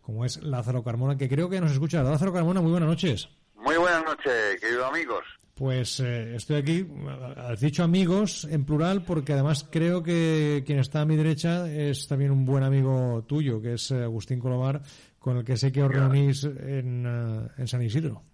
como 0.00 0.24
es 0.24 0.42
Lázaro 0.42 0.82
Carmona, 0.82 1.18
que 1.18 1.28
creo 1.28 1.50
que 1.50 1.60
nos 1.60 1.72
escucha. 1.72 2.02
Lázaro 2.02 2.32
Carmona, 2.32 2.62
muy 2.62 2.70
buenas 2.70 2.88
noches. 2.88 3.28
Muy 3.56 3.76
buenas 3.76 4.02
noches, 4.04 4.58
queridos 4.58 4.88
amigos. 4.88 5.22
Pues 5.54 6.00
eh, 6.00 6.34
estoy 6.34 6.56
aquí, 6.56 6.86
has 7.36 7.60
dicho 7.60 7.84
amigos 7.84 8.48
en 8.50 8.64
plural, 8.64 9.04
porque 9.04 9.34
además 9.34 9.68
creo 9.70 10.02
que 10.02 10.62
quien 10.64 10.78
está 10.78 11.02
a 11.02 11.04
mi 11.04 11.16
derecha 11.16 11.70
es 11.70 12.08
también 12.08 12.30
un 12.30 12.46
buen 12.46 12.64
amigo 12.64 13.22
tuyo, 13.28 13.60
que 13.60 13.74
es 13.74 13.90
eh, 13.90 14.02
Agustín 14.02 14.40
Colomar, 14.40 14.80
con 15.18 15.36
el 15.36 15.44
que 15.44 15.58
sé 15.58 15.70
que 15.70 15.82
os 15.82 15.92
reunís 15.92 16.44
en, 16.44 17.06
uh, 17.06 17.50
en 17.58 17.68
San 17.68 17.82
Isidro. 17.82 18.31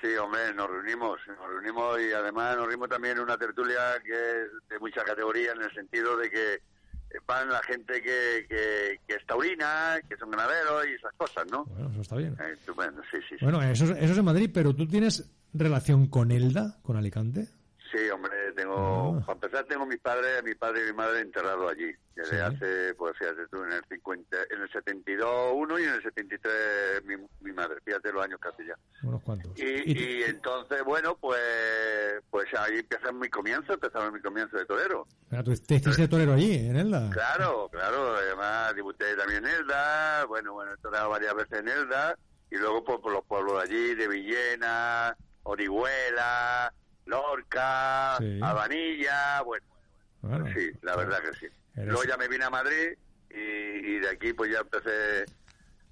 Sí, 0.00 0.08
hombre, 0.16 0.54
nos 0.54 0.70
reunimos, 0.70 1.18
nos 1.26 1.48
reunimos 1.48 2.00
y 2.00 2.12
además 2.12 2.56
nos 2.56 2.66
reunimos 2.66 2.88
también 2.88 3.16
en 3.18 3.24
una 3.24 3.36
tertulia 3.36 4.00
que 4.02 4.12
es 4.12 4.68
de 4.68 4.78
mucha 4.78 5.04
categoría 5.04 5.52
en 5.52 5.62
el 5.62 5.74
sentido 5.74 6.16
de 6.16 6.30
que 6.30 6.62
van 7.26 7.48
la 7.48 7.62
gente 7.62 8.00
que, 8.00 8.46
que, 8.48 9.00
que 9.06 9.14
es 9.14 9.26
taurina, 9.26 9.98
que 10.08 10.16
son 10.16 10.30
ganaderos 10.30 10.86
y 10.86 10.94
esas 10.94 11.12
cosas, 11.14 11.44
¿no? 11.50 11.64
Bueno, 11.64 11.90
eso 11.90 12.00
está 12.00 12.16
bien. 12.16 12.36
Eh, 12.40 12.52
estupendo, 12.52 13.02
sí, 13.10 13.18
sí. 13.28 13.36
Bueno, 13.42 13.60
eso, 13.62 13.84
eso 13.84 14.12
es 14.12 14.18
en 14.18 14.24
Madrid, 14.24 14.50
pero 14.52 14.74
tú 14.74 14.86
tienes 14.86 15.28
relación 15.52 16.06
con 16.06 16.30
Elda, 16.30 16.78
con 16.82 16.96
Alicante. 16.96 17.48
Sí, 17.92 18.08
hombre, 18.10 18.52
tengo, 18.54 19.18
ah. 19.18 19.26
para 19.26 19.32
empezar 19.34 19.64
tengo 19.64 19.84
mis 19.84 19.98
padres, 19.98 20.44
mi 20.44 20.54
padre 20.54 20.82
y 20.82 20.86
mi 20.86 20.92
madre 20.92 21.20
enterrados 21.20 21.72
allí, 21.72 21.92
desde 22.14 22.36
sí. 22.36 22.40
hace, 22.40 22.94
pues 22.94 23.18
fíjate 23.18 23.48
tú, 23.48 23.64
en 23.64 23.72
el 23.72 23.84
50, 23.88 24.36
en 24.50 24.62
el 24.62 24.70
72 24.70 25.52
uno 25.54 25.78
y 25.78 25.84
en 25.84 25.94
el 25.94 26.02
73 26.02 27.04
mi, 27.04 27.16
mi 27.40 27.52
madre, 27.52 27.80
fíjate 27.84 28.12
los 28.12 28.24
años 28.24 28.38
casi 28.40 28.64
ya. 28.64 28.76
Unos 29.02 29.22
cuantos. 29.22 29.52
Y, 29.58 29.64
¿Y, 29.64 30.20
y 30.20 30.22
entonces, 30.22 30.84
bueno, 30.84 31.16
pues 31.16 31.40
pues 32.30 32.46
ahí 32.58 32.78
empieza 32.78 33.10
mi 33.12 33.28
comienzo, 33.28 33.72
empezaba 33.72 34.10
mi 34.10 34.20
comienzo 34.20 34.56
de 34.56 34.64
torero. 34.66 35.06
Pero 35.28 35.44
tú 35.44 35.52
hiciste 35.52 36.08
torero 36.08 36.34
allí, 36.34 36.54
en 36.54 36.76
Elda. 36.76 37.10
Claro, 37.10 37.68
claro, 37.72 38.16
además 38.16 38.74
debuté 38.74 39.16
también 39.16 39.44
en 39.44 39.52
Elda, 39.60 40.24
bueno, 40.26 40.52
bueno, 40.52 40.72
he 40.72 40.76
torado 40.78 41.10
varias 41.10 41.34
veces 41.34 41.58
en 41.58 41.68
Elda, 41.68 42.16
y 42.50 42.56
luego 42.56 42.84
pues, 42.84 42.98
por 43.00 43.12
los 43.12 43.24
pueblos 43.24 43.54
de 43.54 43.62
allí, 43.62 43.94
de 43.94 44.08
Villena, 44.08 45.16
Orihuela, 45.42 46.72
Lorca, 47.10 48.16
sí. 48.18 48.38
Habanilla, 48.42 49.42
bueno, 49.42 49.66
bueno, 50.22 50.46
sí, 50.54 50.70
la 50.82 50.96
verdad 50.96 51.18
que 51.20 51.36
sí. 51.38 51.46
Eres... 51.74 51.88
Luego 51.88 52.04
ya 52.04 52.16
me 52.16 52.28
vine 52.28 52.44
a 52.44 52.50
Madrid 52.50 52.96
y, 53.30 53.34
y, 53.36 53.98
de 53.98 54.08
aquí 54.08 54.32
pues 54.32 54.50
ya 54.50 54.60
empecé 54.60 55.24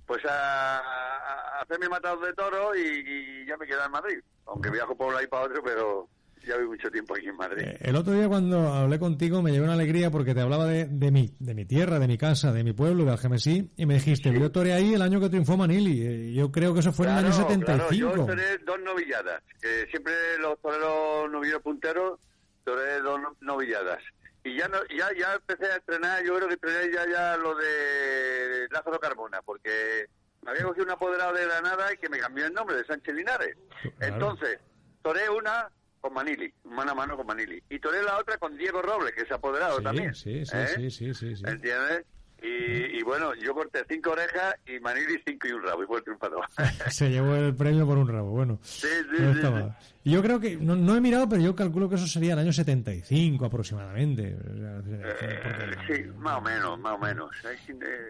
pues 0.06 0.24
a, 0.24 0.78
a 0.78 1.60
hacer 1.60 1.78
mi 1.78 1.88
matado 1.88 2.20
de 2.24 2.32
toro 2.32 2.74
y, 2.74 2.80
y, 2.80 3.46
ya 3.46 3.56
me 3.56 3.66
quedé 3.66 3.84
en 3.84 3.90
Madrid, 3.90 4.18
aunque 4.46 4.70
viajo 4.70 4.96
por 4.96 5.08
un 5.08 5.14
lado 5.14 5.24
y 5.24 5.28
para 5.28 5.44
otro, 5.44 5.62
pero 5.62 6.08
ya 6.46 6.56
vi 6.56 6.66
mucho 6.66 6.90
tiempo 6.90 7.14
aquí 7.14 7.28
en 7.28 7.36
Madrid. 7.36 7.62
Eh, 7.62 7.78
el 7.80 7.96
otro 7.96 8.12
día 8.12 8.28
cuando 8.28 8.72
hablé 8.72 8.98
contigo 8.98 9.42
me 9.42 9.52
llevé 9.52 9.64
una 9.64 9.74
alegría 9.74 10.10
porque 10.10 10.34
te 10.34 10.40
hablaba 10.40 10.66
de, 10.66 10.86
de, 10.86 11.10
mi, 11.10 11.34
de 11.38 11.54
mi 11.54 11.64
tierra, 11.64 11.98
de 11.98 12.08
mi 12.08 12.16
casa, 12.16 12.52
de 12.52 12.64
mi 12.64 12.72
pueblo, 12.72 13.04
de 13.04 13.12
Algemesí, 13.12 13.70
y 13.76 13.86
me 13.86 13.94
dijiste, 13.94 14.32
sí. 14.32 14.38
yo 14.38 14.50
toré 14.50 14.72
ahí 14.72 14.94
el 14.94 15.02
año 15.02 15.20
que 15.20 15.28
triunfó 15.28 15.56
Manili. 15.56 16.02
Eh, 16.02 16.32
yo 16.32 16.50
creo 16.50 16.72
que 16.72 16.80
eso 16.80 16.92
fue 16.92 17.06
claro, 17.06 17.20
en 17.20 17.26
el 17.26 17.32
año 17.32 17.48
75. 17.48 18.12
Claro, 18.12 18.16
yo 18.16 18.26
toré 18.26 18.58
dos 18.58 18.80
novilladas, 18.80 19.42
que 19.60 19.86
siempre 19.90 20.12
los 20.40 20.58
toreros 20.60 20.90
novilleros 21.26 21.62
punteros 21.62 22.20
toré 22.64 23.00
dos 23.00 23.20
novilladas. 23.40 24.02
Y 24.44 24.56
ya 24.56 24.68
no, 24.68 24.78
ya 24.86 25.08
ya 25.18 25.34
empecé 25.34 25.72
a 25.72 25.76
entrenar, 25.76 26.22
yo 26.24 26.36
creo 26.36 26.48
que 26.48 26.54
entrené 26.54 26.92
ya, 26.92 27.06
ya 27.10 27.36
lo 27.36 27.54
de 27.54 28.68
Lázaro 28.70 29.00
Carmona, 29.00 29.42
porque 29.42 30.06
me 30.42 30.50
había 30.50 30.64
cogido 30.64 30.84
un 30.84 30.92
apoderado 30.92 31.34
de 31.34 31.44
Granada 31.44 31.92
y 31.92 31.96
que 31.96 32.08
me 32.08 32.18
cambió 32.18 32.46
el 32.46 32.52
nombre 32.52 32.76
de 32.76 32.84
Sánchez 32.84 33.14
Linares. 33.14 33.56
Claro. 33.80 34.14
Entonces, 34.14 34.58
toré 35.02 35.28
una 35.28 35.70
con 36.00 36.14
Manili, 36.14 36.52
mano 36.64 36.92
a 36.92 36.94
mano 36.94 37.16
con 37.16 37.26
Manili. 37.26 37.62
Y 37.68 37.78
toré 37.80 38.02
la 38.02 38.18
otra 38.18 38.38
con 38.38 38.56
Diego 38.56 38.80
Robles, 38.82 39.12
que 39.14 39.22
es 39.22 39.32
apoderado 39.32 39.78
sí, 39.78 39.84
también. 39.84 40.14
Sí, 40.14 40.46
sí, 40.46 40.56
¿eh? 40.56 40.68
sí, 40.68 40.90
sí, 40.90 41.14
sí, 41.14 41.36
sí, 41.36 41.42
¿Entiendes? 41.44 42.04
Y, 42.40 42.98
y, 42.98 43.02
bueno, 43.02 43.34
yo 43.34 43.52
corté 43.52 43.84
cinco 43.88 44.12
orejas 44.12 44.54
y 44.66 44.78
Manili 44.78 45.20
cinco 45.26 45.48
y 45.48 45.52
un 45.52 45.62
rabo, 45.62 45.82
y 45.82 45.86
fue 45.86 45.98
el 45.98 46.04
triunfador. 46.04 46.44
Se 46.90 47.10
llevó 47.10 47.34
el 47.34 47.54
premio 47.54 47.86
por 47.86 47.98
un 47.98 48.08
rabo, 48.08 48.30
bueno. 48.30 48.58
Sí, 48.62 48.86
sí, 48.86 49.22
no 49.22 49.34
sí, 49.34 49.40
sí. 49.42 49.88
Y 50.04 50.12
yo 50.12 50.22
creo 50.22 50.38
que, 50.38 50.56
no, 50.56 50.76
no, 50.76 50.96
he 50.96 51.00
mirado, 51.00 51.28
pero 51.28 51.42
yo 51.42 51.54
calculo 51.54 51.88
que 51.88 51.96
eso 51.96 52.06
sería 52.06 52.34
el 52.34 52.38
año 52.38 52.52
75 52.52 53.44
aproximadamente. 53.44 54.36
Eh, 54.38 55.70
sí, 55.86 56.04
más 56.16 56.38
o 56.38 56.40
menos, 56.40 56.78
más 56.78 56.94
o 56.94 56.98
menos. 56.98 57.30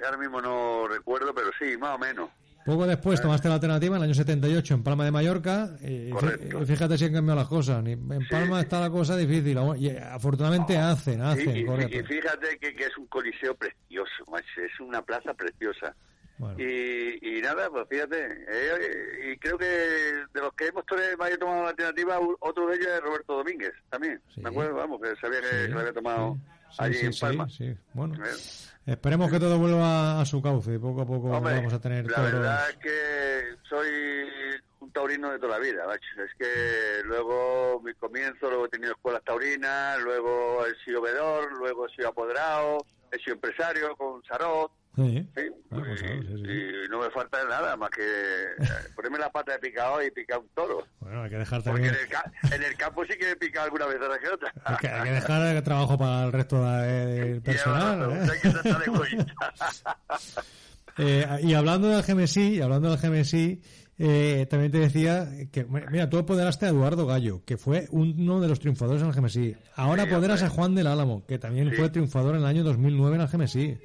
Ahora 0.05 0.17
mismo 0.17 0.41
no 0.41 0.87
recuerdo, 0.89 1.35
pero 1.35 1.51
sí, 1.59 1.77
más 1.77 1.97
o 1.97 1.99
menos. 1.99 2.31
Poco 2.69 2.87
después 2.87 3.19
tomaste 3.23 3.49
la 3.49 3.55
alternativa 3.55 3.97
en 3.97 4.03
el 4.03 4.09
año 4.11 4.15
78 4.15 4.75
en 4.75 4.83
Palma 4.83 5.03
de 5.03 5.11
Mallorca 5.11 5.71
y 5.81 6.13
fíjate 6.67 6.99
si 6.99 7.07
han 7.07 7.15
cambiado 7.15 7.41
las 7.41 7.49
cosas. 7.49 7.83
En 7.87 8.29
Palma 8.29 8.59
sí. 8.59 8.65
está 8.65 8.79
la 8.79 8.91
cosa 8.91 9.17
difícil 9.17 9.59
y 9.79 9.89
afortunadamente 9.97 10.77
oh, 10.77 10.83
hacen, 10.83 11.23
hacen. 11.23 11.57
Y, 11.57 11.61
y 11.61 12.03
fíjate 12.03 12.59
que, 12.61 12.77
que, 12.77 12.85
es 12.85 12.99
un 12.99 13.07
coliseo 13.07 13.55
precioso, 13.55 14.13
es 14.37 14.81
una 14.81 15.01
plaza 15.01 15.33
preciosa. 15.33 15.97
Bueno. 16.37 16.59
Y, 16.59 17.39
y, 17.39 17.41
nada, 17.41 17.71
pues 17.71 17.89
fíjate, 17.89 18.45
eh, 18.47 19.33
y 19.33 19.39
creo 19.39 19.57
que 19.57 19.65
de 19.65 20.41
los 20.43 20.53
que 20.53 20.67
hemos 20.67 20.85
tomado 20.85 21.63
la 21.63 21.71
alternativa, 21.71 22.21
otro 22.41 22.67
de 22.67 22.77
ellos 22.77 22.89
es 22.89 23.01
Roberto 23.01 23.35
Domínguez, 23.39 23.73
también. 23.89 24.21
Sí. 24.35 24.43
Me 24.43 24.51
acuerdo, 24.51 24.75
vamos, 24.75 25.01
que 25.01 25.17
sabía 25.17 25.41
que, 25.41 25.67
sí. 25.67 25.73
lo 25.73 25.81
había 25.81 25.95
tomado 25.95 26.37
allí 26.77 26.99
en 27.01 27.13
Palma. 27.19 27.49
Sí, 27.49 27.75
bueno. 27.95 28.15
¿Eh? 28.25 28.29
Esperemos 28.87 29.31
que 29.31 29.39
todo 29.39 29.59
vuelva 29.59 30.21
a 30.21 30.25
su 30.25 30.41
cauce 30.41 30.75
y 30.75 30.79
poco 30.79 31.03
a 31.03 31.07
poco 31.07 31.29
Hombre, 31.29 31.57
vamos 31.57 31.75
a 31.75 31.81
tener 31.81 32.07
La 32.07 32.17
toros... 32.17 32.33
verdad 32.33 32.71
es 32.71 32.77
que 32.77 33.69
soy 33.69 33.89
un 34.81 34.91
taurino 34.93 35.31
de 35.31 35.39
toda 35.39 35.59
la 35.59 35.65
vida, 35.65 35.87
macho. 35.87 36.23
Es 36.25 36.35
que 36.39 37.03
luego 37.05 37.83
mi 37.85 37.93
comienzo, 37.95 38.49
luego 38.49 38.65
he 38.65 38.69
tenido 38.71 38.93
escuelas 38.93 39.23
taurinas, 39.25 40.01
luego 40.01 40.65
he 40.65 40.75
sido 40.85 41.03
vedor, 41.03 41.53
luego 41.59 41.87
he 41.87 41.91
sido 41.95 42.09
apoderado, 42.09 42.79
he 43.13 43.19
sido 43.19 43.35
empresario 43.35 43.95
con 43.97 44.23
Sarot. 44.25 44.73
Sí, 45.07 45.27
y, 45.37 45.97
sí, 45.97 46.07
sí. 46.27 46.51
y, 46.51 46.89
no 46.89 47.01
me 47.01 47.11
falta 47.11 47.39
nada 47.45 47.77
más 47.77 47.91
que 47.91 48.03
ponerme 48.97 49.19
la 49.19 49.31
pata 49.31 49.53
de 49.53 49.59
picado 49.61 50.03
y 50.03 50.11
picar 50.11 50.39
un 50.39 50.49
toro. 50.49 50.85
Bueno, 50.99 51.23
hay 51.23 51.31
que 51.31 51.37
dejar 51.37 51.63
también... 51.63 51.95
Porque 51.95 52.05
en 52.05 52.53
el, 52.53 52.55
en 52.55 52.63
el, 52.65 52.77
campo 52.77 53.05
sí 53.05 53.15
que 53.17 53.31
he 53.31 53.37
picado 53.37 53.67
alguna 53.67 53.87
vez 53.87 53.99
ahora 54.01 54.19
que 54.19 54.29
otra. 54.29 54.53
Hay 54.65 54.77
que, 54.77 54.89
hay 54.89 55.05
que 55.05 55.13
dejar 55.13 55.57
el 55.57 55.63
trabajo 55.63 55.97
para 55.97 56.25
el 56.25 56.33
resto 56.33 56.65
del 56.65 57.43
personal. 57.43 58.11
¿eh? 58.11 58.29
Hay 58.33 58.41
que 58.41 58.51
tratar 58.51 58.79
de 58.85 59.27
eh, 60.99 61.39
y 61.43 61.55
hablando 61.55 61.89
del 61.89 62.03
GMSI, 62.03 62.55
y 62.57 62.61
hablando 62.61 62.91
del 62.91 62.99
GMSI, 62.99 63.63
eh, 64.01 64.47
también 64.49 64.71
te 64.71 64.79
decía 64.79 65.29
que, 65.51 65.65
mira, 65.65 66.09
tú 66.09 66.19
apoderaste 66.19 66.67
a 66.67 66.69
Eduardo 66.69 67.05
Gallo, 67.07 67.43
que 67.45 67.57
fue 67.57 67.89
uno 67.91 68.41
de 68.41 68.49
los 68.49 68.61
triunfadores 68.61 69.03
en 69.03 69.09
el 69.09 69.15
GMSI. 69.15 69.57
Ahora 69.75 70.05
apoderas 70.05 70.43
a 70.43 70.49
Juan 70.49 70.75
del 70.75 70.87
Álamo, 70.87 71.27
que 71.27 71.39
también 71.39 71.73
fue 71.73 71.91
triunfador 71.91 72.37
en 72.37 72.43
el 72.43 72.47
año 72.47 72.65
2009 72.65 73.17
en 73.17 73.23
el 73.23 73.29
GMSI. 73.29 73.79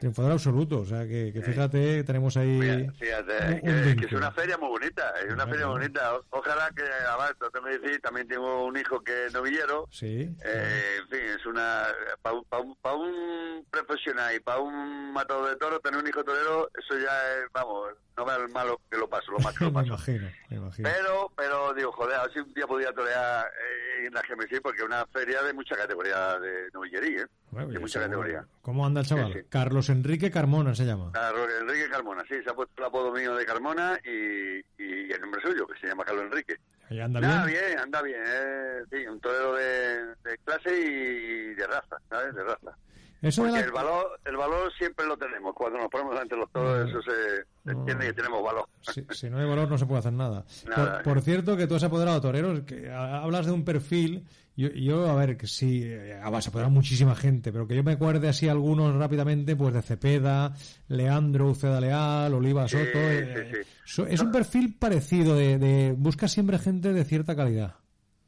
Triunfador 0.00 0.32
absoluto, 0.32 0.78
o 0.80 0.86
sea 0.86 1.06
que, 1.06 1.30
que 1.30 1.42
fíjate, 1.42 2.04
tenemos 2.04 2.34
ahí. 2.38 2.88
Fíjate, 2.98 3.60
un, 3.62 3.70
un 3.70 3.82
que, 3.84 3.96
que, 3.96 4.06
es 4.06 4.12
una 4.12 4.32
feria 4.32 4.56
muy 4.56 4.70
bonita, 4.70 5.12
es 5.22 5.30
una 5.30 5.46
feria 5.46 5.66
muy 5.66 5.78
bonita. 5.78 6.18
Ojalá 6.30 6.70
que, 6.74 6.82
además, 6.82 7.34
me 7.62 7.98
también 7.98 8.26
tengo 8.26 8.64
un 8.64 8.78
hijo 8.78 9.04
que 9.04 9.26
es 9.26 9.34
novillero. 9.34 9.86
Sí. 9.90 10.34
Eh, 10.42 10.96
en 11.00 11.08
fin, 11.08 11.20
es 11.38 11.44
una. 11.44 11.84
Para 12.22 12.34
un, 12.34 12.44
pa 12.46 12.60
un, 12.60 12.74
pa 12.76 12.94
un, 12.94 13.66
profesional 13.70 14.34
y 14.34 14.40
para 14.40 14.60
un 14.60 15.12
matador 15.12 15.50
de 15.50 15.56
toro, 15.56 15.78
tener 15.80 16.00
un 16.00 16.08
hijo 16.08 16.24
torero, 16.24 16.70
eso 16.78 16.98
ya 16.98 17.34
es, 17.34 17.52
vamos, 17.52 17.90
no 18.16 18.24
me 18.24 18.32
el 18.36 18.48
malo 18.48 18.80
que 18.90 18.96
lo 18.96 19.06
paso, 19.06 19.32
lo 19.32 19.38
más 19.40 19.54
que 19.54 19.64
lo 19.66 19.72
paso. 19.74 19.88
me 19.88 19.96
imagino, 19.96 20.30
me 20.48 20.56
imagino. 20.56 20.88
Pero, 20.90 21.32
pero 21.36 21.74
digo, 21.74 21.92
joder, 21.92 22.16
a 22.16 22.22
ver 22.22 22.32
si 22.32 22.38
un 22.38 22.54
día 22.54 22.66
podía 22.66 22.90
torear. 22.94 23.44
Eh, 23.46 23.80
en 24.06 24.14
la 24.14 24.22
sí, 24.22 24.60
porque 24.62 24.80
es 24.80 24.84
una 24.84 25.06
feria 25.06 25.42
de 25.42 25.52
mucha 25.52 25.76
categoría 25.76 26.38
de 26.38 26.70
novillería, 26.72 27.22
¿eh? 27.22 27.26
Bueno, 27.50 27.68
de 27.68 27.74
ya 27.74 27.80
mucha 27.80 28.00
categoría. 28.00 28.44
¿Cómo 28.62 28.86
anda 28.86 29.00
el 29.00 29.06
chaval? 29.06 29.32
Sí, 29.32 29.40
sí. 29.40 29.46
Carlos 29.48 29.88
Enrique 29.90 30.30
Carmona 30.30 30.74
se 30.74 30.84
llama. 30.84 31.10
Ah, 31.14 31.30
Ro- 31.34 31.48
Enrique 31.60 31.88
Carmona, 31.90 32.22
sí, 32.28 32.36
se 32.44 32.50
ha 32.50 32.54
puesto 32.54 32.74
el 32.78 32.84
apodo 32.86 33.12
mío 33.12 33.34
de 33.34 33.44
Carmona 33.44 33.98
y, 34.04 34.58
y 34.82 35.12
el 35.12 35.20
nombre 35.20 35.40
suyo, 35.42 35.66
que 35.66 35.78
se 35.80 35.88
llama 35.88 36.04
Carlos 36.04 36.24
Enrique. 36.26 36.56
Ahí 36.88 37.00
anda 37.00 37.20
bien, 37.46 37.78
anda 37.78 38.02
bien, 38.02 38.20
eh, 38.26 38.82
sí, 38.90 39.06
un 39.06 39.20
torero 39.20 39.54
de, 39.54 40.06
de 40.24 40.38
clase 40.44 40.76
y 40.80 41.54
de 41.54 41.66
raza, 41.66 41.96
¿sabes? 42.08 42.34
De 42.34 42.42
raza. 42.42 42.76
Eso 43.22 43.42
de 43.44 43.48
Porque 43.50 43.60
la- 43.60 43.66
el 43.66 43.72
valor, 43.72 44.20
el 44.24 44.36
valor 44.36 44.72
siempre 44.78 45.06
lo 45.06 45.16
tenemos. 45.16 45.54
Cuando 45.54 45.78
nos 45.78 45.88
ponemos 45.90 46.18
ante 46.18 46.36
los 46.36 46.50
toros, 46.50 46.88
eso 46.88 47.00
se, 47.02 47.70
entiende 47.70 48.06
que 48.06 48.12
tenemos 48.14 48.42
valor. 48.42 48.64
Si, 48.80 49.04
si 49.10 49.28
no 49.28 49.38
hay 49.38 49.46
valor 49.46 49.68
no 49.68 49.76
se 49.76 49.84
puede 49.86 49.98
hacer 49.98 50.12
nada. 50.14 50.44
Nada, 50.66 51.02
por, 51.02 51.14
por 51.14 51.22
cierto, 51.22 51.56
que 51.56 51.66
tú 51.66 51.74
has 51.74 51.84
apoderado 51.84 52.16
a 52.16 52.20
toreros, 52.22 52.60
que 52.60 52.90
hablas 52.90 53.44
de 53.46 53.52
un 53.52 53.64
perfil, 53.64 54.24
yo, 54.56 54.68
yo 54.70 55.08
a 55.10 55.14
ver, 55.14 55.36
que 55.36 55.46
sí, 55.46 55.82
eh, 55.84 56.18
vas 56.30 56.46
a 56.46 56.48
apoderar 56.50 56.72
muchísima 56.72 57.14
gente, 57.14 57.52
pero 57.52 57.66
que 57.68 57.76
yo 57.76 57.82
me 57.84 57.92
acuerde 57.92 58.28
así 58.28 58.48
algunos 58.48 58.94
rápidamente, 58.96 59.54
pues 59.54 59.74
de 59.74 59.82
Cepeda, 59.82 60.54
Leandro, 60.88 61.50
Uceda 61.50 61.80
Leal, 61.80 62.32
Oliva 62.34 62.68
Sí, 62.68 62.76
Soto. 62.78 62.98
eh, 62.98 63.48
sí, 63.52 63.56
sí. 63.64 63.70
so- 63.84 64.06
es 64.06 64.20
un 64.20 64.32
perfil 64.32 64.76
parecido, 64.78 65.36
de, 65.36 65.58
de 65.58 65.92
busca 65.96 66.26
siempre 66.26 66.58
gente 66.58 66.92
de 66.92 67.04
cierta 67.04 67.36
calidad. 67.36 67.74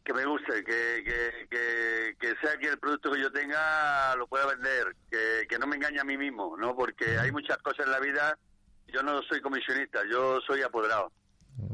Que 0.04 0.12
me 0.14 0.24
guste, 0.26 0.52
que, 0.64 1.04
que, 1.04 1.48
que 1.48 1.58
sea 2.42 2.56
que 2.58 2.68
el 2.68 2.78
producto 2.78 3.10
que 3.10 3.20
yo 3.20 3.32
tenga 3.32 4.14
lo 4.16 4.26
pueda 4.26 4.46
vender, 4.46 4.94
que, 5.10 5.46
que 5.48 5.58
no 5.58 5.66
me 5.66 5.76
engañe 5.76 6.00
a 6.00 6.04
mí 6.04 6.18
mismo, 6.18 6.56
¿no? 6.58 6.76
Porque 6.76 7.18
hay 7.18 7.30
muchas 7.32 7.56
cosas 7.58 7.86
en 7.86 7.92
la 7.92 8.00
vida. 8.00 8.36
Yo 8.88 9.02
no 9.02 9.22
soy 9.22 9.40
comisionista, 9.40 10.02
yo 10.10 10.40
soy 10.42 10.60
apoderado. 10.62 11.10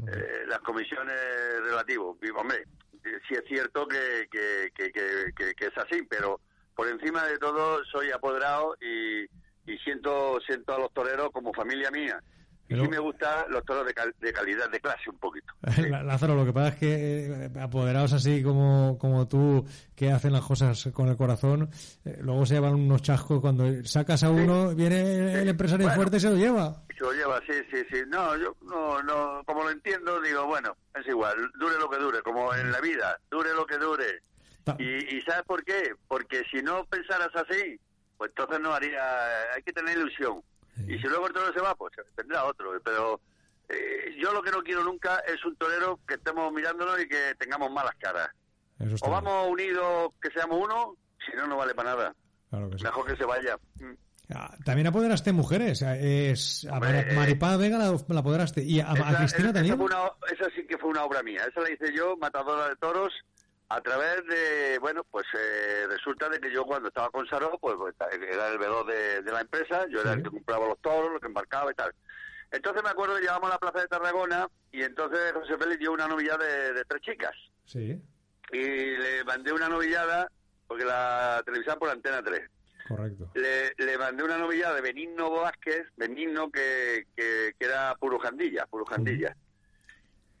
Eh, 0.07 0.43
las 0.47 0.59
comisiones 0.59 1.15
relativo. 1.63 2.17
Y, 2.21 2.29
hombre, 2.29 2.63
eh, 3.03 3.19
sí 3.27 3.33
es 3.35 3.43
cierto 3.47 3.87
que, 3.87 4.27
que, 4.31 4.71
que- 4.73 5.53
que 5.55 5.65
es 5.65 5.77
así, 5.77 6.03
pero 6.09 6.39
por 6.75 6.87
encima 6.87 7.25
de 7.25 7.37
todo 7.37 7.83
soy 7.85 8.11
apoderado 8.11 8.77
y, 8.79 9.23
y 9.69 9.77
siento 9.83 10.39
siento 10.45 10.73
a 10.75 10.79
los 10.79 10.93
toreros 10.93 11.29
como 11.31 11.53
familia 11.53 11.91
mía. 11.91 12.21
Y 12.69 12.73
Pero- 12.75 12.83
sí 12.83 12.89
me 12.91 12.99
gustan 12.99 13.45
los 13.49 13.65
toros 13.65 13.83
de, 13.83 13.93
cal- 13.95 14.13
de 14.19 14.31
calidad, 14.31 14.69
de 14.69 14.79
clase 14.79 15.09
un 15.09 15.17
poquito. 15.17 15.51
La- 15.89 16.03
Lázaro, 16.03 16.35
lo 16.35 16.45
que 16.45 16.53
pasa 16.53 16.67
es 16.69 16.75
que 16.75 17.25
eh, 17.45 17.49
apoderados 17.59 18.13
así 18.13 18.43
como, 18.43 18.95
como 18.99 19.27
tú, 19.27 19.65
que 19.95 20.11
hacen 20.11 20.33
las 20.33 20.43
cosas 20.45 20.87
con 20.93 21.07
el 21.09 21.17
corazón, 21.17 21.67
eh, 22.05 22.19
luego 22.21 22.45
se 22.45 22.53
llevan 22.53 22.75
unos 22.75 23.01
chascos. 23.01 23.41
Cuando 23.41 23.65
sacas 23.85 24.23
a 24.23 24.29
uno, 24.29 24.75
viene 24.75 25.41
el 25.41 25.49
empresario 25.49 25.87
Bueno. 25.87 25.95
fuerte 25.99 26.17
y 26.17 26.19
se 26.19 26.29
lo 26.29 26.35
lleva. 26.37 26.83
Se 26.95 27.03
lo 27.03 27.11
lleva, 27.11 27.39
sí, 27.47 27.53
sí, 27.71 27.77
sí. 27.91 27.97
No, 28.07 28.37
yo 28.37 28.55
no, 28.61 29.01
no, 29.01 29.41
como 29.45 29.63
lo 29.63 29.71
entiendo, 29.71 30.21
digo, 30.21 30.45
bueno, 30.45 30.75
es 30.93 31.07
igual, 31.07 31.35
dure 31.59 31.75
lo 31.79 31.89
que 31.89 31.97
dure, 31.97 32.21
como 32.21 32.53
en 32.53 32.71
la 32.71 32.79
vida, 32.81 33.19
dure 33.31 33.51
lo 33.55 33.65
que 33.65 33.77
dure. 33.79 34.21
Ta- 34.63 34.75
Y, 34.77 35.17
y 35.17 35.21
¿sabes 35.23 35.43
por 35.47 35.63
qué? 35.63 35.93
Porque 36.07 36.43
si 36.51 36.61
no 36.61 36.85
pensaras 36.85 37.29
así, 37.33 37.79
pues 38.17 38.29
entonces 38.29 38.59
no 38.59 38.73
haría, 38.73 39.01
hay 39.55 39.63
que 39.63 39.73
tener 39.73 39.97
ilusión. 39.97 40.41
Sí. 40.85 40.93
Y 40.93 40.97
si 40.99 41.07
luego 41.07 41.27
el 41.27 41.33
torero 41.33 41.53
se 41.53 41.61
va, 41.61 41.75
pues 41.75 41.93
vendrá 42.17 42.45
otro. 42.45 42.71
Pero 42.83 43.21
eh, 43.69 44.15
yo 44.21 44.31
lo 44.33 44.41
que 44.41 44.51
no 44.51 44.61
quiero 44.63 44.83
nunca 44.83 45.19
es 45.27 45.43
un 45.45 45.55
torero 45.55 45.99
que 46.07 46.15
estemos 46.15 46.51
mirándolo 46.53 46.99
y 46.99 47.07
que 47.07 47.35
tengamos 47.37 47.71
malas 47.71 47.95
caras. 47.99 48.29
O 48.79 48.85
bien. 48.85 48.97
vamos 49.11 49.47
unidos, 49.49 50.11
que 50.21 50.29
seamos 50.31 50.57
uno, 50.63 50.95
si 51.29 51.35
no, 51.35 51.47
no 51.47 51.57
vale 51.57 51.73
para 51.75 51.95
nada. 51.95 52.15
Claro 52.49 52.69
que 52.69 52.77
sí. 52.77 52.83
Mejor 52.83 53.05
que 53.05 53.15
se 53.17 53.25
vaya. 53.25 53.57
Mm. 53.79 53.93
Ah, 54.33 54.55
También 54.63 54.87
apoderaste 54.87 55.31
mujeres. 55.33 55.81
eh, 55.81 56.31
Es, 56.31 56.65
a 56.69 56.73
Hombre, 56.75 56.99
eh, 57.11 57.13
Maripaz 57.15 57.57
Vega 57.57 57.77
la, 57.79 57.95
la 58.07 58.19
apoderaste. 58.19 58.63
¿Y 58.63 58.79
a, 58.79 58.91
a 58.91 58.93
Esa- 58.93 59.17
Cristina 59.17 59.45
esa 59.49 59.53
también? 59.53 59.75
fue 59.77 59.85
una- 59.85 60.11
esa 60.31 60.49
sí 60.55 60.65
que 60.67 60.77
fue 60.77 60.89
una 60.91 61.03
obra 61.03 61.23
mía. 61.23 61.41
Esa 61.49 61.61
la 61.61 61.71
hice 61.71 61.91
yo, 61.95 62.15
matadora 62.17 62.69
de 62.69 62.75
toros, 62.75 63.11
a 63.69 63.81
través 63.81 64.25
de, 64.25 64.79
bueno, 64.79 65.03
pues 65.11 65.25
eh, 65.37 65.85
resulta 65.87 66.27
de 66.27 66.39
que 66.39 66.51
yo 66.51 66.65
cuando 66.65 66.87
estaba 66.87 67.09
con 67.11 67.27
Saro, 67.27 67.57
pues, 67.61 67.75
pues, 67.77 67.95
era 68.19 68.49
el 68.49 68.57
veedor 68.57 68.85
de, 68.87 69.21
de 69.21 69.31
la 69.31 69.41
empresa, 69.41 69.85
yo 69.89 70.01
era 70.01 70.13
el 70.13 70.23
que 70.23 70.29
compraba 70.31 70.67
los 70.67 70.79
toros, 70.79 71.11
lo 71.13 71.19
que 71.19 71.27
embarcaba 71.27 71.71
y 71.71 71.75
tal. 71.75 71.93
Entonces 72.51 72.81
me 72.81 72.89
acuerdo 72.89 73.15
que 73.15 73.21
llegábamos 73.21 73.51
a 73.51 73.53
la 73.53 73.59
plaza 73.59 73.81
de 73.81 73.87
Tarragona 73.87 74.47
y 74.71 74.81
entonces 74.81 75.33
José 75.33 75.55
Félix 75.57 75.79
dio 75.79 75.91
una 75.91 76.07
novillada 76.07 76.43
de, 76.43 76.73
de 76.73 76.83
tres 76.85 77.01
chicas. 77.03 77.35
Sí, 77.65 78.01
Y 78.51 78.57
le 78.57 79.23
mandé 79.23 79.53
una 79.53 79.69
novillada, 79.69 80.31
porque 80.67 80.83
la 80.85 81.43
televisaban 81.45 81.77
por 81.79 81.89
Antena 81.91 82.23
3 82.23 82.41
correcto. 82.87 83.29
le, 83.35 83.71
le 83.77 83.97
mandé 83.99 84.23
una 84.23 84.39
novillada 84.39 84.73
de 84.73 84.81
Benigno 84.81 85.29
Vázquez, 85.29 85.85
Benigno 85.95 86.49
que, 86.49 87.05
que, 87.15 87.53
que 87.59 87.65
era 87.65 87.93
purujandilla, 87.99 88.65
purujandilla. 88.65 89.35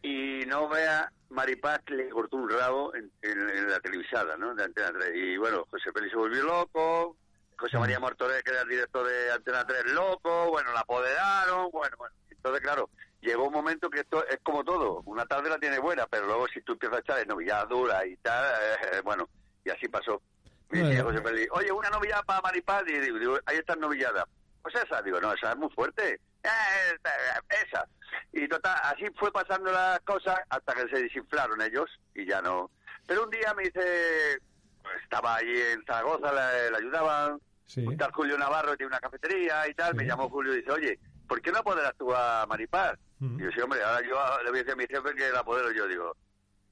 Y 0.01 0.45
no 0.47 0.67
vea, 0.67 1.11
Maripaz 1.29 1.81
le 1.87 2.09
cortó 2.09 2.37
un 2.37 2.49
rabo 2.49 2.93
en, 2.95 3.11
en- 3.21 3.49
en 3.49 3.69
la 3.69 3.79
televisada, 3.79 4.35
¿no? 4.37 4.53
De 4.55 4.63
Antena 4.63 4.91
3. 4.91 5.11
Y 5.15 5.37
bueno, 5.37 5.65
José 5.69 5.91
Félix 5.91 6.11
se 6.11 6.17
volvió 6.17 6.43
loco, 6.43 7.15
José 7.57 7.77
María 7.77 7.99
Martorell, 7.99 8.41
que 8.43 8.51
era 8.51 8.61
el 8.61 8.69
director 8.69 9.05
de 9.07 9.31
Antena 9.31 9.65
3, 9.65 9.85
loco, 9.93 10.49
bueno, 10.49 10.71
la 10.73 10.79
apoderaron, 10.81 11.69
bueno, 11.71 11.95
bueno. 11.97 12.15
Entonces, 12.29 12.61
claro, 12.61 12.89
llegó 13.21 13.47
un 13.47 13.53
momento 13.53 13.89
que 13.89 13.99
esto 13.99 14.25
es 14.27 14.39
como 14.43 14.63
todo, 14.63 15.01
una 15.05 15.25
tarde 15.25 15.49
la 15.49 15.57
tiene 15.59 15.77
buena, 15.77 16.07
pero 16.07 16.25
luego 16.25 16.47
si 16.47 16.61
tú 16.61 16.71
empiezas 16.73 16.97
a 16.97 17.01
echarle 17.01 17.25
novilladas 17.25 17.67
duras 17.69 18.05
y 18.05 18.15
tal, 18.17 18.45
eh, 18.93 19.01
bueno, 19.03 19.27
y 19.65 19.69
así 19.69 19.87
pasó. 19.89 20.21
Me 20.69 20.79
decía 20.79 21.03
Bueno. 21.03 21.19
José 21.19 21.29
Félix, 21.33 21.51
oye, 21.51 21.71
una 21.71 21.89
novillada 21.89 22.23
para 22.23 22.41
Maripaz, 22.41 22.83
y 22.87 22.97
digo, 22.99 23.19
digo, 23.19 23.39
ahí 23.45 23.57
está 23.57 23.75
novillada. 23.75 24.25
Pues 24.61 24.75
esa, 24.75 25.01
digo, 25.01 25.19
no, 25.19 25.33
esa 25.33 25.51
es 25.51 25.57
muy 25.57 25.69
fuerte. 25.71 26.21
"Eh, 26.43 26.95
eh, 27.03 27.55
esa. 27.67 27.85
Y 28.33 28.47
total, 28.47 28.75
así 28.83 29.05
fue 29.17 29.31
pasando 29.31 29.71
las 29.71 29.99
cosas 30.01 30.39
hasta 30.49 30.73
que 30.73 30.87
se 30.89 31.03
desinflaron 31.03 31.61
ellos 31.61 31.89
y 32.15 32.25
ya 32.25 32.41
no. 32.41 32.71
Pero 33.07 33.23
un 33.23 33.29
día 33.29 33.53
me 33.55 33.63
dice, 33.63 34.39
pues, 34.81 34.95
estaba 35.03 35.35
allí 35.35 35.59
en 35.61 35.83
Zaragoza, 35.85 36.31
le, 36.31 36.71
le 36.71 36.77
ayudaban, 36.77 37.39
Sí. 37.65 37.85
un 37.85 37.95
tal 37.97 38.11
Julio 38.13 38.35
Navarro 38.37 38.75
tiene 38.75 38.87
una 38.87 38.99
cafetería 38.99 39.67
y 39.67 39.73
tal, 39.75 39.91
Sí. 39.91 39.97
me 39.97 40.05
llamó 40.05 40.27
Julio 40.29 40.53
y 40.53 40.57
dice, 40.57 40.71
oye, 40.71 40.99
¿por 41.27 41.39
qué 41.41 41.51
no 41.51 41.59
apoderas 41.59 41.93
tú 41.97 42.13
a 42.15 42.45
Maripaz? 42.47 42.97
Mm. 43.19 43.39
Y 43.39 43.43
yo, 43.43 43.51
sí, 43.51 43.61
hombre, 43.61 43.83
ahora 43.83 44.01
yo 44.07 44.43
le 44.43 44.49
voy 44.49 44.59
a 44.59 44.63
decir 44.63 44.71
a 44.73 44.75
mi 44.75 44.87
jefe 44.87 45.13
que 45.15 45.29
la 45.31 45.39
apodero 45.41 45.71
yo, 45.71 45.87
digo. 45.87 46.15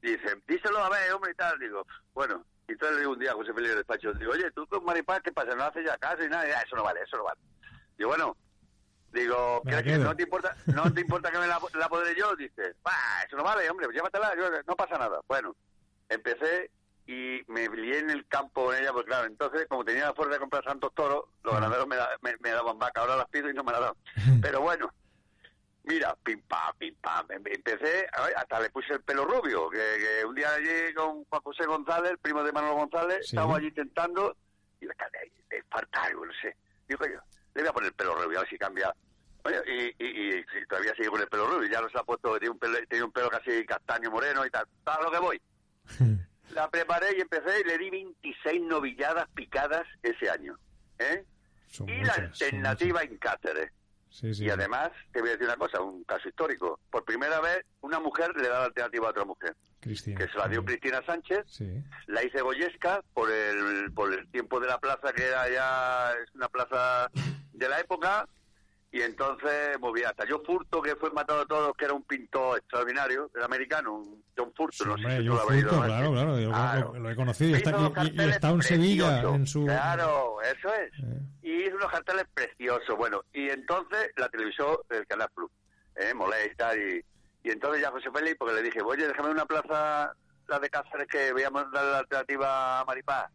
Dice, 0.02 0.42
díselo 0.48 0.80
a 0.80 0.90
ver, 0.90 1.12
hombre, 1.12 1.32
y 1.32 1.36
tal. 1.36 1.58
Digo, 1.60 1.86
bueno, 2.14 2.44
y 2.68 2.72
entonces 2.72 2.96
le 2.96 3.02
digo 3.02 3.14
un 3.14 3.20
día 3.20 3.32
a 3.32 3.36
José 3.36 3.54
Félix 3.54 3.70
del 3.70 3.78
despacho, 3.80 4.14
digo, 4.14 4.32
oye, 4.32 4.50
tú 4.52 4.66
con 4.68 4.84
Maripaz, 4.86 5.22
¿qué 5.22 5.32
pasa? 5.32 5.54
No 5.56 5.64
haces 5.66 5.86
ya 5.86 5.98
caso 5.98 6.24
y 6.24 6.28
nada, 6.30 6.48
y, 6.48 6.52
"Ah, 6.52 6.62
eso 6.66 6.76
no 6.76 6.84
vale, 6.84 7.02
eso 7.04 7.18
no 7.18 7.24
vale. 7.26 7.40
Digo, 7.98 8.10
bueno, 8.10 8.36
digo, 9.12 9.62
la 9.66 9.82
¿crees 9.82 9.98
que 9.98 10.04
no 10.04 10.16
te 10.16 10.24
importa, 10.24 10.56
no 10.68 10.94
te 10.94 11.02
importa 11.02 11.32
que 11.32 11.40
me 11.40 11.48
la, 11.48 11.60
la 11.74 11.86
apodere 11.86 12.16
yo? 12.20 12.36
Dice, 12.36 12.76
bah, 12.84 13.24
eso 13.26 13.36
no 13.38 13.44
vale, 13.44 13.70
hombre, 13.70 13.88
pues 13.88 13.96
llévatela, 13.96 14.36
yo- 14.36 14.50
no 14.68 14.76
pasa 14.76 14.98
nada. 14.98 15.20
Bueno, 15.28 15.56
empecé 16.10 16.70
y 17.06 17.42
me 17.48 17.68
lié 17.70 18.00
en 18.00 18.10
el 18.10 18.28
campo 18.28 18.66
con 18.66 18.76
ella, 18.76 18.92
porque 18.92 19.08
claro, 19.08 19.28
entonces, 19.28 19.66
como 19.70 19.86
tenía 19.86 20.06
la 20.08 20.14
fuerza 20.14 20.34
de 20.34 20.40
comprar 20.40 20.64
santos 20.66 20.94
toros, 20.94 21.26
los 21.44 21.54
ganaderos 21.54 21.88
me, 21.88 21.96
da- 21.96 22.10
me, 22.22 22.36
me 22.42 22.52
daban 22.52 22.78
vaca, 22.78 23.02
ahora 23.02 23.16
las 23.16 23.30
pido 23.30 23.50
y 23.50 23.54
no 23.54 23.64
me 23.64 23.72
las 23.72 23.82
dan. 23.82 23.94
Pero 24.42 24.62
bueno, 24.62 24.92
mira, 25.84 26.16
pim 26.24 26.42
pam, 26.42 26.76
pim 26.78 26.96
pam, 27.02 27.26
em- 27.32 27.44
empecé, 27.46 28.08
hasta 28.36 28.60
le 28.60 28.70
puse 28.70 28.94
el 28.94 29.02
pelo 29.02 29.24
rubio, 29.26 29.70
que, 29.70 29.78
que 29.78 30.26
un 30.26 30.36
día 30.36 30.54
allí 30.54 30.94
con 30.94 31.24
Juan 31.26 31.42
José 31.44 31.66
González, 31.66 32.12
el 32.12 32.18
primo 32.18 32.44
de 32.44 32.52
Manuel 32.52 32.74
González, 32.76 33.20
Sí. 33.22 33.36
estábamos 33.36 33.58
allí 33.58 33.68
intentando, 33.68 34.36
y 34.82 34.86
le, 34.86 34.94
le 35.50 35.64
falta 35.64 36.04
algo, 36.04 36.26
no 36.26 36.34
sé. 36.42 36.56
Digo 36.90 37.06
yo, 37.06 37.20
le 37.58 37.64
voy 37.64 37.70
a 37.70 37.74
poner 37.74 37.88
el 37.88 37.96
pelo 37.96 38.16
rubio, 38.16 38.38
a 38.38 38.42
ver 38.42 38.50
si 38.50 38.58
cambia. 38.58 38.94
Oye, 39.44 39.62
y, 39.68 40.04
y, 40.04 40.08
y, 40.08 40.32
sí, 40.44 40.66
todavía 40.68 40.94
sigue 40.96 41.10
con 41.10 41.22
el 41.22 41.28
pelo 41.28 41.48
rubio, 41.48 41.70
ya 41.70 41.82
no 41.82 41.90
se 41.90 41.98
ha 41.98 42.04
puesto, 42.04 42.38
tiene 42.38 42.52
un 42.52 42.60
pelo, 42.60 42.78
tiene 42.90 43.06
un 43.06 43.12
pelo 43.12 43.30
casi 43.30 43.66
castaño 43.66 44.12
moreno 44.12 44.46
y 44.46 44.50
tal. 44.50 44.68
¿Sabes 44.84 45.00
a 45.00 45.04
lo 45.04 45.12
que 45.12 45.20
voy? 45.20 45.42
La 46.54 46.70
preparé 46.70 47.18
y 47.18 47.22
empecé 47.22 47.60
y 47.60 47.64
le 47.66 47.78
di 47.78 47.90
26 47.90 48.62
novilladas 48.64 49.28
picadas 49.36 49.86
ese 50.02 50.30
año. 50.30 50.58
¿eh? 50.98 51.26
Son 51.68 51.88
y 51.90 51.94
muchas, 51.94 52.18
la 52.18 52.24
alternativa 52.24 53.04
en 53.04 53.18
Cáceres. 53.18 53.72
Sí, 54.10 54.34
sí. 54.34 54.46
Y 54.46 54.50
además, 54.50 54.92
te 55.12 55.20
voy 55.20 55.30
a 55.30 55.32
decir 55.34 55.46
una 55.46 55.58
cosa, 55.58 55.82
un 55.82 56.04
caso 56.06 56.28
histórico. 56.28 56.80
Por 56.90 57.04
primera 57.04 57.40
vez, 57.42 57.66
una 57.82 58.00
mujer 58.00 58.32
le 58.38 58.48
da 58.48 58.60
la 58.60 58.66
alternativa 58.66 59.08
a 59.08 59.10
otra 59.12 59.26
mujer, 59.26 59.56
Cristina. 59.82 60.18
que 60.18 60.32
se 60.32 60.38
la 60.38 60.48
dio 60.48 60.64
Cristina 60.64 61.04
Sánchez. 61.06 61.44
Sí. 61.48 61.84
La 62.08 62.24
hice 62.24 62.42
Goyesca 62.42 63.04
por 63.14 63.30
el, 63.30 63.92
por 63.94 64.14
el 64.14 64.28
tiempo 64.32 64.60
de 64.60 64.68
la 64.68 64.80
plaza, 64.80 65.12
que 65.14 65.26
era 65.26 65.50
ya 65.50 66.14
es 66.14 66.34
una 66.34 66.48
plaza 66.48 67.12
de 67.58 67.70
la 67.70 67.80
época. 67.80 68.28
Y 68.90 69.02
entonces 69.02 69.78
moví 69.82 70.02
hasta 70.04 70.24
John 70.28 70.42
Furto, 70.46 70.82
que 70.82 70.96
fue 70.96 71.12
matado 71.12 71.42
a 71.42 71.46
todos, 71.46 71.76
que 71.76 71.84
era 71.86 71.94
un 71.94 72.04
pintor 72.04 72.58
extraordinario, 72.60 73.30
era 73.36 73.44
americano, 73.44 73.96
un 73.96 74.24
John 74.36 74.54
Furto. 74.56 74.78
Sí, 74.78 74.90
no 74.90 74.98
sé 74.98 75.18
si 75.18 75.24
yo 75.26 75.34
habrás 75.34 75.60
Furto, 75.62 75.82
claro, 75.84 76.12
claro, 76.14 76.40
yo 76.40 76.46
lo- 76.48 76.54
Claro. 76.54 76.94
lo, 76.94 77.00
lo 77.02 77.10
he 77.12 77.16
conocido 77.16 77.50
y 77.52 77.54
está, 77.56 77.72
y- 77.72 78.08
y- 78.16 78.22
en 78.50 78.62
Sevilla, 78.64 79.22
en 79.24 79.46
su... 79.46 79.66
Claro, 79.66 80.42
eso 80.42 80.74
es. 80.74 80.92
Eh, 81.04 81.20
Y 81.44 81.64
hizo 81.66 81.76
unos 81.76 81.92
carteles 81.92 82.26
preciosos, 82.34 82.96
bueno, 82.98 83.22
y 83.34 83.50
entonces 83.50 84.10
la 84.16 84.30
televisó 84.30 84.84
el 84.90 85.06
Canal 85.06 85.30
Plus, 85.36 85.52
¿eh? 85.98 86.14
Molé 86.14 86.50
y 86.52 86.56
tal, 86.56 86.78
y, 86.80 87.04
y 87.44 87.52
entonces 87.52 87.82
ya 87.82 87.92
José 87.92 88.10
Félix, 88.10 88.38
porque 88.38 88.54
le 88.56 88.64
dije, 88.64 88.82
oye, 88.82 89.06
déjame 89.06 89.30
una 89.32 89.46
plaza, 89.46 90.14
la 90.48 90.60
de 90.60 90.70
Cáceres, 90.70 91.08
que 91.08 91.34
voy 91.34 91.44
a 91.44 91.50
dar 91.50 91.84
la 91.84 91.98
alternativa 92.00 92.80
a 92.80 92.86
Maripaz. 92.86 93.30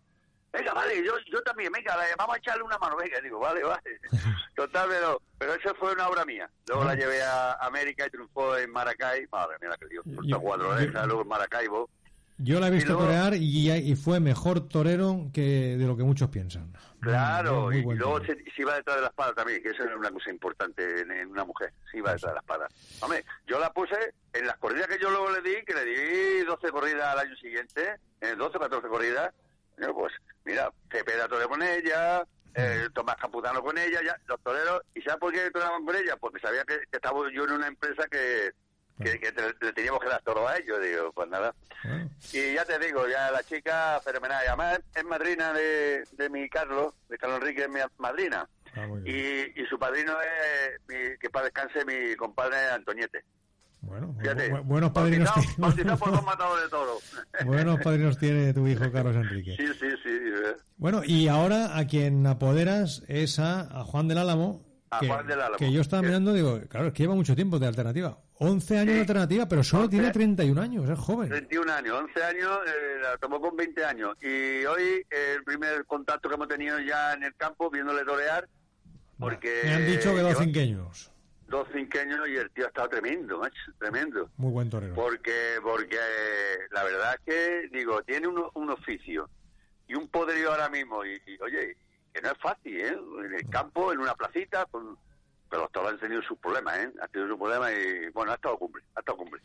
Venga, 0.52 0.74
vale, 0.74 1.02
yo, 1.04 1.12
yo 1.30 1.40
también, 1.42 1.72
venga, 1.72 1.96
vamos 2.18 2.34
a 2.36 2.38
echarle 2.38 2.62
una 2.62 2.76
mano, 2.78 2.96
venga, 2.96 3.18
digo, 3.20 3.38
vale, 3.38 3.62
vale. 3.64 3.82
Total, 4.54 4.86
pero, 4.88 5.22
pero 5.38 5.54
esa 5.54 5.72
fue 5.74 5.92
una 5.92 6.08
obra 6.08 6.24
mía. 6.26 6.50
Luego 6.68 6.84
la 6.84 6.94
llevé 6.94 7.22
a 7.22 7.52
América 7.54 8.06
y 8.06 8.10
triunfó 8.10 8.56
en 8.58 8.70
Maracay, 8.70 9.26
madre 9.32 9.56
mía, 9.60 9.70
la 9.70 9.76
que 9.78 9.86
dio, 9.88 10.02
Yo- 10.24 10.40
cuatro 10.40 10.68
orejas, 10.70 11.06
luego 11.06 11.22
en 11.22 11.28
Maracaibo. 11.28 11.88
Yo 12.38 12.58
la 12.58 12.68
he 12.68 12.70
visto 12.70 12.90
Y 12.90 12.94
luego- 12.94 13.06
torear 13.06 13.34
y, 13.34 13.70
y 13.70 13.94
fue 13.94 14.18
mejor 14.18 14.68
torero 14.68 15.28
que 15.32 15.76
de 15.78 15.86
lo 15.86 15.96
que 15.96 16.02
muchos 16.02 16.28
piensan. 16.28 16.72
Claro, 17.00 17.62
Muy 17.62 17.78
y, 17.78 17.82
luego 17.94 18.20
se, 18.20 18.34
se 18.36 18.62
iba 18.62 18.74
detrás 18.74 18.96
de 18.96 19.02
la 19.02 19.08
espada 19.08 19.32
también, 19.34 19.62
que 19.62 19.70
eso 19.70 19.84
es 19.84 19.94
una 19.96 20.10
cosa 20.10 20.30
importante 20.30 21.00
en, 21.00 21.10
en 21.12 21.28
una 21.30 21.44
mujer, 21.44 21.72
se 21.90 21.98
iba 21.98 22.12
detrás 22.12 22.30
de 22.32 22.34
la 22.34 22.40
espada. 22.40 22.68
Hombre, 23.00 23.24
yo 23.46 23.58
la 23.58 23.72
puse 23.72 23.94
en 24.32 24.46
las 24.46 24.56
corridas 24.58 24.86
que 24.88 24.98
yo 25.00 25.10
luego 25.10 25.30
le 25.30 25.40
di, 25.40 25.56
que 25.64 25.74
le 25.74 25.84
di 25.84 26.44
12 26.44 26.70
corridas 26.70 27.04
al 27.12 27.18
año 27.20 27.36
siguiente, 27.36 27.96
en 28.20 28.38
12 28.38 28.56
o 28.56 28.60
14 28.60 28.88
corridas, 28.88 29.32
yo, 29.78 29.94
pues 29.94 30.12
mira, 30.44 30.70
Cepeda 30.90 31.28
toreo 31.28 31.48
con 31.48 31.62
ella, 31.62 32.22
eh, 32.54 32.86
Tomás 32.94 33.16
Campuzano 33.16 33.62
con 33.62 33.76
ella, 33.78 34.00
ya, 34.04 34.16
los 34.26 34.40
toreros, 34.42 34.82
¿y 34.94 35.02
sabes 35.02 35.18
por 35.20 35.32
qué 35.32 35.50
toreaban 35.50 35.84
con 35.84 35.96
ella? 35.96 36.16
Porque 36.16 36.40
sabía 36.40 36.64
que, 36.64 36.78
que 36.78 36.96
estaba 36.96 37.18
yo 37.32 37.44
en 37.44 37.52
una 37.52 37.66
empresa 37.68 38.06
que, 38.10 38.50
que, 39.02 39.18
que 39.18 39.32
te- 39.32 39.54
le 39.60 39.72
teníamos 39.72 40.00
que 40.00 40.08
dar 40.08 40.22
todo 40.22 40.46
a 40.46 40.56
ellos, 40.58 40.80
digo, 40.82 41.12
pues 41.12 41.28
nada. 41.28 41.54
Bueno, 41.84 42.10
Y 42.32 42.54
ya 42.54 42.64
te 42.64 42.78
digo, 42.78 43.08
ya 43.08 43.30
la 43.30 43.42
chica 43.42 44.00
fenomenal. 44.04 44.42
Y 44.44 44.48
además 44.48 44.80
es 44.94 45.04
madrina 45.04 45.52
de, 45.52 46.04
de 46.12 46.28
mi 46.30 46.48
Carlos, 46.48 46.94
de 47.08 47.18
Carlos 47.18 47.40
Enrique, 47.40 47.62
es 47.62 47.68
mi 47.70 47.80
madrina. 47.98 48.46
ah. 48.76 48.86
Y, 49.04 49.60
y 49.60 49.66
su 49.68 49.78
padrino 49.78 50.16
es, 50.20 50.80
mi- 50.88 51.16
que 51.18 51.30
para 51.30 51.46
descanse, 51.46 51.84
mi 51.84 52.14
compadre 52.16 52.56
Antoñete. 52.70 53.24
Bueno, 53.92 54.16
Fíjate, 54.18 54.50
bu- 54.50 54.62
buenos 54.64 54.90
padrinos 54.92 55.28
bautizado, 55.28 55.56
bautizado 55.60 55.98
por 55.98 56.08
dos 56.12 56.18
tiene. 56.20 56.30
matadores 56.32 56.64
de 56.64 56.70
toros. 56.70 57.02
buenos 57.44 57.80
padrinos 57.82 58.16
tiene 58.18 58.54
tu 58.54 58.66
hijo 58.66 58.90
Carlos 58.90 59.14
Enrique. 59.16 59.54
Sí, 59.58 59.66
sí, 59.78 59.86
sí. 60.02 60.08
eh. 60.08 60.56
Bueno, 60.78 61.02
y 61.04 61.28
ahora 61.28 61.76
a 61.76 61.86
quien 61.86 62.26
apoderas 62.26 63.02
es 63.06 63.38
a, 63.38 63.60
a 63.60 63.84
Juan 63.84 64.08
del 64.08 64.16
Álamo. 64.16 64.64
A 64.90 65.00
que, 65.00 65.08
Juan 65.08 65.26
del 65.26 65.40
Álamo. 65.40 65.56
Que 65.58 65.70
yo 65.70 65.82
estaba 65.82 66.00
mirando, 66.00 66.32
digo, 66.32 66.58
claro, 66.70 66.86
es 66.86 66.92
que 66.94 67.02
lleva 67.02 67.14
mucho 67.14 67.34
tiempo 67.36 67.58
de 67.58 67.66
alternativa. 67.66 68.18
11 68.38 68.78
años 68.78 68.88
Sí. 68.88 68.94
de 68.94 69.00
alternativa, 69.00 69.46
pero 69.46 69.62
solo 69.62 69.84
11. 69.84 69.90
tiene 69.96 70.10
31 70.10 70.60
años, 70.62 70.88
es 70.88 70.98
joven. 70.98 71.28
21 71.28 71.70
años, 71.70 72.00
11 72.00 72.24
años, 72.24 72.58
eh, 72.66 73.00
la 73.02 73.18
tomó 73.18 73.40
con 73.42 73.54
20 73.56 73.84
años. 73.84 74.16
Y 74.22 74.64
hoy 74.64 75.04
eh, 75.10 75.34
el 75.36 75.44
primer 75.44 75.84
contacto 75.84 76.30
que 76.30 76.34
hemos 76.36 76.48
tenido 76.48 76.80
ya 76.80 77.12
en 77.12 77.24
el 77.24 77.34
campo, 77.36 77.70
viéndole 77.70 78.04
torear, 78.04 78.48
porque... 79.18 79.60
Me 79.64 79.74
han 79.74 79.86
dicho 79.86 80.14
que 80.14 80.20
dos 80.22 80.38
cinqueños. 80.38 81.12
Dos 81.52 81.68
cinqueños 81.74 82.26
y 82.28 82.36
el 82.36 82.50
tío 82.52 82.64
ha 82.64 82.68
estado 82.68 82.88
tremendo, 82.88 83.38
macho, 83.38 83.54
tremendo. 83.78 84.30
Muy 84.38 84.50
buen 84.52 84.70
torero. 84.70 84.94
Porque, 84.94 85.58
porque 85.62 85.98
la 86.70 86.82
verdad 86.82 87.14
es 87.14 87.20
que, 87.26 87.68
digo, 87.78 88.02
tiene 88.04 88.26
un, 88.26 88.42
un 88.54 88.70
oficio 88.70 89.28
y 89.86 89.94
un 89.94 90.08
poderío 90.08 90.50
ahora 90.50 90.70
mismo. 90.70 91.04
Y, 91.04 91.20
y, 91.26 91.38
oye, 91.42 91.76
que 92.14 92.22
no 92.22 92.30
es 92.30 92.38
fácil, 92.38 92.74
¿eh? 92.80 92.96
En 93.26 93.34
el 93.34 93.48
campo, 93.50 93.92
en 93.92 93.98
una 93.98 94.14
placita, 94.14 94.64
con, 94.70 94.96
pero 95.50 95.62
los 95.64 95.72
toros 95.72 95.92
han 95.92 95.98
tenido 96.00 96.22
sus 96.22 96.38
problemas, 96.38 96.78
¿eh? 96.78 96.90
Han 97.02 97.10
tenido 97.10 97.28
sus 97.32 97.38
problemas 97.38 97.70
y, 97.72 98.08
bueno, 98.14 98.32
ha 98.32 98.36
estado 98.36 98.56
cumple, 98.56 98.82
ha 98.94 99.00
estado 99.00 99.18
cumple. 99.18 99.42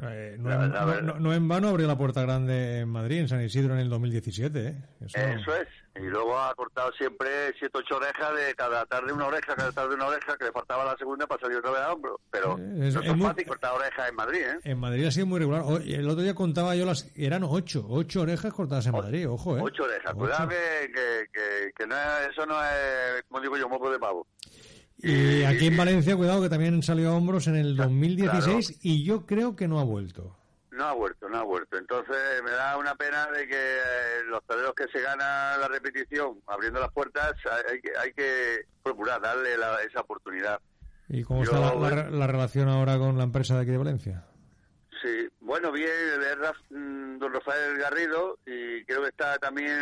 Eh, 0.00 0.36
no, 0.38 0.48
La- 0.50 0.64
en, 0.64 0.72
la 0.72 0.80
no- 0.86 1.02
no- 1.02 1.18
no 1.18 1.34
en 1.34 1.48
vano 1.48 1.68
abrió 1.70 1.88
la 1.88 1.98
puerta 1.98 2.22
grande 2.22 2.78
en 2.78 2.88
Madrid, 2.88 3.18
en 3.18 3.28
San 3.28 3.42
Isidro, 3.42 3.74
en 3.74 3.80
el 3.80 3.88
2017. 3.90 4.64
¿eh? 4.68 4.76
Eso- 5.04 5.18
Eso 5.18 5.56
es. 5.56 5.66
Y 6.00 6.06
luego 6.06 6.38
ha 6.38 6.54
cortado 6.54 6.92
siempre 6.92 7.28
siete 7.58 7.78
ocho 7.78 7.96
orejas 7.96 8.34
de 8.34 8.54
cada 8.54 8.86
tarde 8.86 9.12
una 9.12 9.26
oreja, 9.26 9.54
cada 9.54 9.72
tarde 9.72 9.94
una 9.94 10.06
oreja, 10.06 10.36
que 10.36 10.44
le 10.44 10.52
faltaba 10.52 10.84
la 10.84 10.96
segunda 10.96 11.26
para 11.26 11.40
salir 11.40 11.58
otra 11.58 11.70
vez 11.72 11.80
a 11.80 11.92
hombro. 11.92 12.20
Pero 12.30 12.56
Eh, 12.58 12.88
es- 12.88 12.94
no 12.94 13.00
es 13.02 13.22
fácil 13.22 13.46
cortar 13.46 13.72
orejas 13.74 14.08
en 14.08 14.14
Madrid, 14.14 14.40
¿eh? 14.40 14.58
En 14.64 14.78
Madrid 14.78 15.06
ha 15.06 15.10
sido 15.10 15.26
muy 15.26 15.38
regular. 15.40 15.64
El 15.84 16.08
otro 16.08 16.22
día 16.22 16.34
contaba 16.34 16.74
yo 16.76 16.84
las. 16.86 17.10
Eran 17.16 17.42
ocho, 17.44 17.84
ocho 17.88 18.20
orejas 18.22 18.52
cortadas 18.52 18.86
en 18.86 18.92
Madrid, 18.92 19.28
ojo, 19.28 19.58
¿eh? 19.58 19.60
Ocho 19.62 19.82
orejas. 19.84 20.12
Ocho. 20.12 20.18
Cuidado 20.18 20.48
que, 20.48 20.90
que, 20.94 21.26
que, 21.32 21.70
que 21.76 21.86
no 21.86 21.94
es- 21.96 22.30
eso 22.30 22.46
no 22.46 22.54
es, 22.62 23.22
como 23.28 23.40
digo 23.40 23.56
yo, 23.56 23.68
moco 23.68 23.90
de 23.90 23.98
pavo. 23.98 24.26
Y 25.00 25.44
aquí 25.44 25.66
en 25.68 25.76
Valencia, 25.76 26.16
cuidado, 26.16 26.42
que 26.42 26.48
también 26.48 26.82
salió 26.82 27.10
a 27.10 27.16
hombros 27.16 27.46
en 27.46 27.54
el 27.56 27.74
Claro. 27.76 27.90
2016 27.90 28.80
y 28.82 29.04
yo 29.04 29.26
creo 29.26 29.54
que 29.54 29.68
no 29.68 29.78
ha 29.78 29.84
vuelto. 29.84 30.34
No 30.78 30.84
ha 30.84 30.92
vuelto, 30.92 31.28
no 31.28 31.38
ha 31.38 31.42
vuelto. 31.42 31.76
Entonces 31.76 32.16
me 32.44 32.52
da 32.52 32.76
una 32.76 32.94
pena 32.94 33.26
de 33.32 33.48
que 33.48 33.56
eh, 33.56 34.22
los 34.26 34.44
toreros 34.44 34.74
que 34.74 34.84
se 34.92 35.00
ganan 35.00 35.60
la 35.60 35.66
repetición 35.66 36.40
abriendo 36.46 36.78
las 36.78 36.92
puertas 36.92 37.34
hay 37.68 37.80
que, 37.80 37.90
hay 37.98 38.12
que 38.12 38.60
procurar 38.82 39.20
darle 39.20 39.56
la- 39.58 39.82
esa 39.82 40.02
oportunidad. 40.02 40.60
¿Y 41.08 41.24
cómo 41.24 41.42
Yo- 41.44 41.50
está 41.50 41.74
la, 41.74 41.90
la- 42.04 42.10
la 42.10 42.26
relación 42.28 42.68
ahora 42.68 42.96
con 42.96 43.18
la 43.18 43.24
empresa 43.24 43.56
de 43.56 43.62
aquí 43.62 43.72
de 43.72 43.78
Valencia? 43.78 44.24
Sí, 45.02 45.28
bueno, 45.40 45.72
bien, 45.72 45.88
es 45.90 46.36
mm, 46.70 47.18
don 47.18 47.32
Rafael 47.32 47.76
Garrido 47.78 48.38
y 48.46 48.84
creo 48.84 49.02
que 49.02 49.08
está 49.08 49.36
también 49.38 49.76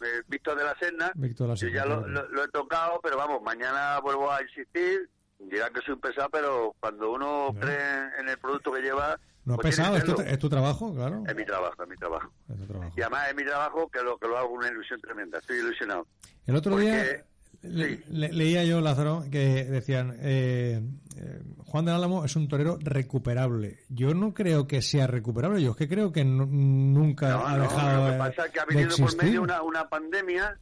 eh, 0.00 0.22
Víctor 0.26 0.56
de 0.58 0.64
la 0.64 0.74
Serna. 0.80 1.12
Víctor 1.14 1.46
de 1.46 1.52
la 1.52 1.54
Yo 1.54 1.66
Serna, 1.68 1.76
ya 1.76 1.86
lo, 1.86 2.02
claro. 2.02 2.08
lo- 2.12 2.28
lo 2.28 2.44
he 2.44 2.48
tocado, 2.48 3.00
pero 3.02 3.16
vamos, 3.16 3.40
mañana 3.42 4.00
vuelvo 4.00 4.32
a 4.32 4.42
insistir. 4.42 5.08
Dirán 5.38 5.72
que 5.72 5.80
soy 5.82 5.94
un 5.94 6.00
pesado, 6.00 6.28
pero 6.30 6.74
cuando 6.80 7.10
uno 7.12 7.50
No. 7.52 7.60
cree 7.60 8.10
en 8.18 8.28
el 8.28 8.38
producto 8.38 8.72
que 8.72 8.80
lleva... 8.82 9.18
No 9.44 9.56
pues 9.56 9.74
pesado, 9.74 9.96
tiene 9.96 10.08
es 10.10 10.14
tu, 10.16 10.22
es 10.22 10.38
tu 10.38 10.48
trabajo, 10.48 10.94
claro. 10.94 11.24
Es 11.26 11.34
mi 11.34 11.44
trabajo, 11.44 11.82
es 11.82 11.88
mi 11.88 11.96
trabajo. 11.96 12.32
Es 12.48 12.56
tu 12.58 12.66
trabajo. 12.66 12.92
Y 12.96 13.00
además 13.00 13.28
es 13.28 13.34
mi 13.36 13.44
trabajo 13.44 13.88
que 13.90 14.02
lo, 14.02 14.16
que 14.18 14.28
lo 14.28 14.38
hago 14.38 14.48
con 14.50 14.58
una 14.58 14.68
ilusión 14.68 15.00
tremenda. 15.00 15.38
Estoy 15.38 15.58
ilusionado. 15.58 16.06
El 16.46 16.54
otro 16.56 16.72
Porque- 16.72 16.84
día 16.86 17.24
le- 17.62 17.96
sí. 17.96 18.04
le- 18.10 18.32
leía 18.32 18.64
yo, 18.64 18.80
Lázaro, 18.80 19.24
que 19.30 19.64
decían, 19.64 20.16
eh, 20.20 20.80
eh, 21.16 21.42
Juan 21.66 21.84
del 21.84 21.94
Álamo 21.94 22.24
es 22.24 22.36
un 22.36 22.46
torero 22.48 22.78
recuperable. 22.80 23.80
Yo 23.88 24.14
no 24.14 24.32
creo 24.32 24.66
que 24.68 24.80
sea 24.82 25.06
recuperable, 25.08 25.60
yo 25.62 25.72
es 25.72 25.76
que 25.76 25.88
creo 25.88 26.12
que 26.12 26.24
nu- 26.24 26.46
nunca 26.46 27.30
No, 27.30 27.46
ha 27.46 27.56
no, 27.56 27.62
dejado 27.64 27.96
lo 27.98 28.04
de- 28.06 28.12
que 28.12 28.18
pasa 28.18 28.46
es 28.46 28.52
que 28.52 28.60
ha 28.60 28.64
venido 28.64 28.96
por 28.96 29.16
medio 29.24 29.42
una, 29.42 29.62
una 29.62 29.88
pandemia. 29.88 30.56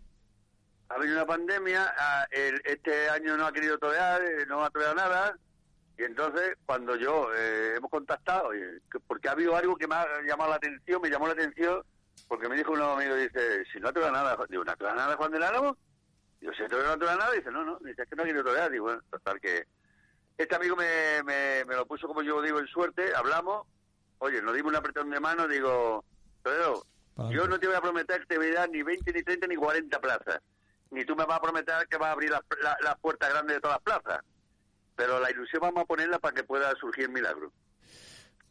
Ha 0.88 0.99
venido 0.99 1.16
una 1.19 1.27
pandemia. 1.27 1.87
ah, 1.99 2.27
este 2.64 3.09
año 3.11 3.37
no 3.37 3.47
ha 3.47 3.53
querido 3.53 3.79
torear, 3.79 4.23
eh, 4.23 4.47
no 4.49 4.64
ha 4.64 4.71
toreado 4.71 4.95
nada. 4.95 5.37
Y 6.00 6.04
entonces, 6.04 6.56
cuando 6.64 6.96
yo 6.96 7.28
eh, 7.34 7.74
hemos 7.76 7.90
contactado, 7.90 8.52
porque 9.06 9.28
ha 9.28 9.32
habido 9.32 9.54
algo 9.54 9.76
que 9.76 9.86
me 9.86 9.96
ha 9.96 10.06
llamado 10.26 10.48
la 10.48 10.56
atención, 10.56 11.02
me 11.02 11.10
llamó 11.10 11.26
la 11.26 11.34
atención, 11.34 11.82
porque 12.26 12.48
me 12.48 12.56
dijo 12.56 12.72
un 12.72 12.80
amigo, 12.80 13.14
dice, 13.16 13.66
si 13.70 13.78
no 13.78 13.88
ha 13.88 13.92
toreado 13.92 14.14
nada, 14.14 14.38
digo, 14.48 14.64
¿no 14.64 14.72
ha 14.72 14.76
toreado 14.76 14.98
nada 14.98 15.16
Juan 15.18 15.30
del 15.30 15.42
Álamo? 15.42 15.76
Digo, 16.40 16.54
si 16.54 16.62
no 16.62 16.68
toreado 16.70 16.96
nada, 17.18 17.30
dice, 17.32 17.50
no, 17.50 17.66
no, 17.66 17.78
dice, 17.80 18.00
es 18.00 18.08
que 18.08 18.16
no 18.16 18.22
ha 18.22 18.24
querido 18.24 18.44
torear. 18.44 18.70
Digo, 18.70 18.84
bueno, 18.84 19.02
total 19.10 19.38
que... 19.42 19.66
Este 20.38 20.54
amigo 20.54 20.74
me, 20.74 21.22
me, 21.22 21.66
me 21.66 21.74
lo 21.74 21.84
puso, 21.84 22.08
como 22.08 22.22
yo 22.22 22.40
digo, 22.40 22.60
en 22.60 22.66
suerte, 22.68 23.14
hablamos, 23.14 23.66
oye, 24.20 24.40
nos 24.40 24.54
dimos 24.54 24.70
un 24.70 24.76
apretón 24.76 25.10
de 25.10 25.20
mano, 25.20 25.46
digo, 25.46 26.02
yo 27.30 27.46
no 27.46 27.60
te 27.60 27.66
voy 27.66 27.76
a 27.76 27.82
prometer 27.82 28.20
que 28.20 28.26
te 28.26 28.38
voy 28.38 28.52
a 28.52 28.60
dar 28.60 28.70
ni 28.70 28.82
20, 28.82 29.12
ni 29.12 29.22
30, 29.22 29.46
ni 29.48 29.56
40 29.56 30.00
plazas. 30.00 30.40
Ni 30.92 31.04
tú 31.04 31.14
me 31.14 31.26
vas 31.26 31.36
a 31.36 31.42
prometer 31.42 31.86
que 31.88 31.98
vas 31.98 32.08
a 32.08 32.12
abrir 32.12 32.30
las 32.30 32.40
la, 32.62 32.74
las 32.80 32.98
puertas 33.00 33.28
grandes 33.28 33.56
de 33.56 33.60
todas 33.60 33.76
las 33.76 34.00
plazas. 34.00 34.24
Pero 35.00 35.18
la 35.18 35.30
ilusión 35.30 35.62
vamos 35.62 35.82
a 35.82 35.86
ponerla 35.86 36.18
para 36.18 36.34
que 36.34 36.44
pueda 36.44 36.70
surgir 36.76 37.04
el 37.04 37.10
milagro. 37.10 37.50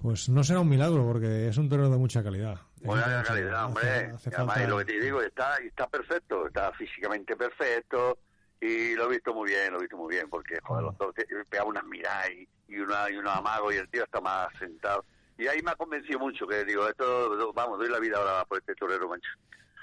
Pues 0.01 0.29
no 0.29 0.43
será 0.43 0.61
un 0.61 0.69
milagro, 0.69 1.05
porque 1.05 1.47
es 1.47 1.57
un 1.57 1.69
torero 1.69 1.91
de 1.91 1.97
mucha 1.99 2.23
calidad. 2.23 2.55
De 2.77 2.87
Buena 2.87 3.05
mucha 3.05 3.23
calidad, 3.23 3.65
hombre. 3.65 3.87
hace 4.15 4.29
además, 4.33 4.55
falta- 4.55 4.63
y 4.63 4.67
lo 4.67 4.77
que 4.79 4.85
te 4.85 4.99
digo, 4.99 5.21
está, 5.21 5.61
y 5.63 5.67
está 5.67 5.87
perfecto, 5.87 6.47
está 6.47 6.71
físicamente 6.73 7.35
perfecto. 7.35 8.17
Y 8.59 8.95
lo 8.95 9.05
he 9.05 9.09
visto 9.09 9.31
muy 9.31 9.49
bien, 9.51 9.71
lo 9.73 9.77
he 9.77 9.81
visto 9.81 9.95
muy 9.95 10.15
bien, 10.15 10.27
porque 10.27 10.57
joder, 10.63 10.85
los 10.85 10.97
dos 10.97 11.13
pegaba 11.47 11.69
unas 11.69 11.83
miradas 11.85 12.31
y, 12.31 12.47
y, 12.67 12.79
una, 12.79 13.11
y 13.11 13.17
unos 13.17 13.35
amagos 13.37 13.75
y 13.75 13.77
el 13.77 13.87
tío 13.89 14.03
está 14.03 14.19
más 14.19 14.47
sentado. 14.57 15.05
Y 15.37 15.45
ahí 15.45 15.61
me 15.61 15.69
ha 15.69 15.75
convencido 15.75 16.17
mucho, 16.17 16.47
que 16.47 16.65
digo, 16.65 16.87
esto, 16.89 17.53
vamos, 17.53 17.77
doy 17.77 17.89
la 17.89 17.99
vida 17.99 18.17
ahora 18.17 18.43
por 18.45 18.57
este 18.57 18.73
torero, 18.73 19.07
mancho. 19.07 19.29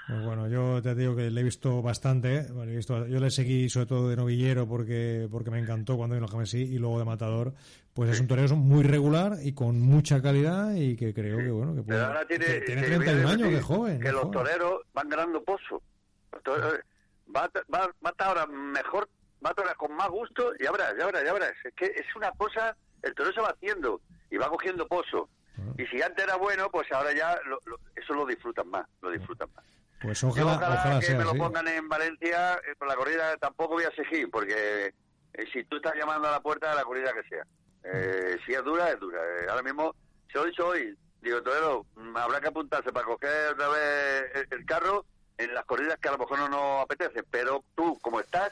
Pues 0.07 0.23
bueno, 0.23 0.47
yo 0.47 0.81
te 0.81 0.95
digo 0.95 1.15
que 1.17 1.29
le 1.29 1.41
he 1.41 1.43
visto 1.43 1.81
bastante. 1.81 2.35
¿eh? 2.37 2.47
Bueno, 2.53 2.71
he 2.71 2.75
visto, 2.77 3.05
yo 3.07 3.19
le 3.19 3.29
seguí 3.29 3.67
sobre 3.69 3.87
todo 3.87 4.07
de 4.09 4.15
novillero 4.15 4.65
porque 4.67 5.27
porque 5.29 5.51
me 5.51 5.59
encantó 5.59 5.97
cuando 5.97 6.15
vino 6.15 6.27
a 6.27 6.29
Jamesí 6.29 6.59
y 6.61 6.77
luego 6.77 6.97
de 6.99 7.05
matador. 7.05 7.53
Pues 7.93 8.11
es 8.11 8.19
un 8.21 8.27
torero 8.27 8.55
muy 8.55 8.83
regular 8.83 9.33
y 9.43 9.53
con 9.53 9.81
mucha 9.81 10.21
calidad 10.21 10.73
y 10.75 10.95
que 10.95 11.13
creo 11.13 11.39
que 11.39 11.49
bueno 11.51 11.75
que 11.75 11.81
puede- 11.81 11.97
Pero 11.97 12.05
ahora 12.07 12.25
tiene, 12.27 12.45
que 12.45 12.61
tiene 12.61 12.81
que 12.83 12.87
31 12.87 13.15
viene 13.27 13.31
años, 13.43 13.49
que 13.49 13.61
joven. 13.61 13.99
Que 13.99 14.11
los 14.11 14.21
joven. 14.21 14.31
toreros 14.31 14.81
van 14.93 15.09
ganando 15.09 15.43
pozo. 15.43 15.81
Va, 17.35 17.49
va, 17.73 17.91
ahora 18.19 18.45
mejor, 18.45 19.09
va 19.45 19.49
a 19.49 19.53
torear 19.53 19.75
con 19.75 19.93
más 19.95 20.09
gusto, 20.09 20.53
y 20.59 20.63
verás, 20.63 20.93
ya 20.97 21.05
verás, 21.07 21.23
ya 21.25 21.33
verás. 21.33 21.51
Es 21.65 21.73
que 21.73 21.85
es 21.85 22.05
una 22.15 22.31
cosa, 22.31 22.75
el 23.03 23.13
torero 23.13 23.33
se 23.35 23.41
va 23.41 23.49
haciendo 23.49 23.99
y 24.31 24.37
va 24.37 24.47
cogiendo 24.49 24.87
pozo. 24.87 25.27
Y 25.77 25.85
si 25.87 26.01
antes 26.01 26.23
era 26.23 26.37
bueno, 26.37 26.69
pues 26.71 26.89
ahora 26.91 27.13
ya 27.15 27.35
lo- 27.49 27.59
lo- 27.65 27.79
eso 27.95 28.13
lo 28.13 28.25
disfrutan 28.25 28.69
más, 28.69 28.85
lo 29.01 29.09
disfrutan 29.11 29.49
más. 29.55 29.65
Pues 30.01 30.23
ojalá, 30.23 30.55
ojalá, 30.55 30.75
ojalá 30.75 30.99
que 30.99 31.05
sea 31.07 31.17
me 31.17 31.23
lo 31.23 31.31
pongan 31.35 31.67
en 31.67 31.89
Valencia, 31.89 32.53
eh, 32.55 32.75
la 32.87 32.95
corrida 32.95 33.35
tampoco 33.37 33.73
voy 33.75 33.83
a 33.85 33.91
seguir, 33.91 34.29
porque 34.29 34.93
eh, 35.33 35.45
si 35.51 35.63
tú 35.65 35.77
estás 35.77 35.93
llamando 35.95 36.27
a 36.27 36.31
la 36.31 36.39
puerta 36.41 36.69
de 36.69 36.75
la 36.75 36.83
corrida 36.83 37.11
que 37.13 37.27
sea, 37.27 37.43
eh, 37.83 38.37
si 38.45 38.53
es 38.53 38.63
dura, 38.63 38.89
es 38.91 38.99
dura. 38.99 39.19
Eh, 39.19 39.47
ahora 39.49 39.63
mismo, 39.63 39.95
se 40.31 40.37
lo 40.37 40.45
he 40.45 40.49
dicho 40.49 40.67
hoy, 40.67 40.95
digo, 41.21 41.41
Torero, 41.41 41.85
mm, 41.95 42.15
habrá 42.17 42.39
que 42.39 42.47
apuntarse 42.49 42.91
para 42.91 43.05
coger 43.05 43.53
otra 43.53 43.67
vez 43.69 44.23
el, 44.35 44.59
el 44.59 44.65
carro 44.65 45.05
en 45.37 45.53
las 45.53 45.65
corridas 45.65 45.97
que 45.99 46.09
a 46.09 46.11
lo 46.11 46.17
mejor 46.19 46.39
no 46.39 46.49
nos 46.49 46.83
apetece, 46.83 47.23
pero 47.29 47.63
tú, 47.75 47.97
como 48.01 48.19
estás, 48.19 48.51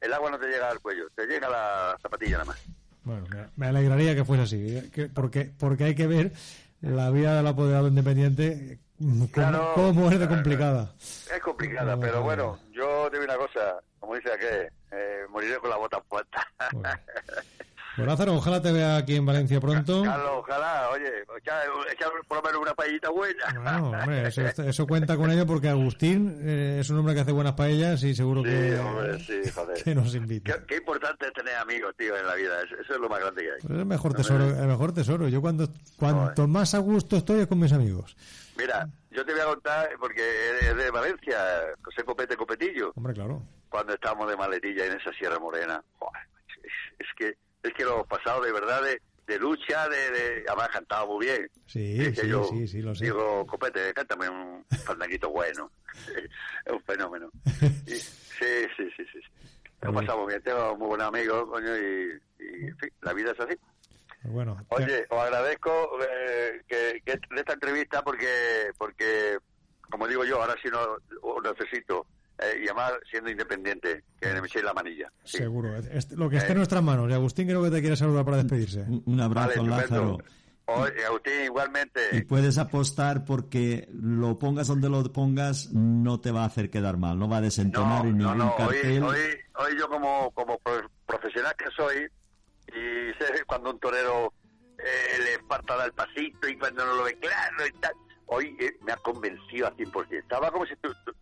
el 0.00 0.12
agua 0.12 0.30
no 0.30 0.38
te 0.38 0.46
llega 0.48 0.70
al 0.70 0.80
cuello, 0.80 1.08
te 1.14 1.26
llega 1.26 1.48
la 1.48 1.96
zapatilla 2.00 2.32
nada 2.38 2.44
más. 2.46 2.62
Bueno, 3.04 3.26
me- 3.56 3.66
alegraría 3.68 4.14
que 4.14 4.24
fuese 4.24 4.42
así, 4.42 4.76
¿eh? 4.78 4.90
que- 4.92 5.06
porque 5.08 5.50
porque 5.58 5.84
hay 5.84 5.94
que 5.94 6.06
ver 6.06 6.32
la 6.80 7.10
vida 7.10 7.36
del 7.36 7.46
apoderado 7.46 7.88
independiente 7.88 8.78
cómo, 8.98 9.28
Claro. 9.30 9.72
cómo 9.74 10.10
es 10.10 10.18
de 10.18 10.28
complicada. 10.28 10.92
Es 10.98 11.40
complicada, 11.42 11.94
No, 11.96 12.00
pero 12.00 12.16
no, 12.16 12.22
bueno, 12.22 12.58
yo 12.72 13.08
te 13.10 13.18
digo 13.18 13.24
una 13.32 13.36
cosa, 13.38 13.80
como 14.00 14.14
dice 14.14 14.32
aquel, 14.32 14.70
eh, 14.92 15.24
moriré 15.30 15.56
con 15.58 15.70
la 15.70 15.76
bota 15.76 16.00
puesta. 16.00 16.46
Bueno. 16.72 16.88
Pues 17.96 18.06
Lázaro, 18.06 18.34
ojalá 18.34 18.60
te 18.60 18.70
vea 18.72 18.98
aquí 18.98 19.16
en 19.16 19.24
Valencia 19.24 19.58
pronto. 19.58 20.02
Carlos, 20.02 20.30
ojalá, 20.40 20.90
oye, 20.90 21.06
echar, 21.40 22.10
por 22.28 22.36
lo 22.36 22.42
menos 22.42 22.60
una 22.60 22.74
paellita 22.74 23.08
buena. 23.08 23.44
Bueno, 23.54 23.88
hombre, 23.88 24.28
eso, 24.28 24.42
eso 24.68 24.86
cuenta 24.86 25.16
con 25.16 25.30
ello 25.30 25.46
porque 25.46 25.70
Agustín 25.70 26.38
eh, 26.42 26.76
es 26.82 26.90
un 26.90 26.98
hombre 26.98 27.14
que 27.14 27.20
hace 27.20 27.32
buenas 27.32 27.54
paellas 27.54 28.02
y 28.02 28.14
seguro 28.14 28.42
Sí, 28.42 28.50
que, 28.50 28.78
hombre, 28.78 29.18
sí, 29.20 29.50
joder. 29.50 29.82
que 29.82 29.94
nos 29.94 30.14
invita. 30.14 30.52
Qué, 30.58 30.64
qué 30.66 30.76
importante 30.76 31.26
es 31.28 31.32
tener 31.32 31.54
amigos, 31.56 31.94
tío, 31.96 32.14
en 32.14 32.26
la 32.26 32.34
vida. 32.34 32.60
Eso, 32.66 32.74
eso 32.82 32.92
es 32.96 33.00
lo 33.00 33.08
más 33.08 33.18
grande 33.18 33.40
que 33.42 33.48
hay. 33.52 33.60
Pues 33.62 33.72
es 33.72 33.78
el 33.78 33.86
mejor 33.86 34.12
tesoro, 34.12 34.44
el 34.44 34.66
mejor 34.68 34.92
tesoro. 34.92 35.28
Yo 35.28 35.40
cuando 35.40 35.66
cuanto 35.96 36.46
más 36.46 36.74
a 36.74 36.78
gusto 36.80 37.16
estoy 37.16 37.40
es 37.40 37.46
con 37.46 37.58
mis 37.58 37.72
amigos. 37.72 38.14
Mira, 38.56 38.88
yo 39.10 39.24
te 39.24 39.32
voy 39.32 39.40
a 39.42 39.46
contar, 39.46 39.90
porque 39.98 40.22
es 40.60 40.76
de 40.76 40.90
Valencia, 40.90 41.38
José 41.82 42.04
Copete 42.04 42.36
Copetillo, 42.36 42.92
Hombre, 42.94 43.12
claro. 43.14 43.42
cuando 43.68 43.92
estábamos 43.94 44.28
de 44.30 44.36
maletilla 44.36 44.86
en 44.86 44.98
esa 44.98 45.12
Sierra 45.12 45.38
Morena. 45.38 45.82
Joder, 45.98 46.22
es, 46.98 47.06
que 47.16 47.36
es 47.62 47.74
que 47.74 47.84
lo 47.84 48.04
pasado 48.06 48.42
de 48.42 48.52
verdad 48.52 48.82
de, 48.82 49.00
de 49.26 49.38
lucha, 49.38 49.88
de, 49.88 50.10
de... 50.10 50.44
Además, 50.48 50.68
cantaba 50.68 51.06
muy 51.06 51.26
bien. 51.26 51.50
Sí, 51.66 52.00
Es 52.00 52.14
que 52.14 52.22
sí, 52.22 52.28
yo 52.28 52.44
sí, 52.44 52.66
sí, 52.66 52.82
lo 52.82 52.94
sé. 52.94 53.04
Digo, 53.04 53.46
Copete, 53.46 53.92
cántame 53.92 54.28
un 54.28 54.64
fandanguito 54.84 55.30
bueno. 55.30 55.70
es 56.64 56.72
un 56.72 56.82
fenómeno. 56.82 57.30
Y- 57.86 57.94
sí, 57.94 58.66
sí, 58.76 58.88
sí, 58.96 59.04
sí. 59.12 59.20
Lo 59.82 59.92
pasamos 59.92 60.26
bien, 60.26 60.42
tengo 60.42 60.76
muy 60.76 60.88
buenos 60.88 61.08
amigos, 61.08 61.48
coño, 61.48 61.76
y, 61.76 62.18
y 62.40 62.64
en 62.66 62.78
fin, 62.78 62.90
la 63.02 63.12
vida 63.12 63.30
es 63.32 63.40
así. 63.40 63.54
Pues 64.26 64.34
bueno, 64.34 64.56
Oye, 64.68 65.06
os 65.08 65.18
agradezco 65.20 65.70
eh, 66.02 66.62
que, 66.66 67.00
que 67.04 67.12
de 67.12 67.40
esta 67.40 67.52
entrevista 67.52 68.02
porque, 68.02 68.70
porque 68.76 69.38
como 69.90 70.08
digo 70.08 70.24
yo, 70.24 70.40
ahora 70.40 70.54
sí 70.62 70.68
no 70.70 70.80
os 71.22 71.42
necesito. 71.42 72.06
eh, 72.38 72.60
y 72.62 72.64
además 72.66 72.92
siendo 73.10 73.30
independiente, 73.30 74.02
que 74.20 74.26
me 74.40 74.46
echéis 74.46 74.64
la 74.64 74.74
manilla. 74.74 75.10
Sí. 75.24 75.38
seguro. 75.38 75.70
Lo 76.16 76.28
que 76.28 76.36
esté 76.36 76.48
Eh. 76.48 76.52
en 76.52 76.56
nuestras 76.58 76.82
manos. 76.82 77.08
Y 77.08 77.14
Agustín 77.14 77.46
creo 77.46 77.62
que 77.62 77.70
te 77.70 77.80
quiere 77.80 77.96
saludar 77.96 78.24
para 78.24 78.38
despedirse. 78.38 78.80
Un, 78.82 79.02
un 79.06 79.20
abrazo, 79.20 79.62
Vale, 79.62 79.70
Lázaro. 79.70 80.18
Oye, 80.68 81.04
Agustín, 81.06 81.44
igualmente. 81.44 82.00
Y 82.12 82.22
puedes 82.22 82.58
apostar 82.58 83.24
porque 83.24 83.88
lo 83.92 84.36
pongas 84.38 84.66
donde 84.66 84.88
lo 84.90 85.02
pongas, 85.12 85.70
no 85.72 86.20
te 86.20 86.32
va 86.32 86.42
a 86.42 86.46
hacer 86.46 86.68
quedar 86.70 86.96
mal, 86.98 87.16
no 87.18 87.28
va 87.28 87.36
a 87.36 87.40
desentonar 87.40 88.04
No, 88.04 88.10
en 88.10 88.18
no, 88.18 88.34
ningún 88.34 88.38
no. 88.48 88.54
Hoy, 88.56 88.74
cartel. 88.74 89.02
hoy, 89.04 89.18
hoy 89.54 89.78
yo 89.78 89.88
como, 89.88 90.30
como 90.32 90.58
pro- 90.58 90.90
profesional 91.06 91.54
que 91.56 91.66
soy, 91.76 92.08
y 92.68 93.12
cuando 93.46 93.70
un 93.70 93.78
torero 93.78 94.32
eh, 94.78 95.18
le 95.18 95.38
falta 95.46 95.76
dar 95.76 95.86
el 95.86 95.92
pasito 95.92 96.48
y 96.48 96.58
cuando 96.58 96.84
no 96.84 96.94
lo 96.94 97.04
ve 97.04 97.18
claro 97.18 97.66
y 97.66 97.72
tal, 97.72 97.94
hoy 98.26 98.56
eh, 98.60 98.76
me 98.84 98.92
ha 98.92 98.96
convencido 98.96 99.66
al 99.66 99.76
100%. 99.76 100.18
Estaba 100.18 100.50
como 100.50 100.66
si 100.66 100.72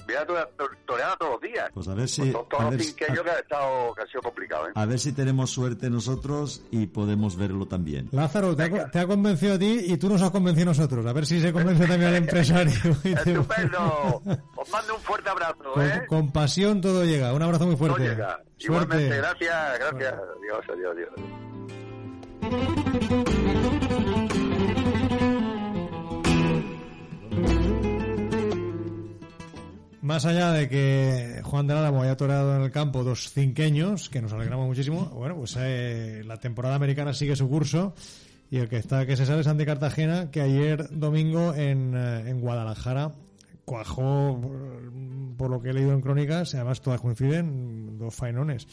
hubiera 0.05 0.27
to- 0.27 0.35
to- 0.57 0.71
toreado 0.87 1.17
todos 1.19 1.33
los 1.33 1.41
días. 1.43 1.71
Pues 1.75 1.89
a 1.89 1.95
ver 1.95 2.09
si, 2.09 2.33
Con 2.33 2.49
todos 2.49 2.63
a 2.65 2.71
los 2.71 2.77
ver, 2.79 2.95
que 2.95 3.05
ha 3.05 3.39
estado 3.39 3.95
que 3.95 4.03
ha 4.03 4.07
sido 4.07 4.23
complicado, 4.23 4.69
¿eh? 4.69 4.73
a 4.75 4.87
ver 4.87 4.99
si 4.99 5.13
tenemos 5.13 5.51
suerte 5.51 5.91
nosotros 5.91 6.63
y 6.71 6.87
podemos 6.87 7.37
verlo 7.37 7.67
también. 7.67 8.09
Lázaro, 8.13 8.57
te 8.57 8.63
ha, 8.65 8.69
Venga. 8.69 8.91
te 8.91 8.99
ha 9.01 9.07
convencido 9.07 9.55
a 9.55 9.59
ti 9.59 9.81
y 9.87 9.97
tú 9.99 10.09
nos 10.09 10.23
has 10.23 10.31
convencido 10.31 10.65
a 10.71 10.73
nosotros. 10.73 11.05
A 11.07 11.13
ver 11.13 11.27
si 11.27 11.41
se 11.41 11.53
convence 11.53 11.87
también 11.87 12.11
al 12.11 12.17
empresario. 12.25 12.73
Estupendo. 13.05 14.23
Os 14.57 14.71
mando 14.71 14.95
un 14.95 15.01
fuerte 15.03 15.29
abrazo, 15.31 15.73
Con, 15.75 15.83
¿eh? 15.87 16.07
con 16.09 16.33
pasión 16.33 16.81
todo 16.81 17.05
llega. 17.05 17.33
Un 17.33 17.43
abrazo 17.43 17.67
muy 17.67 17.77
fuerte. 17.77 18.03
llega. 18.03 18.43
Suerte. 18.57 18.97
Igualmente, 18.97 19.17
gracias, 19.19 19.79
gracias. 19.79 20.15
Adiós, 20.15 20.65
adiós, 20.73 20.97
adiós. 22.41 23.24
Más 30.05 30.27
allá 30.27 30.53
de 30.53 30.69
que 30.69 31.41
Juan 31.45 31.67
de 31.67 31.73
Álamo 31.73 32.03
haya 32.03 32.15
toreado 32.15 32.55
en 32.57 32.61
el 32.63 32.71
campo 32.71 33.03
dos 33.05 33.31
cinqueños, 33.33 34.11
que 34.11 34.21
nos 34.21 34.35
alegramos 34.35 34.67
muchísimo, 34.67 35.07
bueno, 35.07 35.35
pues 35.37 35.57
eh, 35.59 36.23
la 36.27 36.37
temporada 36.37 36.75
americana 36.75 37.15
sigue 37.15 37.35
su 37.37 37.49
curso 37.49 37.95
y 38.51 38.59
el 38.59 38.69
que 38.69 38.77
está 38.77 39.07
que 39.07 39.17
se 39.17 39.25
sabe 39.25 39.41
es 39.41 39.47
Andy 39.47 39.65
Cartagena, 39.65 40.31
que 40.31 40.43
ayer 40.43 40.91
domingo 40.91 41.55
en, 41.55 41.95
eh, 41.97 42.29
en 42.29 42.39
Guadalajara 42.43 43.13
cuajó, 43.65 44.39
por- 44.43 44.93
por 45.39 45.51
lo 45.51 45.63
que 45.63 45.71
he 45.71 45.73
leído 45.73 45.95
en 45.95 46.03
crónicas, 46.03 46.53
y 46.53 46.59
además 46.59 46.83
todas 46.83 47.01
coinciden, 47.01 47.97
dos 47.97 48.15
faenones. 48.15 48.69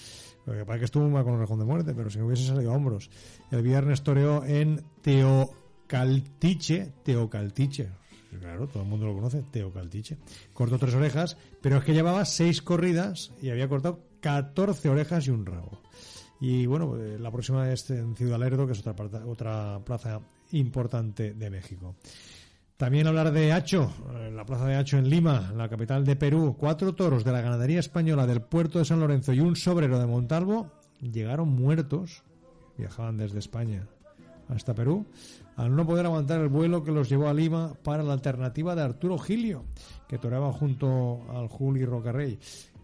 Lo 0.46 0.52
que 0.52 0.66
pasa 0.66 0.74
es 0.76 0.80
que 0.80 0.86
estuvo 0.86 1.10
mal 1.10 1.24
con 1.24 1.32
un 1.36 1.40
rejón 1.40 1.60
de 1.60 1.66
muerte, 1.66 1.94
pero 1.96 2.10
si 2.10 2.20
no 2.20 2.26
hubiese 2.28 2.46
salido 2.46 2.74
a 2.74 2.76
hombros. 2.76 3.10
El 3.52 3.62
viernes 3.62 4.04
toreó 4.04 4.44
en 4.44 4.84
Teocaltiche, 5.02 6.92
Teocaltiche, 7.06 7.90
claro, 8.40 8.68
todo 8.68 8.84
el 8.84 8.90
mundo 8.90 9.06
lo 9.08 9.16
conoce, 9.16 9.44
Teocaltiche. 9.52 10.18
Cortó 10.54 10.78
tres 10.78 10.96
orejas, 10.96 11.38
pero 11.62 11.78
es 11.78 11.84
que 11.84 11.94
llevaba 11.94 12.26
seis 12.26 12.62
corridas 12.62 13.32
y 13.42 13.50
había 13.50 13.68
cortado 13.68 14.00
14 14.22 14.90
orejas 14.90 15.28
y 15.28 15.32
un 15.32 15.46
rabo. 15.46 15.82
Y 16.40 16.66
bueno, 16.66 16.98
eh, 16.98 17.20
la 17.20 17.32
próxima 17.32 17.72
es 17.72 17.90
en 17.92 18.16
Ciudad 18.16 18.40
Lerdo, 18.40 18.66
que 18.66 18.74
es 18.74 18.86
otra, 18.86 18.96
otra 19.26 19.80
plaza 19.86 20.20
importante 20.52 21.34
de 21.34 21.50
México. 21.50 21.96
También 22.78 23.06
hablar 23.06 23.32
de 23.32 23.52
Hacho, 23.52 23.94
en 24.26 24.36
la 24.36 24.44
plaza 24.44 24.66
de 24.66 24.76
Hacho 24.76 24.98
en 24.98 25.08
Lima, 25.08 25.54
la 25.56 25.70
capital 25.70 26.04
de 26.04 26.16
Perú. 26.16 26.56
Cuatro 26.58 26.96
toros 26.96 27.24
de 27.24 27.32
la 27.32 27.42
ganadería 27.42 27.80
española 27.80 28.26
del 28.26 28.42
puerto 28.42 28.80
de 28.80 28.86
San 28.86 29.00
Lorenzo 29.00 29.34
y 29.34 29.40
un 29.40 29.56
sobrero 29.56 30.00
de 30.00 30.08
Montalvo 30.08 30.72
llegaron 31.00 31.50
muertos, 31.50 32.24
viajaban 32.80 33.18
desde 33.18 33.38
España 33.38 33.88
hasta 34.50 34.74
Perú, 34.74 35.06
al 35.56 35.76
no 35.76 35.86
poder 35.86 36.06
aguantar 36.06 36.42
el 36.42 36.48
vuelo 36.48 36.84
que 36.84 36.92
los 36.92 37.10
llevó 37.10 37.28
a 37.28 37.34
Lima 37.34 37.74
para 37.84 38.04
la 38.04 38.14
alternativa 38.14 38.76
de 38.76 38.82
Arturo 38.82 39.18
Gilio, 39.18 39.66
que 40.08 40.18
toreaba 40.18 40.52
junto 40.52 41.22
al 41.32 41.48
Juli 41.48 41.86
Rocarrey. 41.86 42.40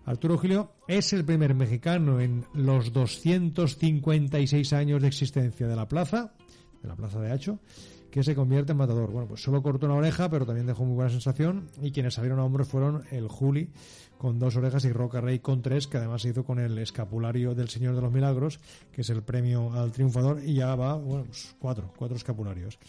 Arturo 0.06 0.38
Gilio 0.38 0.72
es 0.88 1.12
el 1.14 1.26
primer 1.26 1.54
mexicano 1.54 2.22
en 2.22 2.46
los 2.54 2.94
256 2.94 4.74
años 4.74 5.02
de 5.02 5.08
existencia 5.10 5.68
de 5.68 5.76
la 5.76 5.88
plaza, 5.88 6.34
de 6.82 6.88
la 6.88 6.96
plaza 6.96 7.20
de 7.20 7.32
Hacho, 7.32 7.60
que 8.12 8.24
se 8.24 8.36
convierte 8.36 8.72
en 8.72 8.78
matador. 8.78 9.12
Bueno, 9.12 9.28
pues 9.28 9.42
solo 9.42 9.62
cortó 9.62 9.86
una 9.86 9.96
oreja, 9.96 10.30
pero 10.30 10.46
también 10.46 10.68
dejó 10.68 10.86
muy 10.86 10.96
buena 10.96 11.12
sensación. 11.12 11.70
Y 11.82 11.92
quienes 11.92 12.16
salieron 12.16 12.40
a 12.40 12.44
hombros 12.44 12.68
fueron 12.68 13.04
el 13.12 13.28
Juli 13.28 13.70
con 14.18 14.40
dos 14.40 14.56
orejas 14.56 14.84
y 14.86 14.92
Roca 14.92 15.22
Rey 15.22 15.40
con 15.40 15.62
tres, 15.62 15.88
que 15.88 15.98
además 15.98 16.22
se 16.22 16.30
hizo 16.30 16.44
con 16.44 16.60
el 16.60 16.78
escapulario 16.80 17.54
del 17.54 17.70
Señor 17.70 17.96
de 17.96 18.02
los 18.02 18.12
Milagros, 18.12 18.60
que 18.92 19.02
es 19.02 19.10
el 19.10 19.22
premio 19.22 19.74
al 19.74 19.92
triunfador, 19.92 20.42
y 20.44 20.56
ya 20.56 20.76
va, 20.76 20.96
bueno, 20.96 21.26
pues 21.26 21.56
cuatro, 21.60 21.94
cuatro 21.96 22.18
escapularios. 22.18 22.80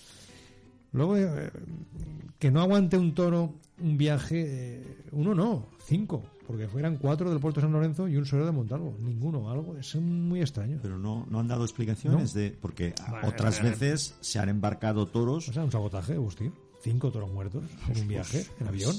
Luego, 0.98 1.16
eh, 1.16 1.50
que 2.40 2.50
no 2.50 2.60
aguante 2.60 2.98
un 2.98 3.14
toro 3.14 3.54
un 3.80 3.96
viaje, 3.96 4.80
eh, 4.80 4.96
uno 5.12 5.32
no, 5.32 5.68
cinco, 5.84 6.24
porque 6.44 6.66
fueran 6.66 6.96
cuatro 6.96 7.30
del 7.30 7.38
puerto 7.38 7.60
de 7.60 7.66
San 7.66 7.72
Lorenzo 7.72 8.08
y 8.08 8.16
un 8.16 8.26
solo 8.26 8.44
de 8.44 8.50
Montalvo. 8.50 8.96
Ninguno, 8.98 9.48
algo, 9.48 9.76
es 9.76 9.94
muy 9.94 10.40
extraño. 10.40 10.80
Pero 10.82 10.98
no, 10.98 11.24
no 11.30 11.38
han 11.38 11.46
dado 11.46 11.62
explicaciones 11.62 12.34
de 12.34 12.50
porque 12.60 12.94
Vale, 13.08 13.28
otras 13.28 13.58
vale. 13.58 13.70
veces 13.70 14.16
se 14.20 14.40
han 14.40 14.48
embarcado 14.48 15.06
toros. 15.06 15.48
O 15.48 15.52
sea, 15.52 15.62
un 15.62 15.70
sabotaje, 15.70 16.14
Agustín. 16.14 16.52
Cinco 16.80 17.12
toros 17.12 17.30
muertos 17.30 17.64
en 17.88 18.00
un 18.00 18.08
viaje, 18.08 18.44
en 18.58 18.66
avión. 18.66 18.96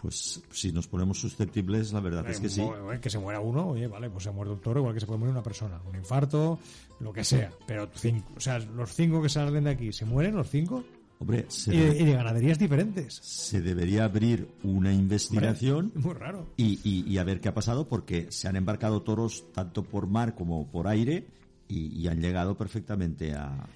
Pues 0.00 0.42
si 0.52 0.72
nos 0.72 0.86
ponemos 0.86 1.18
susceptibles, 1.18 1.92
la 1.92 2.00
verdad 2.00 2.28
es 2.30 2.40
que 2.40 2.48
sí. 2.48 2.60
Eh, 2.60 2.98
que 3.00 3.10
se 3.10 3.18
muera 3.18 3.40
uno, 3.40 3.68
oye, 3.68 3.86
vale, 3.88 4.08
pues 4.08 4.24
se 4.24 4.30
ha 4.30 4.32
muerto 4.32 4.54
un 4.54 4.60
toro, 4.60 4.80
igual 4.80 4.94
que 4.94 5.00
se 5.00 5.06
puede 5.06 5.18
morir 5.18 5.32
una 5.32 5.42
persona. 5.42 5.80
Un 5.88 5.96
infarto, 5.96 6.58
lo 7.00 7.12
que 7.12 7.24
sea. 7.24 7.50
Pero 7.66 7.88
cinco, 7.94 8.32
o 8.36 8.40
sea, 8.40 8.58
los 8.58 8.94
cinco 8.94 9.20
que 9.20 9.28
salen 9.28 9.64
de 9.64 9.70
aquí, 9.70 9.92
¿se 9.92 10.04
mueren 10.04 10.36
los 10.36 10.48
cinco? 10.50 10.84
Hombre, 11.18 11.46
se, 11.48 11.74
Y 11.74 11.78
de, 11.78 12.02
y 12.02 12.04
de 12.04 12.12
ganaderías 12.12 12.58
diferentes. 12.58 13.14
se 13.22 13.62
debería 13.62 14.04
abrir 14.04 14.48
una 14.62 14.92
investigación 14.92 15.90
Muy 15.94 16.12
raro. 16.14 16.46
y, 16.58 16.78
y- 16.84 17.04
y 17.10 17.16
a 17.18 17.24
ver 17.24 17.40
qué 17.40 17.48
ha 17.48 17.54
pasado 17.54 17.88
porque 17.88 18.26
se 18.30 18.48
han 18.48 18.56
embarcado 18.56 19.00
toros 19.02 19.50
tanto 19.52 19.82
por 19.82 20.06
mar 20.06 20.34
como 20.34 20.66
por 20.70 20.86
aire 20.88 21.24
y, 21.68 22.06
han 22.06 22.20
llegado 22.20 22.56
perfectamente 22.56 23.32
a... 23.34 23.66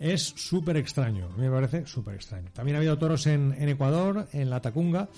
Es 0.00 0.22
súper 0.36 0.76
extraño, 0.78 1.28
me 1.38 1.48
parece 1.50 1.86
súper 1.86 2.14
extraño. 2.14 2.48
También 2.52 2.74
ha 2.76 2.78
habido 2.78 2.98
toros 2.98 3.26
en, 3.26 3.54
en 3.58 3.68
Ecuador, 3.68 4.26
en 4.32 4.50
La 4.50 4.60
Tacunga, 4.60 5.08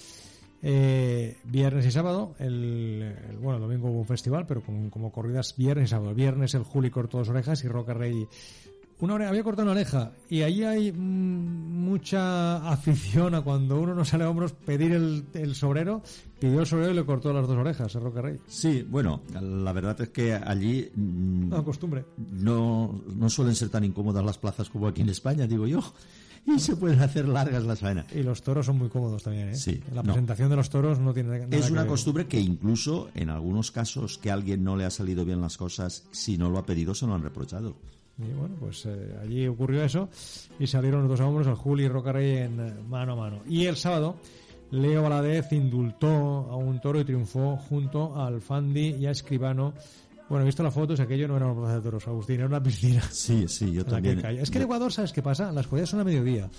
eh, 0.62 1.36
viernes 1.44 1.86
y 1.86 1.90
sábado. 1.90 2.34
El, 2.38 3.14
el- 3.30 3.36
bueno, 3.38 3.56
el 3.56 3.62
domingo 3.62 3.88
hubo 3.90 4.00
un 4.00 4.06
festival, 4.06 4.46
pero 4.46 4.60
con- 4.62 4.90
como 4.90 5.10
corridas 5.12 5.54
viernes 5.56 5.86
y 5.86 5.90
sábado. 5.90 6.14
Viernes 6.14 6.54
el 6.54 6.62
Juli 6.64 6.90
cortó 6.90 7.18
dos 7.18 7.28
orejas 7.28 7.62
y 7.64 7.68
Roca 7.68 7.94
Rey 7.94 8.26
una 9.06 9.14
oreja, 9.14 9.30
había 9.30 9.42
cortado 9.44 9.62
una 9.64 9.72
oreja. 9.72 10.12
Y 10.28 10.42
ahí 10.42 10.62
hay 10.64 10.92
mm, 10.92 10.96
mucha 11.84 12.56
afición 12.70 13.34
a 13.34 13.42
cuando 13.42 13.80
uno 13.80 13.94
no 13.94 14.04
sale 14.04 14.24
a 14.24 14.30
hombros 14.30 14.52
pedir 14.52 14.92
el, 14.92 15.24
el 15.34 15.54
sobrero. 15.54 16.02
Pidió 16.40 16.60
el 16.60 16.66
sobrero 16.66 16.92
y 16.92 16.94
le 16.94 17.04
cortó 17.04 17.32
las 17.32 17.46
dos 17.46 17.56
orejas 17.56 17.94
a 17.94 18.00
Roca 18.00 18.22
Rey. 18.22 18.38
Sí, 18.46 18.84
bueno, 18.88 19.22
la 19.40 19.72
verdad 19.72 20.00
es 20.00 20.08
que 20.10 20.34
allí 20.34 20.90
mm, 20.94 21.48
No, 21.48 21.64
costumbre. 21.64 22.04
no, 22.32 23.02
no 23.14 23.30
suelen 23.30 23.54
ser 23.54 23.68
tan 23.70 23.84
incómodas 23.84 24.24
las 24.24 24.38
plazas 24.38 24.68
como 24.68 24.86
aquí 24.88 25.02
en 25.02 25.08
España, 25.10 25.46
digo 25.46 25.66
yo. 25.66 25.80
Y 26.46 26.58
se 26.60 26.76
pueden 26.76 27.00
hacer 27.00 27.28
largas 27.28 27.64
las 27.64 27.80
faenas. 27.80 28.06
Y 28.14 28.22
los 28.22 28.40
toros 28.42 28.64
son 28.64 28.78
muy 28.78 28.88
cómodos 28.88 29.22
también, 29.22 29.50
¿eh? 29.50 29.54
Sí, 29.56 29.82
La 29.92 29.96
no. 30.02 30.04
presentación 30.04 30.48
de 30.48 30.56
los 30.56 30.70
toros 30.70 30.98
no 30.98 31.12
tiene 31.12 31.28
nada 31.40 31.46
Es 31.56 31.66
que 31.66 31.72
una 31.72 31.82
ver. 31.82 31.90
costumbre 31.90 32.26
que 32.26 32.40
incluso 32.40 33.10
en 33.14 33.28
algunos 33.28 33.70
casos 33.70 34.16
que 34.16 34.30
a 34.30 34.34
alguien 34.34 34.64
no 34.64 34.74
le 34.76 34.86
ha 34.86 34.90
salido 34.90 35.26
bien 35.26 35.42
las 35.42 35.58
cosas, 35.58 36.04
si 36.10 36.38
no 36.38 36.48
lo 36.48 36.58
ha 36.58 36.64
pedido, 36.64 36.94
se 36.94 37.06
lo 37.06 37.14
han 37.14 37.22
reprochado. 37.22 37.76
Y 38.18 38.32
bueno, 38.32 38.56
pues 38.58 38.84
eh, 38.86 39.16
allí 39.22 39.46
ocurrió 39.46 39.84
eso 39.84 40.08
y 40.58 40.66
salieron 40.66 41.02
los 41.02 41.10
dos 41.10 41.20
hombros, 41.20 41.46
el 41.46 41.54
Juli 41.54 41.84
y 41.84 41.88
Rocarrey 41.88 42.38
en 42.38 42.60
eh, 42.60 42.74
mano 42.88 43.12
a 43.12 43.16
mano. 43.16 43.42
Y 43.48 43.66
el 43.66 43.76
sábado, 43.76 44.16
Leo 44.72 45.02
Valadez 45.02 45.52
indultó 45.52 46.08
a 46.08 46.56
un 46.56 46.80
toro 46.80 47.00
y 47.00 47.04
triunfó 47.04 47.56
junto 47.56 48.20
al 48.20 48.40
Fandi 48.40 48.96
y 48.98 49.06
a 49.06 49.12
Escribano 49.12 49.72
Bueno, 50.28 50.42
he 50.42 50.46
visto 50.46 50.64
la 50.64 50.72
foto, 50.72 50.94
y 50.98 51.00
aquello 51.00 51.28
no 51.28 51.36
era 51.36 51.46
una 51.46 51.60
plaza 51.60 51.76
de 51.76 51.82
toros, 51.82 52.08
Agustín, 52.08 52.36
era 52.36 52.46
una 52.46 52.62
piscina. 52.62 53.02
Sí, 53.02 53.46
sí, 53.46 53.72
yo 53.72 53.84
que 53.84 53.90
también. 53.90 54.18
Es 54.18 54.50
que 54.50 54.58
en 54.58 54.64
Ecuador, 54.64 54.92
¿sabes 54.92 55.12
qué 55.12 55.22
pasa? 55.22 55.52
Las 55.52 55.68
corridas 55.68 55.90
son 55.90 56.00
a 56.00 56.04
mediodía. 56.04 56.50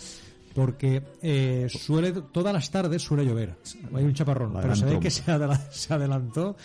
Porque 0.56 1.04
eh, 1.22 1.68
suele, 1.70 2.12
todas 2.32 2.54
las 2.54 2.72
tardes 2.72 3.02
suele 3.02 3.26
llover. 3.26 3.56
Hay 3.94 4.04
un 4.04 4.14
chaparrón. 4.14 4.54
Pero 4.62 4.76
se 4.76 4.86
ve 4.86 5.00
que 5.00 5.12
se 5.12 5.94
adelantó 5.94 6.56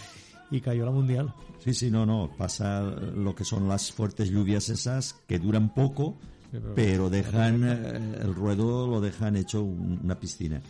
y 0.56 0.60
cayó 0.60 0.84
la 0.84 0.90
mundial. 0.92 1.32
Sí, 1.58 1.72
sí, 1.74 1.90
no, 1.90 2.04
no. 2.06 2.30
Pasa 2.36 2.82
lo 2.82 3.34
que 3.34 3.44
son 3.44 3.68
las 3.68 3.90
fuertes 3.92 4.30
lluvias 4.30 4.68
esas 4.68 5.14
que 5.26 5.38
duran 5.38 5.72
poco, 5.74 6.16
pero- 6.52 6.74
pero 6.74 7.10
dejan 7.10 7.62
eh, 7.64 8.18
el 8.22 8.34
ruedo 8.34 8.86
lo 8.86 9.00
dejan 9.00 9.36
hecho 9.36 9.62
un- 9.62 10.00
una 10.04 10.18
piscina. 10.18 10.60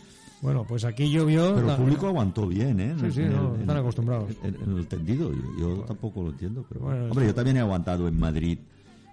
Bueno, 0.41 0.63
pues 0.67 0.83
aquí 0.85 1.09
llovió. 1.09 1.55
Pero 1.55 1.71
el 1.71 1.77
público 1.77 2.07
aguantó 2.07 2.47
bien, 2.47 2.79
¿eh? 2.79 2.95
Sí, 2.99 3.11
sí, 3.11 3.21
En 3.21 3.33
no, 3.33 3.55
el- 3.55 3.61
están 3.61 3.77
en- 3.77 3.81
acostumbrados. 3.81 4.31
En, 4.43 4.55
en 4.55 4.77
el 4.77 4.87
tendido, 4.87 5.31
yo, 5.33 5.57
yo 5.59 5.75
tampoco 5.85 6.23
lo 6.23 6.29
entiendo, 6.29 6.65
pero 6.67 6.81
Bueno, 6.81 7.05
hombre, 7.05 7.25
yo 7.27 7.33
también 7.33 7.57
he 7.57 7.61
aguantado 7.61 8.07
en 8.07 8.19
Madrid 8.19 8.59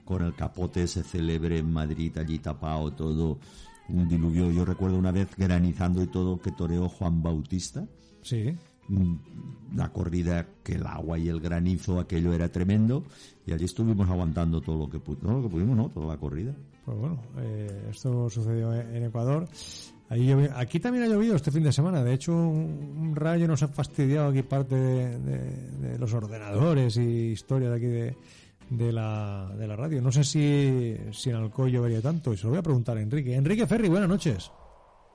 con 0.04 0.22
el 0.22 0.34
capote 0.34 0.82
ese 0.82 1.02
célebre 1.02 1.58
en 1.58 1.72
Madrid 1.72 2.16
allí 2.18 2.38
tapado 2.38 2.92
todo 2.92 3.38
un 3.88 4.08
diluvio. 4.08 4.50
Yo 4.50 4.64
recuerdo 4.64 4.98
una 4.98 5.12
vez 5.12 5.28
granizando 5.36 6.02
y 6.02 6.06
todo 6.08 6.40
que 6.40 6.52
toreó 6.52 6.88
Juan 6.88 7.22
Bautista. 7.22 7.86
Sí. 8.22 8.54
Mm, 8.94 9.16
Una 9.72 9.90
corrida 9.90 10.46
que 10.62 10.74
el 10.74 10.86
agua 10.86 11.18
y 11.18 11.28
el 11.28 11.40
granizo, 11.40 11.98
aquello 11.98 12.32
era 12.32 12.50
tremendo. 12.50 13.04
Y 13.46 13.52
allí 13.52 13.64
estuvimos 13.64 14.08
aguantando 14.08 14.60
todo 14.60 14.78
lo 14.78 14.90
que. 14.90 15.00
No, 15.22 15.38
lo 15.38 15.42
que 15.42 15.48
pudimos, 15.48 15.76
no, 15.76 15.88
toda 15.88 16.08
la 16.08 16.16
corrida. 16.18 16.54
Pues 16.84 16.98
bueno, 16.98 17.22
eh, 17.38 17.88
esto 17.90 18.28
sucedió 18.28 18.74
en 18.74 19.04
Ecuador. 19.04 19.48
Aquí 20.56 20.78
también 20.78 21.04
ha 21.04 21.08
llovido 21.08 21.36
este 21.36 21.50
fin 21.50 21.62
de 21.62 21.72
semana. 21.72 22.04
De 22.04 22.12
hecho, 22.12 22.34
un, 22.36 23.14
rayo 23.16 23.48
nos 23.48 23.62
ha 23.62 23.68
fastidiado 23.68 24.28
aquí 24.28 24.42
parte 24.42 24.74
de 24.74 25.96
los 25.98 26.12
ordenadores 26.12 26.98
y 26.98 27.30
historia 27.30 27.70
de 27.70 27.76
aquí 27.76 27.86
de, 27.86 28.16
de 28.70 28.92
la, 28.92 29.50
de 29.56 29.66
la 29.66 29.76
radio. 29.76 30.00
No 30.00 30.12
sé 30.12 30.24
si, 30.24 30.96
si 31.12 31.30
en 31.30 31.36
Alcoy 31.36 31.72
llovería 31.72 32.00
tanto. 32.00 32.32
Y 32.32 32.36
se 32.36 32.44
lo 32.44 32.50
voy 32.50 32.58
a 32.58 32.62
preguntar 32.62 32.96
a 32.96 33.00
Enrique. 33.00 33.34
Enrique 33.34 33.66
Ferri, 33.66 33.88
buenas 33.88 34.08
noches. 34.08 34.50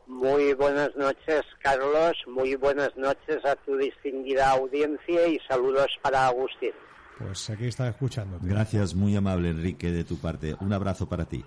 Muy 0.08 0.54
buenas 0.54 0.96
noches, 0.96 1.44
Carlos. 1.62 2.16
Muy 2.28 2.56
buenas 2.56 2.96
noches 2.96 3.44
a 3.46 3.56
tu 3.58 3.76
distinguida 3.78 4.52
audiencia 4.52 5.28
y 5.28 5.38
saludos 5.48 5.88
para 6.02 6.28
Agustín. 6.28 6.72
Pues 7.18 7.50
aquí 7.50 7.66
está 7.66 7.90
escuchando. 7.90 8.38
Gracias, 8.42 8.96
muy 8.96 9.16
amable 9.16 9.50
Enrique 9.50 9.92
de 9.92 10.04
tu 10.04 10.18
parte. 10.18 10.56
Un 10.62 10.72
abrazo 10.72 11.10
para 11.10 11.26
ti. 11.26 11.44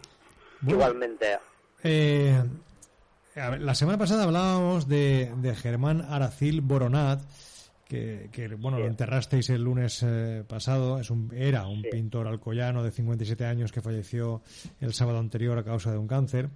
Igualmente. 0.67 1.39
Eh, 1.83 2.43
a 3.37 3.51
ver, 3.51 3.63
la 3.63 3.75
semana 3.75 3.97
pasada 3.97 4.25
hablábamos 4.25 4.89
de, 4.89 5.33
de 5.37 5.55
Germán 5.55 6.03
Aracil 6.03 6.61
Boronat, 6.61 7.23
que, 7.85 8.29
que, 8.31 8.49
bueno, 8.55 8.79
lo 8.79 8.87
enterrasteis 8.87 9.49
el 9.51 9.63
lunes 9.63 10.05
eh, 10.07 10.45
pasado. 10.47 10.99
Es 10.99 11.11
un, 11.11 11.33
era 11.35 11.67
un 11.67 11.83
pintor 11.83 12.27
alcoyano 12.27 12.83
de 12.83 12.91
57 12.91 13.47
años 13.47 13.73
que 13.73 13.81
falleció 13.81 14.43
el 14.81 14.93
sábado 14.93 15.19
anterior 15.19 15.59
a 15.59 15.65
causa 15.65 15.91
de 15.93 15.99
un 15.99 16.07
cáncer. 16.07 16.51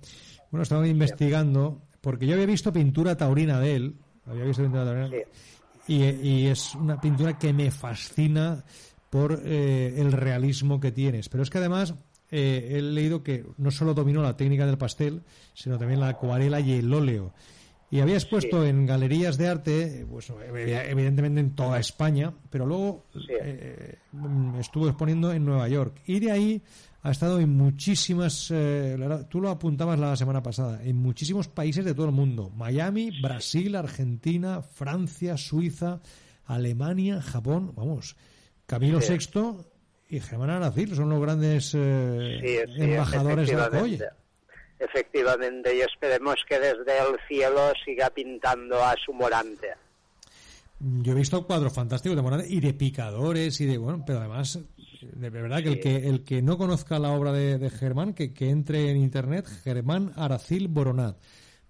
Bueno, 0.50 0.62
estaba 0.62 0.86
investigando, 0.86 1.82
porque 2.04 2.26
yo 2.26 2.34
había 2.34 2.46
visto 2.46 2.72
pintura 2.72 3.16
taurina 3.16 3.58
de 3.58 3.74
él. 3.76 3.94
Había 4.26 4.44
visto 4.44 4.62
pintura 4.62 4.84
taurina. 4.84 5.08
Y, 5.88 6.02
y 6.04 6.46
es 6.46 6.74
una 6.76 7.00
pintura 7.00 7.36
que 7.38 7.52
me 7.52 7.70
fascina 7.70 8.62
por 9.10 9.40
eh, 9.44 9.94
el 9.96 10.12
realismo 10.12 10.78
que 10.78 10.92
tienes. 10.92 11.28
Pero 11.28 11.42
es 11.42 11.50
que 11.50 11.58
además 11.58 11.94
eh, 12.30 12.74
he 12.76 12.82
leído 12.82 13.22
que 13.22 13.44
no 13.58 13.70
solo 13.70 13.94
dominó 13.94 14.22
la 14.22 14.36
técnica 14.36 14.66
del 14.66 14.78
pastel, 14.78 15.22
sino 15.54 15.78
también 15.78 16.00
la 16.00 16.08
acuarela 16.08 16.60
y 16.60 16.72
el 16.72 16.92
óleo. 16.94 17.32
Y 17.90 18.00
había 18.00 18.14
expuesto 18.14 18.64
en 18.64 18.86
galerías 18.86 19.36
de 19.38 19.46
arte, 19.46 20.06
pues 20.10 20.28
ev- 20.30 20.90
evidentemente 20.90 21.38
en 21.40 21.54
toda 21.54 21.78
España, 21.78 22.32
pero 22.50 22.66
luego 22.66 23.04
eh, 23.30 23.98
estuvo 24.58 24.88
exponiendo 24.88 25.32
en 25.32 25.44
Nueva 25.44 25.68
York. 25.68 26.00
Y 26.06 26.18
de 26.18 26.30
ahí 26.32 26.62
ha 27.06 27.10
estado 27.10 27.38
en 27.38 27.50
muchísimas, 27.50 28.50
eh, 28.50 28.96
la 28.98 29.28
tú 29.28 29.38
lo 29.40 29.50
apuntabas 29.50 29.98
la 29.98 30.16
semana 30.16 30.42
pasada, 30.42 30.82
en 30.82 30.96
muchísimos 30.96 31.48
países 31.48 31.84
de 31.84 31.94
todo 31.94 32.06
el 32.06 32.12
mundo. 32.12 32.50
Miami, 32.56 33.20
Brasil, 33.20 33.76
Argentina, 33.76 34.62
Francia, 34.62 35.36
Suiza, 35.36 36.00
Alemania, 36.46 37.20
Japón, 37.20 37.72
vamos. 37.76 38.16
Camilo 38.64 39.02
Sí. 39.02 39.12
VI 39.34 39.52
y 40.08 40.20
Germán 40.20 40.48
Aracil 40.48 40.96
son 40.96 41.10
los 41.10 41.20
grandes 41.20 41.72
eh, 41.76 42.38
Sí, 42.66 42.72
sí, 42.74 42.82
embajadores 42.82 43.48
del 43.48 43.60
Alcoy. 43.60 43.94
efectivamente. 43.94 44.24
Efectivamente, 44.78 45.76
y 45.76 45.80
esperemos 45.82 46.36
que 46.48 46.58
desde 46.58 46.98
el 46.98 47.16
cielo 47.28 47.70
siga 47.84 48.08
pintando 48.10 48.82
a 48.82 48.94
su 49.04 49.12
morante. 49.12 49.68
Yo 50.80 51.12
he 51.12 51.14
visto 51.14 51.46
cuadros 51.46 51.72
fantásticos 51.72 52.16
de 52.16 52.22
Morante 52.22 52.46
y 52.52 52.60
de 52.60 52.74
picadores 52.74 53.60
y 53.60 53.66
de 53.66 53.78
bueno, 53.78 54.02
pero 54.04 54.18
además 54.18 54.58
de 55.12 55.30
verdad 55.30 55.62
que 55.62 55.68
el 55.68 55.80
que 55.80 55.96
el 56.08 56.24
que 56.24 56.42
no 56.42 56.56
conozca 56.58 56.98
la 56.98 57.10
obra 57.12 57.32
de, 57.32 57.58
de 57.58 57.70
Germán 57.70 58.14
que, 58.14 58.32
que 58.32 58.50
entre 58.50 58.90
en 58.90 58.96
internet 58.96 59.46
Germán 59.62 60.12
Aracil 60.16 60.68
Boronat 60.68 61.16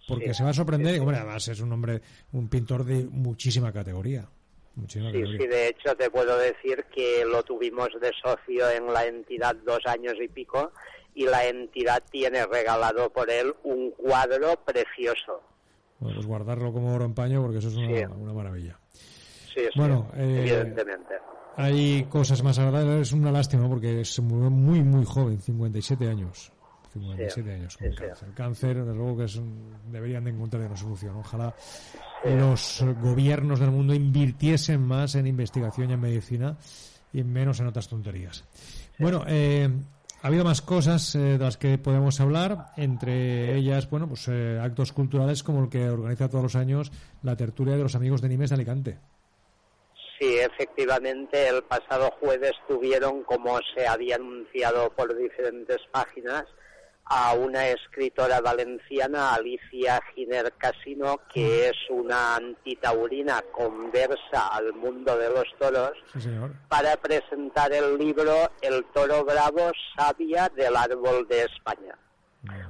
porque 0.07 0.29
Sí, 0.29 0.35
se 0.35 0.45
va 0.45 0.51
a 0.51 0.55
sorprender 0.55 0.95
sí, 0.95 1.01
hombre, 1.01 1.17
además 1.17 1.49
es 1.49 1.61
un 1.61 1.73
hombre 1.73 2.01
un 2.33 2.49
pintor 2.49 2.85
de 2.85 3.05
muchísima 3.05 3.73
categoría 3.73 4.29
muchísima 4.77 5.11
Sí, 5.11 5.19
categoría. 5.21 5.41
sí, 5.41 5.47
de 5.49 5.69
hecho 5.69 5.95
te 5.97 6.11
puedo 6.11 6.37
decir 6.39 6.85
que 6.95 7.25
lo 7.25 7.43
tuvimos 7.43 7.89
de 8.01 8.11
socio 8.23 8.71
en 8.71 8.93
la 8.93 9.07
entidad 9.07 9.55
dos 9.65 9.81
años 9.87 10.15
y 10.23 10.29
pico 10.29 10.73
y 11.15 11.27
la 11.27 11.47
entidad 11.47 12.03
tiene 12.11 12.45
regalado 12.47 13.09
por 13.11 13.31
él 13.31 13.55
un 13.63 13.93
cuadro 13.93 14.57
precioso. 14.65 15.41
Bueno, 16.01 16.17
pues 16.17 16.27
guardarlo 16.27 16.73
como 16.73 16.93
oro 16.95 17.05
en 17.05 17.15
paño 17.15 17.41
porque 17.41 17.59
eso 17.59 17.69
es 17.69 17.77
una, 17.77 18.09
una 18.11 18.33
maravilla 18.33 18.79
Sí, 18.93 19.61
sí, 19.61 19.69
Bueno, 19.77 20.11
eh, 20.17 20.39
evidentemente. 20.41 21.15
Hay 21.57 22.05
cosas 22.05 22.43
más 22.43 22.59
agradables 22.59 23.09
es 23.09 23.13
una 23.13 23.31
lástima 23.33 23.69
porque 23.69 24.01
es 24.01 24.21
muy 24.21 24.51
muy 24.51 24.83
muy 24.83 25.05
joven 25.05 25.39
57 25.41 26.09
años 26.09 26.51
57 26.93 27.53
años 27.53 27.77
con 27.77 27.89
sí, 27.91 27.93
sí. 27.97 27.99
cáncer. 27.99 28.29
El 28.29 28.35
cáncer, 28.35 28.77
desde 28.85 28.95
luego 28.95 29.17
que 29.19 29.25
es 29.25 29.35
un- 29.37 29.75
deberían 29.91 30.23
de 30.25 30.31
encontrar 30.31 30.65
una 30.65 30.77
solución. 30.77 31.17
Ojalá 31.17 31.53
los 32.25 32.85
gobiernos 33.03 33.59
del 33.59 33.73
mundo 33.73 33.95
invirtiesen 33.95 34.81
más 34.81 35.17
en 35.17 35.27
investigación 35.27 35.91
y 35.91 35.95
en 35.95 36.01
medicina 36.01 36.57
y 37.13 37.25
menos 37.25 37.59
en 37.59 37.67
otras 37.67 37.89
tonterías. 37.89 38.45
Bueno, 39.01 39.25
eh, 39.27 39.69
ha 40.23 40.27
habido 40.29 40.45
más 40.45 40.63
cosas 40.63 41.17
eh, 41.17 41.19
de 41.19 41.39
las 41.39 41.57
que 41.57 41.79
podemos 41.79 42.21
hablar, 42.21 42.67
entre 42.77 43.57
ellas, 43.57 43.91
bueno, 43.91 44.07
pues 44.09 44.29
eh, 44.29 44.61
actos 44.63 44.93
culturales 44.93 45.43
como 45.43 45.65
el 45.65 45.69
que 45.69 45.91
organiza 45.91 46.29
todos 46.29 46.45
los 46.45 46.55
años 46.57 46.93
la 47.25 47.37
tertulia 47.37 47.77
de 47.77 47.83
los 47.83 47.97
amigos 47.97 48.23
de 48.23 48.29
Nimes 48.29 48.51
de 48.51 48.55
Alicante. 48.55 48.99
Sí, 50.25 50.39
efectivamente, 50.39 51.49
el 51.49 51.63
pasado 51.65 52.11
jueves 52.19 52.53
tuvieron, 52.67 53.25
como 53.25 53.59
se 53.75 53.87
había 53.87 54.17
anunciado 54.17 54.89
por 54.91 55.15
diferentes 55.15 55.77
páginas, 55.91 56.45
a 57.05 57.35
una 57.35 57.69
escritora 57.69 58.41
valenciana, 58.41 59.35
Alicia 59.35 60.01
Giner 60.15 60.51
Casino, 60.57 61.21
que 61.31 61.69
es 61.69 61.77
una 61.91 62.37
antitaurina 62.37 63.43
conversa 63.53 64.49
al 64.51 64.73
mundo 64.73 65.15
de 65.19 65.29
los 65.29 65.45
toros, 65.59 65.93
Sí, 66.19 66.31
para 66.71 66.97
presentar 66.97 67.71
el 67.75 67.99
libro 67.99 68.51
El 68.63 68.83
toro 68.95 69.27
bravo, 69.27 69.73
sabia 69.95 70.49
del 70.57 70.75
árbol 70.75 71.29
de 71.29 71.43
España. 71.43 71.99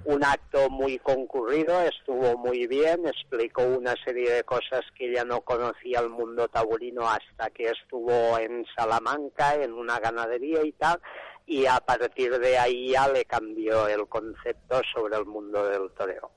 Un 0.04 0.22
acto 0.24 0.68
muy 0.70 0.98
concurrido, 0.98 1.80
estuvo 1.82 2.36
muy 2.38 2.66
bien, 2.66 3.06
explicó 3.06 3.62
una 3.62 3.94
serie 4.04 4.30
de 4.30 4.44
cosas 4.44 4.82
que 4.96 5.10
ella 5.10 5.24
no 5.24 5.40
conocía 5.40 6.00
el 6.00 6.10
mundo 6.10 6.46
taurino 6.48 7.08
hasta 7.08 7.50
que 7.50 7.64
estuvo 7.70 8.38
en 8.38 8.64
Salamanca, 8.76 9.54
en 9.62 9.72
una 9.72 9.98
ganadería 9.98 10.64
y 10.64 10.72
tal, 10.72 11.00
y 11.46 11.66
a 11.66 11.78
partir 11.80 12.38
de 12.38 12.58
ahí 12.58 12.90
ya 12.92 13.08
le 13.08 13.24
cambió 13.24 13.88
el 13.88 14.06
concepto 14.08 14.80
sobre 14.94 15.16
el 15.16 15.24
mundo 15.26 15.64
del 15.66 15.90
toreo. 15.96 16.30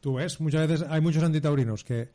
Tú 0.00 0.14
ves, 0.14 0.40
muchas 0.40 0.66
veces 0.68 0.86
hay 0.88 1.00
muchos 1.00 1.22
antitaurinos 1.22 1.84
que 1.84 2.08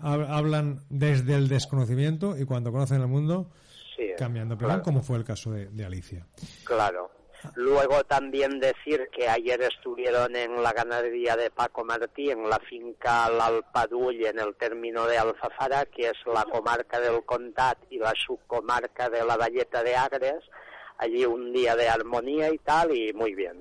hab- 0.00 0.26
hablan 0.28 0.80
desde 0.88 1.34
el 1.34 1.48
desconocimiento 1.48 2.36
y 2.36 2.44
cuando 2.44 2.72
conocen 2.72 3.00
el 3.00 3.06
mundo 3.08 3.50
Sí, 3.96 4.10
cambian 4.16 4.48
de 4.48 4.54
opinión, 4.54 4.70
claro. 4.76 4.82
como 4.84 5.02
fue 5.02 5.18
el 5.18 5.24
caso 5.24 5.50
de, 5.52 5.66
de 5.70 5.84
Alicia. 5.84 6.24
Claro. 6.64 7.10
Luego 7.54 8.04
también 8.04 8.60
decir 8.60 9.08
que 9.12 9.28
ayer 9.28 9.60
estuvieron 9.62 10.34
en 10.36 10.62
la 10.62 10.72
ganadería 10.72 11.36
de 11.36 11.50
Paco 11.50 11.84
Martí, 11.84 12.30
en 12.30 12.48
la 12.48 12.58
finca 12.58 13.28
L'Alpadull, 13.28 14.26
en 14.26 14.38
el 14.38 14.54
término 14.56 15.06
de 15.06 15.18
Alfafara, 15.18 15.86
que 15.86 16.08
es 16.08 16.16
la 16.32 16.44
comarca 16.44 17.00
del 17.00 17.24
Contat 17.24 17.78
y 17.90 17.98
la 17.98 18.12
subcomarca 18.14 19.08
de 19.08 19.24
la 19.24 19.36
Valleta 19.36 19.82
de 19.82 19.96
Agres. 19.96 20.44
Allí 20.98 21.24
un 21.24 21.52
día 21.52 21.76
de 21.76 21.88
armonía 21.88 22.52
y 22.52 22.58
tal, 22.58 22.96
y 22.96 23.12
muy 23.12 23.34
bien. 23.34 23.56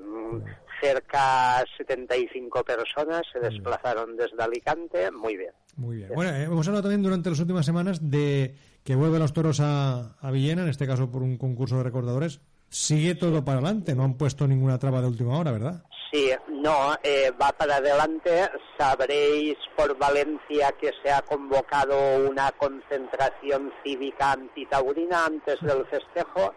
Cerca 0.82 1.64
75 1.78 2.64
personas 2.64 3.22
se 3.32 3.40
desplazaron 3.40 4.16
desde 4.18 4.42
Alicante, 4.42 5.12
muy 5.12 5.38
bien. 5.38 5.52
Muy 5.76 5.98
bien. 5.98 6.10
Bueno, 6.14 6.36
eh, 6.36 6.44
hemos 6.44 6.68
hablado 6.68 6.84
también 6.84 7.04
durante 7.04 7.30
las 7.30 7.40
últimas 7.40 7.66
semanas 7.66 8.10
de 8.10 8.56
que 8.84 8.96
vuelven 8.96 9.20
los 9.20 9.34
toros 9.34 9.60
a, 9.60 10.16
a 10.20 10.32
Villena, 10.32 10.64
en 10.64 10.70
este 10.70 10.88
caso 10.88 11.12
por 11.12 11.22
un 11.22 11.38
concurso 11.38 11.78
de 11.78 11.84
recordadores. 11.84 12.42
Sigue 12.70 13.16
todo 13.16 13.44
para 13.44 13.60
adelante, 13.60 13.96
no 13.96 14.04
han 14.04 14.16
puesto 14.16 14.48
ninguna 14.48 14.78
traba 14.78 15.02
de 15.02 15.08
última 15.08 15.38
hora, 15.38 15.52
¿verdad? 15.52 15.84
Sí, 16.12 16.32
no, 16.50 16.96
eh, 17.04 17.32
va 17.42 17.52
para 17.52 17.78
adelante. 17.78 18.50
Sabréis 18.78 19.58
por 19.76 19.98
Valencia 19.98 20.74
que 20.80 20.92
se 21.04 21.12
ha 21.12 21.22
convocado 21.22 22.28
una 22.30 22.52
concentración 22.54 23.72
cívica 23.84 24.34
antitaurina 24.34 25.26
antes 25.26 25.60
del 25.62 25.86
festejo. 25.88 26.54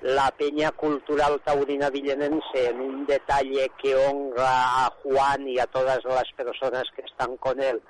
La 0.00 0.30
Peña 0.30 0.72
Cultural 0.72 1.40
Taurina 1.44 1.90
Villenense, 1.90 2.70
en 2.70 2.80
un 2.80 3.06
detalle 3.06 3.70
que 3.80 3.94
honra 3.94 4.86
a 4.86 4.92
Juan 5.02 5.46
y 5.46 5.58
a 5.58 5.66
todas 5.66 6.02
las 6.04 6.24
personas 6.34 6.84
que 6.96 7.02
están 7.02 7.36
con 7.36 7.60
él, 7.60 7.80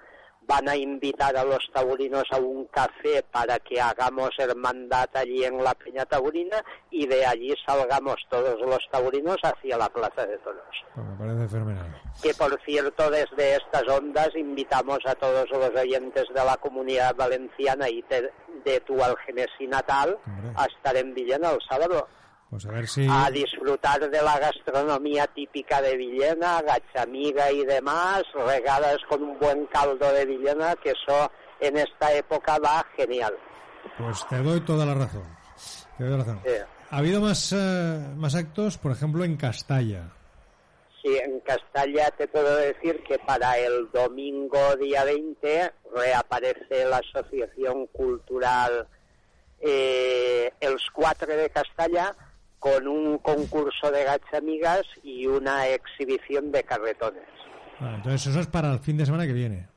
van 0.48 0.66
a 0.66 0.74
invitar 0.74 1.36
a 1.36 1.44
los 1.44 1.60
taurinos 1.74 2.24
a 2.30 2.38
un 2.38 2.64
café 2.66 3.22
para 3.30 3.58
que 3.58 3.78
hagamos 3.78 4.30
hermandad 4.38 5.08
allí 5.12 5.44
en 5.44 5.62
la 5.62 5.74
Peña 5.74 6.06
Taurina 6.06 6.64
y 6.90 7.06
de 7.06 7.24
allí 7.26 7.54
salgamos 7.66 8.16
todos 8.30 8.58
los 8.60 8.78
taurinos 8.90 9.36
hacia 9.42 9.76
la 9.76 9.90
Plaza 9.90 10.26
de 10.26 10.38
Toros. 10.38 10.62
Pues 10.94 11.06
me 11.06 11.16
parece 11.16 11.48
fenomenal. 11.48 12.02
Que 12.22 12.32
por 12.32 12.58
cierto, 12.64 13.10
desde 13.10 13.56
estas 13.56 13.86
ondas 13.88 14.30
invitamos 14.34 15.00
a 15.04 15.14
todos 15.14 15.48
los 15.50 15.70
oyentes 15.78 16.24
de 16.34 16.44
la 16.44 16.56
comunidad 16.56 17.14
valenciana 17.14 17.88
y 17.90 18.00
de, 18.08 18.32
de 18.64 18.80
tu 18.80 19.02
Algenesi 19.04 19.66
natal 19.66 20.18
Hombre. 20.26 20.52
a 20.56 20.64
estar 20.64 20.96
en 20.96 21.12
Villena 21.12 21.50
el 21.50 21.58
sábado. 21.68 22.08
Pues 22.50 22.64
a 22.64 22.70
ver 22.70 22.88
si... 22.88 23.06
a 23.10 23.30
disfrutar 23.30 24.08
de 24.08 24.22
la 24.22 24.38
gastronomía 24.38 25.26
típica 25.26 25.82
de 25.82 25.96
Villena, 25.96 26.62
gachamiga 26.62 27.52
y 27.52 27.64
demás, 27.64 28.22
regadas 28.34 28.96
con 29.08 29.22
un 29.22 29.38
buen 29.38 29.66
caldo 29.66 30.10
de 30.12 30.24
Villena, 30.24 30.74
que 30.76 30.90
eso 30.90 31.30
en 31.60 31.76
esta 31.76 32.12
época 32.14 32.58
va 32.58 32.86
genial. 32.96 33.34
Pues 33.98 34.26
te 34.28 34.38
doy 34.38 34.60
toda 34.60 34.86
la 34.86 34.94
razón. 34.94 35.24
Te 35.98 36.04
doy 36.04 36.12
la 36.12 36.18
razón. 36.18 36.40
Sí. 36.44 36.52
Ha 36.90 36.96
habido 36.96 37.20
más, 37.20 37.52
eh, 37.52 38.14
más 38.16 38.34
actos, 38.34 38.78
por 38.78 38.92
ejemplo, 38.92 39.24
en 39.24 39.36
Castalla. 39.36 40.10
Sí, 41.02 41.16
en 41.18 41.40
Castalla 41.40 42.10
te 42.12 42.28
puedo 42.28 42.56
decir 42.56 43.02
que 43.06 43.18
para 43.18 43.58
el 43.58 43.90
domingo 43.92 44.74
día 44.76 45.04
20 45.04 45.72
reaparece 45.94 46.86
la 46.86 46.98
Asociación 46.98 47.86
Cultural 47.88 48.88
eh, 49.60 50.50
Els 50.60 50.90
Quatre 50.92 51.36
de 51.36 51.50
Castalla 51.50 52.14
con 52.58 52.88
un 52.88 53.18
concurso 53.18 53.90
de 53.90 54.04
gachamigas 54.04 54.82
y 55.02 55.26
una 55.26 55.68
exhibición 55.68 56.50
de 56.52 56.64
carretones. 56.64 57.22
Entonces 57.80 58.26
eso 58.26 58.40
es 58.40 58.46
para 58.48 58.72
el 58.72 58.80
fin 58.80 58.96
de 58.96 59.06
semana 59.06 59.26
que 59.26 59.32
viene. 59.32 59.68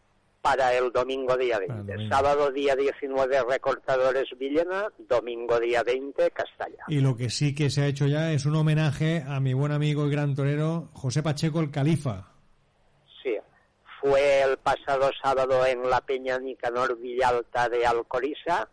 para 0.41 0.73
el 0.73 0.91
domingo 0.91 1.37
día 1.37 1.59
Para 1.59 1.65
el 1.79 1.83
20. 1.85 1.93
domingo. 1.93 2.15
Sábado 2.15 2.51
día 2.51 2.75
19 2.75 3.43
Recortadores 3.47 4.27
Villena, 4.39 4.87
domingo 5.07 5.59
día 5.59 5.83
20 5.83 6.31
Castalla. 6.31 6.83
Y 6.87 6.99
lo 6.99 7.15
que 7.15 7.29
sí 7.29 7.53
que 7.53 7.69
se 7.69 7.83
ha 7.83 7.85
hecho 7.85 8.07
ya 8.07 8.31
es 8.31 8.45
un 8.47 8.55
homenaje 8.55 9.23
a 9.27 9.39
mi 9.39 9.53
buen 9.53 9.71
amigo 9.71 10.07
y 10.07 10.09
gran 10.11 10.33
torero 10.35 10.89
José 10.93 11.21
Pacheco 11.21 11.59
el 11.59 11.69
Califa. 11.69 12.27
Sí, 13.21 13.35
fue 13.99 14.41
el 14.41 14.57
pasado 14.57 15.11
sábado 15.21 15.63
en 15.67 15.87
la 15.87 16.01
Peña 16.01 16.39
Nicanor 16.39 16.97
Villalta 16.99 17.69
de 17.69 17.85
Alcoriza. 17.85 18.67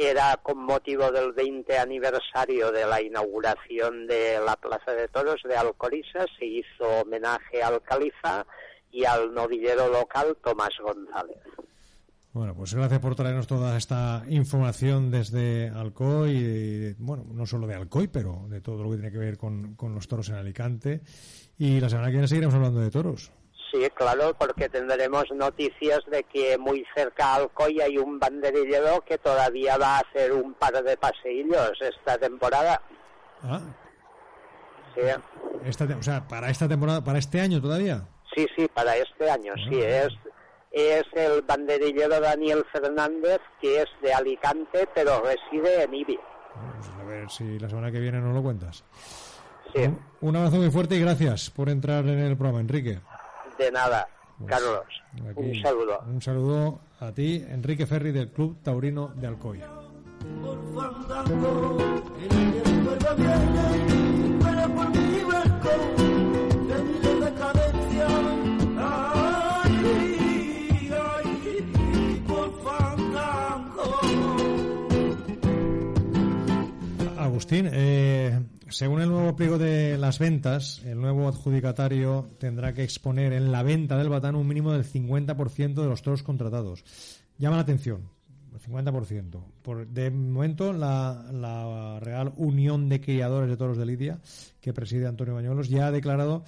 Era 0.00 0.36
con 0.40 0.58
motivo 0.58 1.10
del 1.10 1.32
20 1.32 1.76
aniversario 1.76 2.70
de 2.70 2.86
la 2.86 3.02
inauguración 3.02 4.06
de 4.06 4.38
la 4.38 4.54
Plaza 4.54 4.92
de 4.92 5.08
Toros 5.08 5.42
de 5.42 5.56
Alcoriza. 5.56 6.24
Se 6.38 6.46
hizo 6.46 6.84
homenaje 7.02 7.64
al 7.64 7.82
Califa 7.82 8.46
y 8.92 9.04
al 9.04 9.34
novillero 9.34 9.88
local 9.88 10.36
Tomás 10.40 10.70
González. 10.80 11.38
Bueno, 12.32 12.54
pues 12.54 12.74
gracias 12.74 13.00
por 13.00 13.16
traernos 13.16 13.48
toda 13.48 13.76
esta 13.76 14.22
información 14.28 15.10
desde 15.10 15.70
Alcoy, 15.70 16.94
bueno, 16.98 17.24
no 17.32 17.44
solo 17.46 17.66
de 17.66 17.74
Alcoy, 17.74 18.06
pero 18.06 18.46
de 18.48 18.60
todo 18.60 18.84
lo 18.84 18.90
que 18.90 18.98
tiene 18.98 19.10
que 19.10 19.18
ver 19.18 19.36
con, 19.36 19.74
con 19.74 19.96
los 19.96 20.06
toros 20.06 20.28
en 20.28 20.36
Alicante. 20.36 21.00
Y 21.58 21.80
la 21.80 21.88
semana 21.88 22.06
que 22.06 22.12
viene 22.12 22.28
seguiremos 22.28 22.54
hablando 22.54 22.78
de 22.78 22.92
toros. 22.92 23.32
Sí, 23.70 23.86
claro, 23.94 24.34
porque 24.38 24.68
tendremos 24.68 25.24
noticias 25.34 26.00
de 26.10 26.22
que 26.24 26.56
muy 26.56 26.86
cerca 26.94 27.32
a 27.32 27.34
Alcoy 27.36 27.80
hay 27.82 27.98
un 27.98 28.18
banderillero 28.18 29.02
que 29.04 29.18
todavía 29.18 29.76
va 29.76 29.96
a 29.96 30.00
hacer 30.00 30.32
un 30.32 30.54
par 30.54 30.82
de 30.82 30.96
paseillos 30.96 31.72
esta 31.80 32.16
temporada. 32.18 32.80
Ah, 33.42 33.60
Sí, 34.94 35.02
esta, 35.64 35.86
te- 35.86 35.94
o 35.94 36.02
sea, 36.02 36.26
para 36.26 36.48
esta 36.50 36.66
temporada, 36.66 37.04
para 37.04 37.18
este 37.18 37.40
año 37.40 37.60
todavía. 37.60 38.02
sí, 38.34 38.46
sí 38.56 38.66
para 38.72 38.96
este 38.96 39.30
año, 39.30 39.52
sí. 39.68 39.80
Es, 39.80 40.08
es 40.72 41.04
el 41.12 41.42
banderillero 41.42 42.18
Daniel 42.20 42.64
Fernández, 42.72 43.38
que 43.60 43.82
es 43.82 43.86
de 44.02 44.12
Alicante, 44.12 44.88
pero 44.94 45.22
reside 45.22 45.82
en 45.84 45.94
Ibi. 45.94 46.18
Pues 46.18 46.88
a 47.00 47.04
ver 47.04 47.30
si 47.30 47.58
la 47.58 47.68
semana 47.68 47.92
que 47.92 48.00
viene 48.00 48.18
nos 48.18 48.34
lo 48.34 48.42
cuentas. 48.42 48.82
Sí, 49.74 49.82
Un, 49.82 50.00
un 50.22 50.36
abrazo 50.36 50.56
muy 50.56 50.70
fuerte 50.70 50.96
y 50.96 51.00
gracias 51.00 51.50
por 51.50 51.68
entrar 51.68 52.04
en 52.06 52.18
el 52.18 52.36
programa, 52.36 52.60
Enrique. 52.60 52.98
De 53.58 53.72
nada, 53.72 54.08
Carlos. 54.46 54.86
Aquí, 55.30 55.40
Un 55.40 55.62
saludo. 55.62 56.00
Un 56.06 56.22
saludo 56.22 56.80
a 57.00 57.12
ti, 57.12 57.44
Enrique 57.48 57.86
Ferri, 57.86 58.12
del 58.12 58.30
Club 58.30 58.62
Taurino 58.62 59.08
de 59.08 59.26
Alcoy. 59.26 59.62
Agustín, 77.18 77.70
eh, 77.72 78.40
según 78.70 79.00
el 79.00 79.08
nuevo 79.08 79.34
pliego 79.36 79.58
de 79.58 79.98
las 79.98 80.18
ventas, 80.18 80.82
el 80.84 81.00
nuevo 81.00 81.28
adjudicatario 81.28 82.28
tendrá 82.38 82.72
que 82.72 82.82
exponer 82.82 83.32
en 83.32 83.50
la 83.52 83.62
venta 83.62 83.96
del 83.96 84.08
batán 84.08 84.34
un 84.34 84.46
mínimo 84.46 84.72
del 84.72 84.84
50% 84.84 85.74
de 85.74 85.86
los 85.86 86.02
toros 86.02 86.22
contratados. 86.22 86.84
Llama 87.38 87.56
la 87.56 87.62
atención, 87.62 88.10
el 88.52 88.60
50%. 88.60 89.42
Por, 89.62 89.86
de 89.86 90.10
momento, 90.10 90.72
la, 90.72 91.26
la 91.32 92.00
Real 92.00 92.32
Unión 92.36 92.88
de 92.88 93.00
Criadores 93.00 93.48
de 93.48 93.56
Toros 93.56 93.78
de 93.78 93.86
Lidia, 93.86 94.18
que 94.60 94.72
preside 94.72 95.06
Antonio 95.06 95.34
Bañuelos, 95.34 95.68
ya 95.68 95.86
ha 95.86 95.92
declarado 95.92 96.44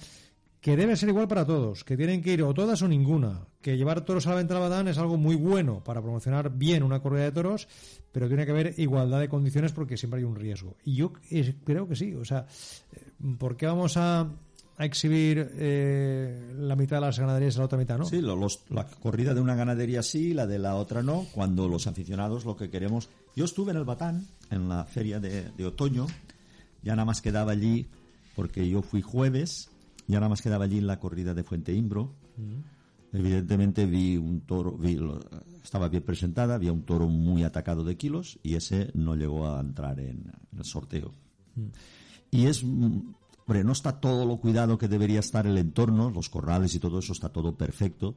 que 0.61 0.77
debe 0.77 0.95
ser 0.95 1.09
igual 1.09 1.27
para 1.27 1.45
todos, 1.45 1.83
que 1.83 1.97
tienen 1.97 2.21
que 2.21 2.33
ir 2.33 2.43
o 2.43 2.53
todas 2.53 2.81
o 2.83 2.87
ninguna, 2.87 3.47
que 3.61 3.77
llevar 3.77 4.01
toros 4.05 4.27
a 4.27 4.29
la 4.31 4.35
venta 4.37 4.53
del 4.53 4.61
Badán 4.61 4.87
es 4.87 4.97
algo 4.99 5.17
muy 5.17 5.35
bueno 5.35 5.83
para 5.83 6.01
promocionar 6.01 6.55
bien 6.55 6.83
una 6.83 7.01
corrida 7.01 7.23
de 7.23 7.31
toros, 7.31 7.67
pero 8.11 8.27
tiene 8.27 8.45
que 8.45 8.51
haber 8.51 8.75
igualdad 8.79 9.19
de 9.19 9.27
condiciones 9.29 9.71
porque 9.71 9.97
siempre 9.97 10.19
hay 10.19 10.23
un 10.23 10.35
riesgo. 10.35 10.75
Y 10.85 10.95
yo 10.95 11.13
creo 11.65 11.87
que 11.87 11.95
sí, 11.95 12.13
o 12.13 12.23
sea, 12.25 12.45
eh, 12.93 13.01
¿por 13.39 13.57
qué 13.57 13.65
vamos 13.65 13.97
a, 13.97 14.29
a 14.77 14.85
exhibir 14.85 15.49
eh, 15.55 16.53
la 16.59 16.75
mitad 16.75 16.97
de 16.97 17.01
las 17.01 17.17
ganaderías 17.17 17.55
y 17.55 17.57
la 17.57 17.65
otra 17.65 17.79
mitad 17.79 17.97
no? 17.97 18.05
Sí, 18.05 18.21
lo- 18.21 18.35
los- 18.35 18.61
la 18.69 18.85
corrida 18.85 19.33
de 19.33 19.41
una 19.41 19.55
ganadería 19.55 20.03
sí, 20.03 20.35
la 20.35 20.45
de 20.45 20.59
la 20.59 20.75
otra 20.75 21.01
no, 21.01 21.25
cuando 21.33 21.67
los 21.67 21.87
aficionados 21.87 22.45
lo 22.45 22.55
que 22.55 22.69
queremos... 22.69 23.09
Yo 23.35 23.45
estuve 23.45 23.71
en 23.71 23.77
el 23.77 23.85
Batán, 23.85 24.27
en 24.51 24.69
la 24.69 24.83
feria 24.85 25.19
de, 25.19 25.49
de 25.57 25.65
otoño, 25.65 26.05
ya 26.83 26.95
nada 26.95 27.05
más 27.05 27.21
quedaba 27.21 27.53
allí, 27.53 27.87
porque 28.35 28.69
yo 28.69 28.81
fui 28.83 29.01
jueves, 29.01 29.69
ya 30.07 30.19
nada 30.19 30.29
más 30.29 30.41
quedaba 30.41 30.65
allí 30.65 30.77
en 30.77 30.87
la 30.87 30.99
corrida 30.99 31.33
de 31.33 31.43
Fuente 31.43 31.73
Imbro. 31.73 32.15
Evidentemente 33.13 33.85
vi 33.85 34.17
un 34.17 34.41
toro, 34.41 34.77
vi 34.77 34.97
estaba 35.63 35.89
bien 35.89 36.03
presentada, 36.03 36.55
había 36.55 36.71
un 36.71 36.83
toro 36.83 37.07
muy 37.07 37.43
atacado 37.43 37.83
de 37.83 37.97
kilos 37.97 38.39
y 38.41 38.55
ese 38.55 38.89
no 38.93 39.15
llegó 39.15 39.47
a 39.47 39.59
entrar 39.59 39.99
en, 39.99 40.31
el 40.57 40.63
sorteo. 40.63 41.13
Y 42.31 42.47
es, 42.47 42.63
mm, 42.63 43.13
hombre, 43.45 43.63
no 43.63 43.73
está 43.73 43.99
todo 43.99 44.25
lo 44.25 44.37
cuidado 44.37 44.77
que 44.77 44.87
debería 44.87 45.19
estar 45.19 45.45
el 45.45 45.57
entorno, 45.57 46.09
los 46.09 46.29
corrales 46.29 46.73
y 46.75 46.79
todo 46.79 46.99
eso 46.99 47.11
está 47.11 47.29
todo 47.29 47.55
perfecto, 47.55 48.15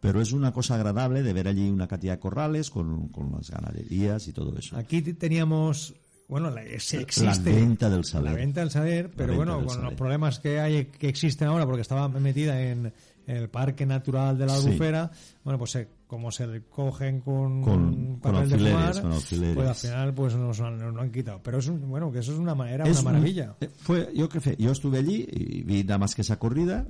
pero 0.00 0.20
es 0.22 0.32
una 0.32 0.52
cosa 0.52 0.76
agradable 0.76 1.22
de 1.22 1.32
ver 1.32 1.46
allí 1.46 1.68
una 1.68 1.86
cantidad 1.86 2.14
de 2.14 2.20
corrales 2.20 2.70
con, 2.70 3.08
con 3.08 3.32
las 3.32 3.50
ganaderías 3.50 4.26
y 4.28 4.32
todo 4.32 4.56
eso. 4.56 4.76
Aquí 4.76 5.02
teníamos, 5.02 5.94
bueno, 6.30 6.50
la, 6.50 6.62
existe 6.62 7.24
La 7.24 7.36
venta 7.38 7.90
del 7.90 8.04
saler. 8.04 8.30
La 8.32 8.36
venta 8.38 8.60
del 8.60 8.70
saler, 8.70 9.10
pero 9.14 9.34
bueno, 9.34 9.62
con 9.66 9.82
los 9.82 9.94
problemas 9.94 10.38
que 10.40 10.58
hay, 10.60 10.86
que 10.86 11.08
existen 11.08 11.48
ahora, 11.48 11.66
porque 11.66 11.82
estaba 11.82 12.08
metida 12.08 12.60
en, 12.62 12.92
en 13.26 13.36
el 13.36 13.48
Parque 13.50 13.84
Natural 13.84 14.38
de 14.38 14.46
la 14.46 14.56
Sí. 14.56 14.66
Albufera, 14.68 15.10
bueno, 15.44 15.58
pues 15.58 15.72
se- 15.72 16.00
como 16.06 16.32
se 16.32 16.62
cogen 16.70 17.20
con, 17.20 17.62
Con- 17.62 18.18
con 18.18 18.20
papel 18.20 18.48
de 18.50 18.58
fumar, 18.58 19.00
con 19.00 19.10
pues 19.12 19.68
al 19.68 19.74
final 19.76 20.12
pues 20.14 20.34
nos, 20.34 20.58
lo 20.58 21.00
han 21.00 21.12
quitado. 21.12 21.40
Pero 21.40 21.58
es 21.58 21.68
un- 21.68 21.88
bueno, 21.88 22.10
que 22.10 22.18
eso 22.18 22.32
es 22.32 22.38
una 22.38 22.54
manera, 22.56 22.84
Es 22.84 22.90
una 22.90 23.10
un- 23.10 23.14
maravilla. 23.16 23.54
eh, 23.60 23.68
fue, 23.78 24.10
yo, 24.12 24.28
que 24.28 24.40
fe- 24.40 24.56
yo 24.58 24.72
estuve 24.72 24.98
allí 24.98 25.24
y 25.30 25.62
vi 25.62 25.84
nada 25.84 25.98
más 25.98 26.16
que 26.16 26.22
esa 26.22 26.36
corrida. 26.38 26.88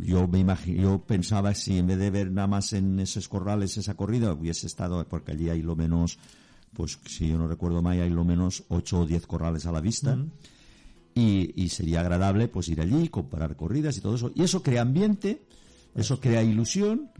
Yo 0.00 0.26
me 0.26 0.38
imagi- 0.42 0.74
yo 0.80 1.02
pensaba 1.04 1.54
si 1.54 1.76
en 1.78 1.86
vez 1.86 1.98
de 1.98 2.10
ver 2.10 2.30
nada 2.30 2.46
más 2.48 2.72
en 2.72 2.98
esos 3.00 3.28
corrales 3.28 3.76
esa 3.76 3.92
corrida 3.94 4.32
hubiese 4.32 4.66
estado, 4.66 5.06
porque 5.06 5.32
allí 5.32 5.50
hay 5.50 5.60
lo 5.60 5.76
menos, 5.76 6.18
pues 6.74 6.98
si 7.06 7.28
yo 7.28 7.38
no 7.38 7.46
recuerdo 7.48 7.82
mal, 7.82 8.00
hay 8.00 8.10
lo 8.10 8.24
menos 8.24 8.64
8 8.68 9.00
o 9.00 9.06
10 9.06 9.26
corrales 9.26 9.66
a 9.66 9.72
la 9.72 9.80
vista. 9.80 10.16
y, 11.14 11.52
y 11.62 11.68
sería 11.68 12.00
agradable 12.00 12.48
pues 12.48 12.68
ir 12.68 12.80
allí, 12.80 13.08
comparar 13.08 13.54
corridas 13.56 13.96
y 13.96 14.00
todo 14.00 14.14
eso. 14.14 14.30
Y 14.34 14.42
eso 14.42 14.62
crea 14.62 14.80
ambiente, 14.82 15.42
eso 15.94 16.18
crea 16.20 16.42
ilusión 16.42 17.10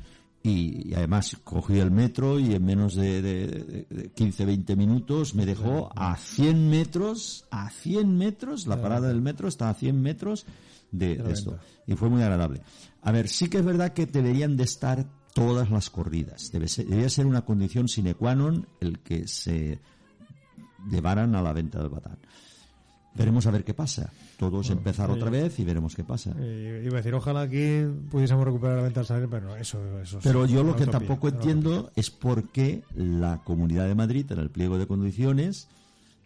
y, 0.43 0.89
y 0.89 0.95
además 0.95 1.37
cogí 1.45 1.79
el 1.79 1.91
metro 1.91 2.41
y 2.41 2.55
en 2.55 2.65
menos 2.65 2.95
de, 2.95 3.21
de, 3.21 3.47
de- 3.47 3.87
de 3.91 4.11
15, 4.13 4.47
20 4.47 4.77
minutos 4.77 5.35
me 5.35 5.45
dejó 5.45 5.91
a 5.95 6.17
100 6.17 6.71
metros, 6.71 7.45
a 7.51 7.69
100 7.71 8.17
metros, 8.17 8.67
la 8.67 8.81
parada 8.81 9.09
del 9.09 9.21
metro 9.21 9.47
está 9.47 9.69
a 9.69 9.75
100 9.75 10.01
metros 10.01 10.47
de, 10.91 11.17
de 11.17 11.33
esto. 11.33 11.59
Y 11.87 11.95
fue 11.95 12.09
muy 12.09 12.23
agradable. 12.23 12.63
A 13.03 13.13
ver, 13.13 13.29
sí 13.29 13.49
que 13.49 13.59
es 13.59 13.65
verdad 13.65 13.93
que 13.93 14.07
deberían 14.07 14.57
de 14.57 14.65
estar 14.65 15.07
todas 15.35 15.71
las 15.71 15.91
corridas. 15.91 16.51
Debe 16.53 16.69
ser- 16.69 16.87
debería 16.87 17.09
ser 17.11 17.27
una 17.27 17.43
condición 17.45 17.89
sine 17.89 18.15
qua 18.15 18.35
non 18.35 18.67
el 18.81 19.01
que 19.01 19.27
se 19.29 19.81
llevaran 20.91 21.35
a 21.35 21.43
la 21.43 21.53
venta 21.53 21.79
del 21.81 21.89
batán. 21.89 22.19
Veremos 23.15 23.47
a 23.47 23.51
ver 23.51 23.63
qué 23.63 23.75
pasa. 23.75 24.11
Todos 24.39 24.71
empezar 24.71 25.11
otra 25.11 25.29
vez 25.29 25.59
y 25.61 25.65
veremos 25.65 25.95
qué 25.95 26.03
pasa. 26.03 26.35
Eh, 26.39 26.83
iba 26.85 26.95
a 26.95 26.97
decir, 26.97 27.15
ojalá 27.15 27.43
aquí 27.43 27.85
pudiésemos 28.11 28.45
recuperar 28.45 28.79
la 28.79 28.83
venta 28.85 29.01
al 29.01 29.07
salir, 29.07 29.29
pero 29.29 29.55
eso, 29.55 29.79
eso 30.01 30.19
es 30.19 30.25
Pero 30.25 30.47
yo 30.47 30.65
lo 30.65 30.75
que 30.75 30.85
utopía, 30.85 30.99
tampoco 30.99 31.29
entiendo 31.29 31.91
es 31.95 32.11
por 32.11 32.49
qué 32.51 32.83
la 32.97 33.43
Comunidad 33.45 33.87
de 33.87 33.95
Madrid, 33.95 34.25
en 34.33 34.39
el 34.39 34.51
pliego 34.51 34.79
de 34.79 34.87
condiciones, 34.87 35.69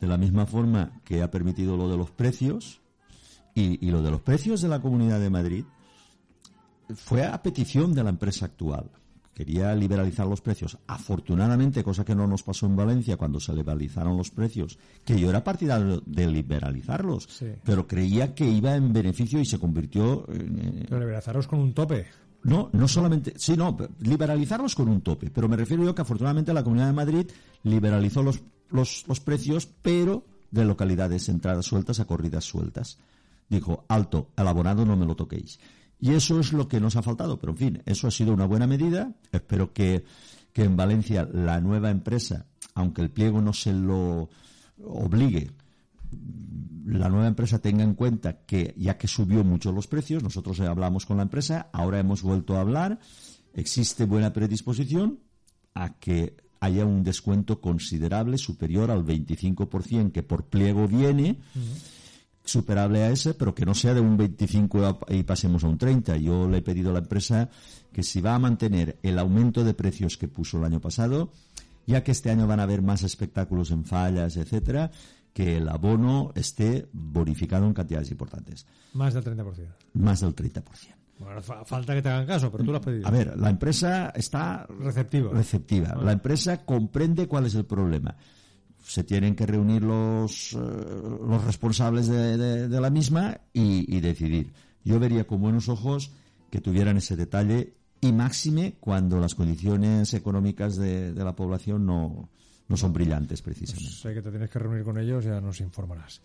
de 0.00 0.06
la 0.06 0.16
misma 0.16 0.46
forma 0.46 1.00
que 1.04 1.22
ha 1.22 1.30
permitido 1.30 1.76
lo 1.76 1.90
de 1.90 1.96
los 1.96 2.10
precios, 2.12 2.80
y, 3.54 3.84
y 3.84 3.90
lo 3.90 4.02
de 4.02 4.10
los 4.12 4.20
precios 4.20 4.60
de 4.62 4.68
la 4.68 4.80
Comunidad 4.80 5.18
de 5.18 5.28
Madrid, 5.30 5.64
fue 6.94 7.24
a 7.24 7.42
petición 7.42 7.94
de 7.94 8.02
la 8.04 8.10
empresa 8.10 8.46
actual. 8.46 8.90
Quería 9.34 9.74
liberalizar 9.74 10.26
los 10.26 10.40
precios. 10.40 10.78
Afortunadamente, 10.86 11.84
cosa 11.84 12.06
que 12.06 12.14
no 12.14 12.26
nos 12.26 12.42
pasó 12.42 12.64
en 12.64 12.74
Valencia 12.76 13.18
cuando 13.18 13.38
se 13.38 13.52
liberalizaron 13.52 14.16
los 14.16 14.30
precios, 14.30 14.78
que 15.04 15.20
yo 15.20 15.28
era 15.28 15.44
partidario 15.44 16.02
de 16.06 16.26
liberalizarlos, 16.26 17.24
Sí. 17.30 17.46
pero 17.62 17.86
creía 17.86 18.34
que 18.34 18.48
iba 18.48 18.74
en 18.74 18.94
beneficio 18.94 19.38
y 19.38 19.44
se 19.44 19.58
convirtió 19.58 20.24
en, 20.32 20.84
Pero 20.88 21.00
liberalizaros 21.00 21.46
con 21.46 21.58
un 21.58 21.74
tope. 21.74 22.06
no, 22.44 22.70
no 22.72 22.88
solamente, 22.88 23.34
sí, 23.36 23.56
no, 23.58 23.76
liberalizarlos 24.00 24.74
con 24.74 24.88
un 24.88 25.02
tope, 25.02 25.30
pero 25.30 25.48
me 25.50 25.56
refiero 25.56 25.84
yo 25.84 25.94
que 25.94 26.00
afortunadamente 26.02 26.54
la 26.54 26.62
Comunidad 26.64 26.86
de 26.86 26.92
Madrid 26.94 27.26
liberalizó 27.62 28.22
los, 28.22 28.40
los, 28.70 29.04
los 29.06 29.20
precios, 29.20 29.66
pero 29.82 30.24
de 30.50 30.64
localidades 30.64 31.28
entradas 31.28 31.66
sueltas 31.66 32.00
a 32.00 32.06
corridas 32.06 32.44
sueltas. 32.44 32.98
Dijo, 33.50 33.84
alto, 33.88 34.30
el 34.36 34.48
abonado 34.48 34.86
no 34.86 34.96
me 34.96 35.04
lo 35.04 35.14
toquéis. 35.14 35.60
Y 35.98 36.12
eso 36.12 36.38
es 36.40 36.52
lo 36.52 36.68
que 36.68 36.80
nos 36.80 36.96
ha 36.96 37.02
faltado, 37.02 37.38
pero 37.38 37.52
en 37.52 37.58
fin, 37.58 37.82
eso 37.86 38.06
ha 38.06 38.10
sido 38.10 38.32
una 38.32 38.44
buena 38.44 38.66
medida. 38.66 39.12
Espero 39.32 39.72
que, 39.72 40.04
que 40.52 40.64
en 40.64 40.76
Valencia 40.76 41.28
la 41.32 41.60
nueva 41.60 41.90
empresa, 41.90 42.46
aunque 42.74 43.02
el 43.02 43.10
pliego 43.10 43.40
no 43.40 43.52
se 43.52 43.72
lo 43.72 44.28
obligue, 44.84 45.50
la 46.86 47.08
nueva 47.08 47.26
empresa 47.26 47.58
tenga 47.58 47.82
en 47.82 47.94
cuenta 47.94 48.44
que 48.44 48.74
ya 48.76 48.96
que 48.96 49.08
subió 49.08 49.42
mucho 49.42 49.72
los 49.72 49.86
precios, 49.86 50.22
nosotros 50.22 50.60
hablamos 50.60 51.06
con 51.06 51.16
la 51.16 51.24
empresa, 51.24 51.68
ahora 51.72 51.98
hemos 51.98 52.22
vuelto 52.22 52.56
a 52.56 52.60
hablar, 52.60 53.00
existe 53.54 54.04
buena 54.04 54.32
predisposición 54.32 55.18
a 55.74 55.94
que 55.94 56.36
haya 56.60 56.86
un 56.86 57.02
descuento 57.02 57.60
considerable 57.60 58.38
superior 58.38 58.90
al 58.90 59.04
25% 59.04 60.12
que 60.12 60.22
por 60.22 60.44
pliego 60.44 60.86
viene, 60.86 61.38
superable 62.46 63.02
a 63.02 63.10
ese, 63.10 63.34
pero 63.34 63.54
que 63.54 63.66
no 63.66 63.74
sea 63.74 63.92
de 63.94 64.00
un 64.00 64.16
25 64.16 64.84
a- 64.86 64.98
y 65.14 65.22
pasemos 65.24 65.62
a 65.64 65.68
un 65.68 65.76
30. 65.78 66.16
Yo 66.16 66.48
le 66.48 66.58
he 66.58 66.62
pedido 66.62 66.90
a 66.90 66.92
la 66.94 67.00
empresa 67.00 67.50
que 67.92 68.02
si 68.02 68.20
va 68.20 68.34
a 68.34 68.38
mantener 68.38 68.98
el 69.02 69.18
aumento 69.18 69.62
de 69.64 69.74
precios 69.74 70.16
que 70.16 70.28
puso 70.28 70.58
el 70.58 70.64
año 70.64 70.80
pasado, 70.80 71.30
ya 71.86 72.02
que 72.02 72.12
este 72.12 72.30
año 72.30 72.46
van 72.46 72.60
a 72.60 72.64
haber 72.64 72.82
más 72.82 73.02
espectáculos 73.02 73.70
en 73.70 73.84
fallas, 73.84 74.36
etcétera, 74.36 74.90
que 75.32 75.58
el 75.58 75.68
abono 75.68 76.32
esté 76.34 76.88
bonificado 76.92 77.66
en 77.66 77.74
cantidades 77.74 78.10
importantes, 78.10 78.66
Más 78.94 79.12
del 79.12 79.22
30%. 79.22 79.68
más 79.94 80.20
del 80.20 80.34
30%. 80.34 80.94
Bueno, 81.18 81.40
fa- 81.42 81.64
falta 81.64 81.94
que 81.94 82.02
te 82.02 82.08
hagan 82.10 82.26
caso, 82.26 82.50
pero 82.52 82.62
tú 82.64 82.70
lo 82.72 82.78
has 82.78 82.84
pedido. 82.84 83.06
A 83.06 83.10
ver, 83.10 83.38
la 83.38 83.48
empresa 83.50 84.10
está 84.14 84.66
Receptiva. 84.80 85.32
receptiva. 85.32 85.94
La 86.02 86.12
empresa 86.12 86.64
comprende 86.64 87.26
cuál 87.26 87.46
es 87.46 87.54
el 87.54 87.64
problema. 87.64 88.14
Se 88.86 89.02
tienen 89.02 89.34
que 89.34 89.46
reunir 89.46 89.82
los, 89.82 90.52
eh, 90.52 90.56
los 90.56 91.44
responsables 91.44 92.06
de, 92.06 92.68
de- 92.68 92.80
la 92.80 92.88
misma 92.88 93.40
y, 93.52 93.98
decidir. 94.00 94.52
Yo 94.84 95.00
vería 95.00 95.26
con 95.26 95.40
buenos 95.40 95.68
ojos 95.68 96.12
que 96.50 96.60
tuvieran 96.60 96.96
ese 96.96 97.16
detalle 97.16 97.74
y 98.00 98.12
máxime 98.12 98.76
cuando 98.78 99.18
las 99.18 99.34
condiciones 99.34 100.14
económicas 100.14 100.76
de, 100.76 101.12
de 101.12 101.24
la 101.24 101.34
población 101.34 101.84
no, 101.84 102.28
no 102.68 102.76
son 102.76 102.92
brillantes 102.92 103.42
precisamente. 103.42 103.90
Sé 103.90 104.14
que 104.14 104.22
te 104.22 104.30
tienes 104.30 104.48
que 104.50 104.58
reunir 104.60 104.84
con 104.84 104.98
ellos, 104.98 105.24
ya 105.24 105.40
nos 105.40 105.60
informarás. 105.60 106.22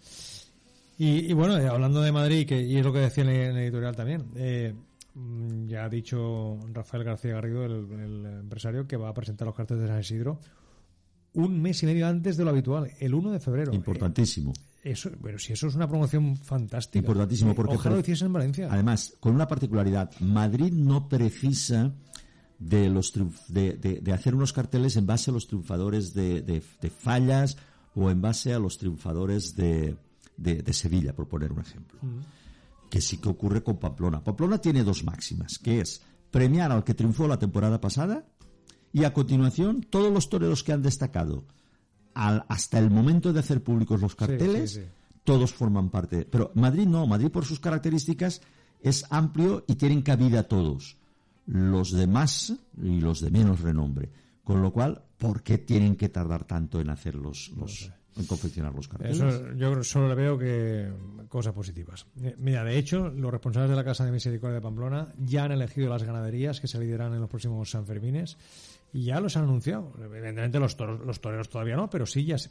Y, 1.00 1.34
bueno, 1.34 1.58
eh, 1.58 1.68
hablando 1.68 2.00
de 2.02 2.12
Madrid, 2.12 2.48
que, 2.48 2.62
y 2.62 2.78
es 2.78 2.86
lo 2.86 2.94
que 2.94 3.00
decía 3.00 3.24
en 3.24 3.30
el, 3.32 3.36
en 3.42 3.52
el 3.58 3.64
editorial 3.64 3.96
también, 3.96 4.26
eh, 4.36 4.72
mm, 5.16 5.66
ya 5.66 5.86
ha 5.86 5.90
dicho 5.90 6.60
Rafael 6.72 7.04
García 7.04 7.34
Garrido, 7.34 7.66
el, 7.66 7.92
el 7.92 8.26
empresario, 8.42 8.86
que 8.88 8.98
va 8.98 9.10
a 9.10 9.14
presentar 9.16 9.48
los 9.48 9.56
carteles 9.56 9.82
de 9.82 9.90
San 9.90 10.00
Isidro 10.02 10.40
un 11.34 11.62
mes 11.62 11.82
y 11.84 11.86
medio 11.86 12.08
antes 12.08 12.38
de 12.38 12.44
lo 12.44 12.50
habitual, 12.50 12.92
el 13.00 13.14
1 13.14 13.32
de 13.32 13.40
febrero. 13.40 13.74
Importantísimo. 13.74 14.52
Eh, 14.84 14.92
eso, 14.92 15.12
pero 15.22 15.38
si 15.40 15.54
eso 15.54 15.68
es 15.68 15.76
una 15.76 15.88
promoción 15.88 16.36
fantástica. 16.38 17.00
Importantísimo, 17.00 17.52
Eh, 17.52 17.56
porque 17.56 17.76
Ojalá 17.76 17.96
lo 17.96 18.02
hiciesen 18.02 18.28
en 18.28 18.34
Valencia. 18.34 18.68
Además, 18.72 19.14
con 19.20 19.34
una 19.36 19.48
particularidad, 19.48 20.12
Madrid 20.20 20.74
no 20.74 21.08
precisa 21.08 21.94
de, 22.60 22.90
los 22.90 23.16
triunf- 23.16 23.46
de, 23.48 23.74
de- 23.74 24.02
de 24.02 24.12
hacer 24.14 24.36
unos 24.36 24.54
carteles 24.54 24.96
en 24.98 25.06
base 25.06 25.32
a 25.32 25.34
los 25.34 25.48
triunfadores 25.48 26.14
de, 26.14 26.42
de- 26.42 26.62
fallas 26.90 27.58
o 27.96 28.10
en 28.12 28.22
base 28.22 28.54
a 28.54 28.60
los 28.60 28.78
triunfadores 28.78 29.56
de, 29.56 29.96
Sevilla, 30.74 31.14
por 31.16 31.28
poner 31.28 31.52
un 31.52 31.60
ejemplo. 31.62 32.00
Que 32.90 33.02
sí 33.02 33.18
que 33.18 33.30
ocurre 33.30 33.64
con 33.64 33.78
Pamplona. 33.80 34.24
Pamplona 34.24 34.58
tiene 34.60 34.84
dos 34.84 35.04
máximas, 35.04 35.58
que 35.60 35.80
es 35.82 36.02
premiar 36.30 36.72
al 36.72 36.84
que 36.84 36.94
triunfó 36.94 37.28
la 37.28 37.38
temporada 37.40 37.80
pasada 37.82 38.26
y 38.94 39.04
a 39.04 39.14
continuación 39.14 39.82
todos 39.90 40.12
los 40.12 40.30
toreros 40.30 40.64
que 40.64 40.74
han 40.74 40.82
destacado 40.82 41.44
al- 42.14 42.46
hasta 42.50 42.78
el 42.80 42.90
momento 42.90 43.32
de 43.34 43.40
hacer 43.40 43.64
públicos 43.64 44.02
los 44.02 44.16
carteles, 44.16 44.72
sí, 44.74 44.82
sí. 44.82 44.88
todos 45.24 45.54
forman 45.54 45.90
parte. 45.90 46.26
Pero 46.30 46.52
Madrid 46.56 46.88
no, 46.88 47.08
Madrid 47.08 47.30
por 47.32 47.46
sus 47.46 47.60
características 47.60 48.42
es 48.82 49.06
amplio 49.10 49.64
y 49.68 49.76
tienen 49.76 50.02
cabida 50.02 50.44
todos. 50.44 50.98
Los 51.48 51.92
de 51.92 52.08
más 52.08 52.54
y 52.82 53.00
los 53.02 53.22
de 53.22 53.32
menos 53.32 53.62
renombre. 53.62 54.10
Con 54.44 54.62
lo 54.62 54.72
cual, 54.72 55.02
¿por 55.18 55.44
qué 55.44 55.58
tienen 55.58 55.96
que 55.96 56.10
tardar 56.10 56.44
tanto 56.46 56.80
en 56.82 56.90
hacer 56.90 57.16
los, 57.16 57.52
los 57.56 57.92
en 58.18 58.26
confeccionar 58.26 58.74
los 58.74 58.88
carteles? 58.88 59.18
Eso 59.22 59.54
yo 59.56 59.84
solo 59.84 60.08
le 60.10 60.16
veo 60.16 60.38
que 60.38 60.92
cosas 61.30 61.54
positivas. 61.54 62.06
Eh, 62.22 62.36
Mira, 62.38 62.64
de 62.64 62.78
hecho, 62.78 63.10
los 63.10 63.32
responsables 63.32 63.70
de 63.70 63.76
la 63.76 63.84
Casa 63.84 64.04
de 64.04 64.12
Misericordia 64.12 64.56
de 64.56 64.62
Pamplona 64.62 65.08
ya 65.18 65.46
han 65.46 65.52
elegido 65.52 65.90
las 65.90 66.04
ganaderías 66.04 66.60
que 66.60 66.68
se 66.68 66.80
lideran 66.80 67.14
en 67.14 67.22
los 67.22 67.30
próximos 67.30 67.70
Sanfermines 67.72 68.38
y 68.94 69.04
ya 69.06 69.20
los 69.20 69.38
han 69.38 69.44
anunciado. 69.44 69.94
Evidentemente 70.04 70.60
los, 70.60 70.76
toros, 70.76 71.00
los 71.06 71.22
toreros 71.22 71.50
todavía 71.50 71.76
no, 71.76 71.90
pero 71.90 72.06
sí, 72.06 72.26
ya, 72.26 72.38
se- 72.38 72.50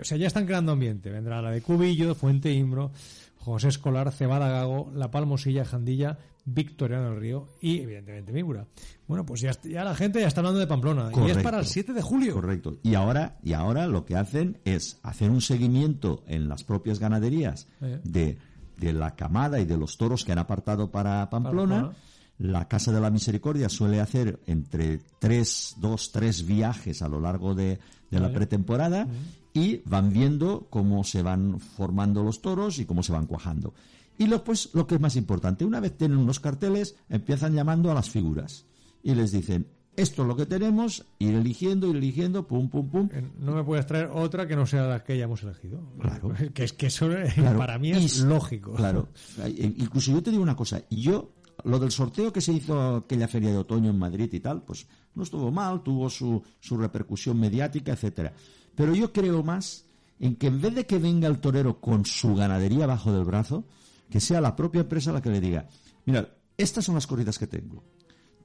o 0.00 0.04
sea, 0.04 0.16
ya 0.18 0.26
están 0.26 0.46
creando 0.46 0.72
ambiente. 0.72 1.10
Vendrá 1.10 1.40
la 1.42 1.50
de 1.50 1.62
Cubillo, 1.62 2.14
Fuente 2.14 2.52
Imbro, 2.52 2.92
José 3.38 3.68
Escolar, 3.68 4.12
Cebada 4.12 4.48
Gago, 4.48 4.90
La 4.94 5.10
Palmosilla, 5.10 5.64
Jandilla, 5.64 6.18
Victoriano 6.44 7.10
del 7.10 7.20
Río 7.20 7.48
y, 7.60 7.80
evidentemente, 7.80 8.32
Mígura. 8.32 8.66
Bueno, 9.06 9.24
pues 9.26 9.40
ya, 9.42 9.52
ya 9.62 9.84
la 9.84 9.94
gente 9.94 10.20
ya 10.20 10.26
está 10.28 10.40
hablando 10.40 10.58
de 10.60 10.66
Pamplona. 10.66 11.10
Y 11.26 11.30
es 11.30 11.38
para 11.38 11.58
el 11.58 11.66
7 11.66 11.92
de 11.92 12.02
julio. 12.02 12.34
Correcto. 12.34 12.78
Y 12.82 12.94
ahora, 12.94 13.38
y 13.42 13.52
ahora 13.52 13.86
lo 13.86 14.04
que 14.04 14.16
hacen 14.16 14.58
es 14.64 14.98
hacer 15.02 15.30
un 15.30 15.40
seguimiento 15.42 16.22
en 16.26 16.48
las 16.48 16.64
propias 16.64 16.98
ganaderías 16.98 17.68
Eh. 17.82 18.00
de, 18.04 18.38
de 18.78 18.92
la 18.92 19.14
camada 19.16 19.60
y 19.60 19.64
de 19.66 19.76
los 19.76 19.96
toros 19.98 20.24
que 20.24 20.32
han 20.32 20.38
apartado 20.38 20.90
para 20.90 21.28
Pamplona. 21.30 21.74
Pamplona. 21.82 21.96
La 22.40 22.66
Casa 22.68 22.90
de 22.90 23.00
la 23.00 23.10
Misericordia 23.10 23.68
suele 23.68 24.00
hacer 24.00 24.40
entre 24.46 24.98
tres, 25.18 25.74
dos, 25.78 26.10
tres 26.10 26.46
viajes 26.46 27.02
a 27.02 27.08
lo 27.08 27.20
largo 27.20 27.54
de, 27.54 27.78
de 28.10 28.18
la 28.18 28.22
Vale. 28.28 28.34
pretemporada 28.34 29.06
y 29.52 29.82
van 29.84 30.10
viendo 30.12 30.66
cómo 30.70 31.04
se 31.04 31.22
van 31.22 31.60
formando 31.60 32.22
los 32.22 32.40
toros 32.40 32.78
y 32.78 32.86
cómo 32.86 33.02
se 33.02 33.12
van 33.12 33.26
cuajando. 33.26 33.74
Y 34.16 34.26
lo, 34.26 34.42
pues, 34.42 34.70
lo 34.74 34.86
que 34.86 34.94
es 34.94 35.00
más 35.00 35.16
importante, 35.16 35.64
una 35.64 35.80
vez 35.80 35.96
tienen 35.96 36.18
unos 36.18 36.40
carteles, 36.40 36.96
empiezan 37.08 37.54
llamando 37.54 37.90
a 37.90 37.94
las 37.94 38.08
figuras 38.10 38.64
y 39.02 39.14
les 39.14 39.32
dicen, 39.32 39.66
esto 39.96 40.22
es 40.22 40.28
lo 40.28 40.36
que 40.36 40.46
tenemos, 40.46 41.04
ir 41.18 41.34
eligiendo, 41.34 41.88
ir 41.88 41.96
eligiendo, 41.96 42.46
pum, 42.46 42.70
pum, 42.70 42.88
pum. 42.88 43.08
Eh, 43.12 43.22
No 43.38 43.54
me 43.54 43.64
puedes 43.64 43.84
traer 43.86 44.08
otra 44.14 44.46
que 44.46 44.56
no 44.56 44.64
sea 44.66 44.84
la 44.84 45.04
que 45.04 45.12
hayamos 45.14 45.42
elegido. 45.42 45.80
Claro. 46.00 46.32
Que 46.54 46.64
es 46.64 46.72
que 46.72 46.86
eso 46.86 47.10
eh, 47.12 47.30
Claro. 47.34 47.58
para 47.58 47.78
mí 47.78 47.90
es 47.90 48.20
Y- 48.20 48.24
lógico. 48.24 48.72
Claro. 48.72 49.08
Eh, 49.44 49.74
Incluso 49.78 50.12
yo 50.12 50.22
te 50.22 50.30
digo 50.30 50.42
una 50.42 50.56
cosa. 50.56 50.80
Yo, 50.90 51.32
lo 51.64 51.78
del 51.78 51.90
sorteo 51.90 52.32
que 52.32 52.40
se 52.40 52.52
hizo 52.52 52.96
aquella 52.96 53.28
feria 53.28 53.50
de 53.50 53.58
otoño 53.58 53.90
en 53.90 53.98
Madrid 53.98 54.32
y 54.32 54.40
tal, 54.40 54.62
pues 54.62 54.86
no 55.14 55.22
estuvo 55.22 55.50
mal, 55.50 55.82
tuvo 55.82 56.08
su, 56.10 56.42
su 56.60 56.76
repercusión 56.76 57.38
mediática, 57.38 57.92
etcétera. 57.92 58.32
Pero 58.74 58.94
yo 58.94 59.12
creo 59.12 59.42
más 59.42 59.86
en 60.18 60.36
que 60.36 60.48
en 60.48 60.60
vez 60.60 60.74
de 60.74 60.86
que 60.86 60.98
venga 60.98 61.28
el 61.28 61.40
torero 61.40 61.80
con 61.80 62.04
su 62.04 62.34
ganadería 62.34 62.86
bajo 62.86 63.12
del 63.12 63.24
brazo, 63.24 63.64
que 64.10 64.20
sea 64.20 64.40
la 64.40 64.54
propia 64.54 64.82
empresa 64.82 65.12
la 65.12 65.22
que 65.22 65.30
le 65.30 65.40
diga, 65.40 65.68
mira, 66.04 66.28
estas 66.56 66.84
son 66.84 66.94
las 66.94 67.06
corridas 67.06 67.38
que 67.38 67.46
tengo. 67.46 67.82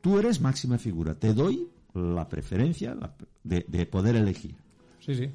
Tú 0.02 0.18
eres 0.20 0.40
máxima 0.40 0.78
figura, 0.78 1.16
te 1.16 1.34
doy 1.34 1.68
la 1.94 2.28
preferencia 2.30 2.96
de, 3.44 3.66
de 3.68 3.86
poder 3.86 4.16
elegir. 4.16 4.56
Sí, 5.00 5.16
sí. 5.16 5.30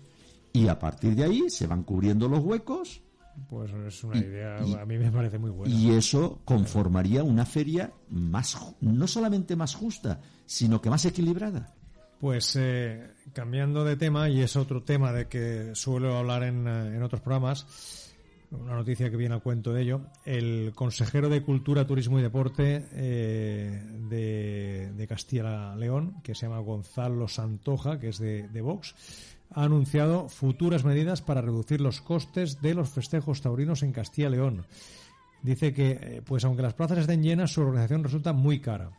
Y 0.53 0.69
a 0.69 0.79
partir 0.79 1.15
de 1.15 1.25
ahí 1.25 1.51
se 1.51 1.67
van 1.67 1.83
cubriendo 1.83 2.29
los 2.29 2.41
huecos 2.41 3.03
Pues 3.49 3.73
es 3.73 4.05
una 4.05 4.19
idea, 4.19 4.59
a 4.59 4.87
mí 4.87 4.99
me 4.99 5.11
parece 5.11 5.39
muy 5.39 5.51
buena. 5.51 5.75
Y 5.75 5.91
eso 5.91 6.41
conformaría 6.45 7.23
una 7.23 7.47
feria 7.47 7.93
más, 8.11 8.57
no 8.81 9.07
solamente 9.07 9.57
más 9.57 9.75
justa, 9.75 10.21
sino 10.47 10.81
que 10.81 10.91
más 10.91 11.05
equilibrada. 11.05 11.75
Pues 12.21 12.55
eh, 12.57 13.15
cambiando 13.33 13.85
de 13.85 13.97
tema, 13.97 14.29
y 14.29 14.43
es 14.43 14.57
otro 14.57 14.83
tema 14.83 15.13
de 15.13 15.27
que 15.27 15.75
suelo 15.75 16.17
hablar 16.17 16.43
en, 16.43 16.67
eh, 16.69 16.97
en 16.97 17.03
otros 17.03 17.23
programas, 17.23 17.67
una 18.51 18.75
noticia 18.75 19.11
que 19.11 19.17
viene 19.17 19.35
al 19.35 19.43
cuento 19.43 19.73
de 19.73 19.83
ello, 19.83 20.03
el 20.25 20.73
consejero 20.75 21.29
de 21.29 21.43
Cultura, 21.43 21.87
Turismo 21.87 22.19
y 22.19 22.23
Deporte 22.23 22.89
eh, 22.93 23.83
de, 24.09 24.93
de 24.93 25.07
Castilla-León, 25.07 26.21
que 26.23 26.35
se 26.35 26.47
llama 26.47 26.59
Gonzalo 26.59 27.29
Santoja, 27.29 27.99
que 27.99 28.09
es 28.09 28.19
de, 28.19 28.49
de 28.49 28.61
Vox, 28.61 28.95
ha 29.53 29.65
anunciado 29.65 30.29
futuras 30.29 30.85
medidas 30.85 31.23
para 31.23 31.41
reducir 31.41 31.81
los 31.81 32.01
costes 32.01 32.61
de 32.61 32.75
los 32.75 32.89
festejos 32.91 33.41
taurinos 33.41 33.83
en 33.83 33.93
Castilla-León. 33.93 34.67
Dice 35.43 35.73
que, 35.73 35.91
eh, 35.93 36.23
pues 36.25 36.45
aunque 36.45 36.63
las 36.63 36.75
plazas 36.75 36.99
estén 36.99 37.23
llenas, 37.23 37.53
su 37.53 37.63
organización 37.63 38.05
resulta 38.05 38.33
muy 38.33 38.61
cara. 38.61 38.91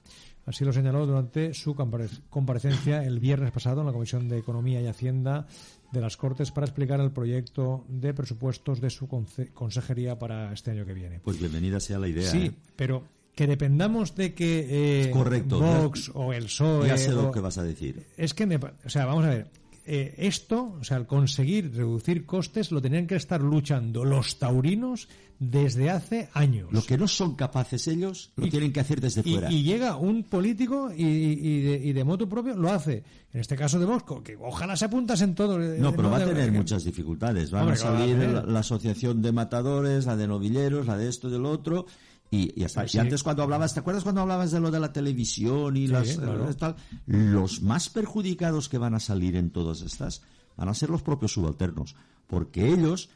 Así 0.45 0.65
lo 0.65 0.73
señaló 0.73 1.05
durante 1.05 1.53
su 1.53 1.75
compare- 1.75 2.09
comparecencia 2.31 3.03
el 3.05 3.19
viernes 3.19 3.51
pasado 3.51 3.81
en 3.81 3.87
la 3.87 3.93
Comisión 3.93 4.27
de 4.27 4.39
Economía 4.39 4.81
y 4.81 4.87
Hacienda 4.87 5.45
de 5.91 6.01
las 6.01 6.17
Cortes 6.17 6.51
para 6.51 6.65
explicar 6.65 6.99
el 6.99 7.11
proyecto 7.11 7.85
de 7.87 8.13
presupuestos 8.15 8.81
de 8.81 8.89
su 8.89 9.07
consejería 9.53 10.17
para 10.17 10.51
este 10.51 10.71
año 10.71 10.83
que 10.85 10.93
viene. 10.95 11.19
Pues 11.23 11.39
bienvenida 11.39 11.79
sea 11.79 11.99
la 11.99 12.07
idea. 12.07 12.27
Sí, 12.29 12.45
¿eh? 12.47 12.51
pero 12.75 13.03
que 13.35 13.45
dependamos 13.45 14.15
de 14.15 14.33
que 14.33 15.03
eh, 15.05 15.11
Correcto. 15.11 15.59
Vox 15.59 16.07
Ya- 16.07 16.13
o 16.19 16.33
el 16.33 16.45
PSOE 16.45 16.87
Ya 16.87 16.97
sé 16.97 17.13
o- 17.13 17.21
lo 17.21 17.31
que 17.31 17.39
vas 17.39 17.59
a 17.59 17.63
decir. 17.63 18.03
es 18.17 18.33
que 18.33 18.47
me, 18.47 18.55
o 18.57 18.89
sea, 18.89 19.05
vamos 19.05 19.25
a 19.25 19.29
ver, 19.29 19.47
eh, 19.85 20.13
esto, 20.17 20.77
o 20.79 20.83
sea, 20.83 20.97
el 20.97 21.05
conseguir 21.07 21.75
reducir 21.75 22.25
costes 22.25 22.71
lo 22.71 22.81
tenían 22.81 23.07
que 23.07 23.15
estar 23.15 23.41
luchando 23.41 24.05
los 24.05 24.37
taurinos 24.39 25.07
desde 25.39 25.89
hace 25.89 26.29
años. 26.33 26.69
Lo 26.71 26.83
que 26.83 26.97
no 26.99 27.07
son 27.07 27.35
capaces 27.35 27.87
ellos, 27.87 28.31
lo 28.35 28.45
Y- 28.45 28.51
tienen 28.51 28.71
que 28.71 28.79
hacer 28.79 29.01
desde 29.01 29.21
y, 29.25 29.31
fuera. 29.33 29.51
y 29.51 29.63
llega 29.63 29.95
un 29.95 30.23
político 30.23 30.91
y, 30.95 31.03
y 31.03 31.61
de, 31.61 31.77
y 31.83 31.93
de 31.93 32.03
moto 32.03 32.29
propio 32.29 32.55
lo 32.55 32.71
hace. 32.71 33.03
En 33.33 33.39
este 33.41 33.55
caso 33.55 33.79
de 33.79 33.85
Bosco, 33.85 34.21
que 34.21 34.37
ojalá 34.39 34.75
se 34.75 34.85
apuntasen 34.85 35.33
todos. 35.33 35.59
eh, 35.63 35.77
No, 35.79 35.95
pero 35.95 36.11
va 36.11 36.17
a 36.17 36.25
tener 36.25 36.51
que- 36.51 36.57
muchas 36.57 36.83
dificultades. 36.83 37.49
Van 37.49 37.63
Hombre, 37.63 37.77
a 37.77 37.81
claro, 37.81 37.95
va 37.95 38.03
a 38.03 38.07
salir 38.07 38.17
la, 38.29 38.43
la 38.43 38.59
asociación 38.59 39.21
de 39.23 39.31
matadores, 39.31 40.05
la 40.05 40.15
de 40.15 40.27
novilleros, 40.27 40.85
la 40.85 40.95
de 40.97 41.09
esto 41.09 41.27
y 41.27 41.31
del 41.31 41.45
otro. 41.45 41.87
Y, 42.31 42.61
y. 42.61 42.65
Pues 42.65 42.95
Y 42.95 42.97
antes 42.99 43.23
cuando 43.23 43.43
hablabas, 43.43 43.73
¿te 43.73 43.81
acuerdas 43.81 44.03
cuando 44.03 44.21
hablabas 44.21 44.51
de 44.51 44.59
lo 44.61 44.71
de 44.71 44.79
la 44.79 44.93
televisión 44.93 45.75
y 45.77 45.87
las 45.87 46.17
claro. 46.17 46.49
eh, 46.49 46.53
tal? 46.55 46.75
Los 47.05 47.61
más 47.61 47.89
perjudicados 47.89 48.69
que 48.69 48.77
van 48.77 48.95
a 48.95 48.99
salir 48.99 49.35
en 49.35 49.49
todas 49.51 49.81
estas 49.81 50.21
van 50.55 50.69
a 50.69 50.73
ser 50.73 50.89
los 50.89 51.01
propios 51.01 51.33
subalternos, 51.33 51.95
porque 52.27 52.71
ellos 52.73 53.09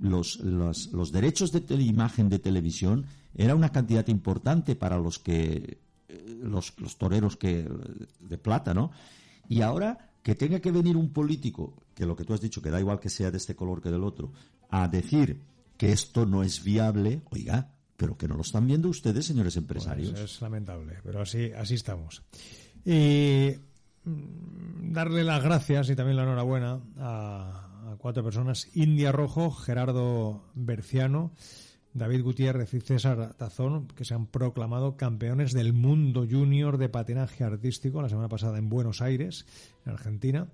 los, 0.00 0.38
los, 0.40 0.92
los 0.92 1.10
derechos 1.12 1.50
de 1.50 1.60
tele- 1.60 1.84
imagen 1.84 2.28
de 2.28 2.38
televisión 2.38 3.06
era 3.34 3.54
una 3.56 3.70
cantidad 3.70 4.06
importante 4.08 4.76
para 4.76 4.98
los 4.98 5.18
que 5.18 5.78
eh, 6.08 6.38
los, 6.42 6.72
los 6.78 6.96
toreros 6.96 7.36
que 7.36 7.68
de 8.20 8.38
plata, 8.38 8.72
¿no? 8.72 8.92
Y 9.48 9.62
ahora 9.62 10.10
que 10.22 10.34
tenga 10.36 10.60
que 10.60 10.70
venir 10.70 10.96
un 10.96 11.12
político, 11.12 11.74
que 11.94 12.06
lo 12.06 12.14
que 12.14 12.24
tú 12.24 12.34
has 12.34 12.40
dicho, 12.40 12.62
que 12.62 12.70
da 12.70 12.78
igual 12.78 13.00
que 13.00 13.08
sea 13.10 13.30
de 13.32 13.38
este 13.38 13.56
color 13.56 13.80
que 13.82 13.90
del 13.90 14.04
otro, 14.04 14.32
a 14.68 14.86
decir 14.86 15.40
que 15.76 15.90
esto 15.92 16.26
no 16.26 16.42
es 16.44 16.62
viable, 16.62 17.22
oiga, 17.30 17.72
pero 18.00 18.16
que 18.16 18.26
no 18.26 18.34
lo 18.34 18.40
están 18.40 18.66
viendo 18.66 18.88
ustedes, 18.88 19.26
señores 19.26 19.58
empresarios. 19.58 20.12
Pues 20.12 20.22
es 20.22 20.40
lamentable, 20.40 20.96
pero 21.04 21.20
así, 21.20 21.52
así 21.52 21.74
estamos. 21.74 22.22
Y 22.82 23.52
mm, 24.04 24.92
darle 24.92 25.22
las 25.22 25.44
gracias 25.44 25.90
y 25.90 25.96
también 25.96 26.16
la 26.16 26.22
enhorabuena 26.22 26.80
a, 26.96 27.92
a 27.92 27.96
cuatro 27.98 28.24
personas: 28.24 28.68
India 28.72 29.12
Rojo, 29.12 29.50
Gerardo 29.50 30.50
Berciano, 30.54 31.32
David 31.92 32.22
Gutiérrez 32.22 32.72
y 32.74 32.80
César 32.80 33.34
Tazón, 33.34 33.88
que 33.88 34.04
se 34.04 34.14
han 34.14 34.26
proclamado 34.26 34.96
campeones 34.96 35.52
del 35.52 35.72
mundo 35.72 36.24
junior 36.30 36.78
de 36.78 36.88
patinaje 36.88 37.42
artístico 37.42 38.00
la 38.00 38.08
semana 38.08 38.28
pasada 38.28 38.58
en 38.58 38.68
Buenos 38.68 39.02
Aires, 39.02 39.44
en 39.84 39.92
Argentina. 39.92 40.48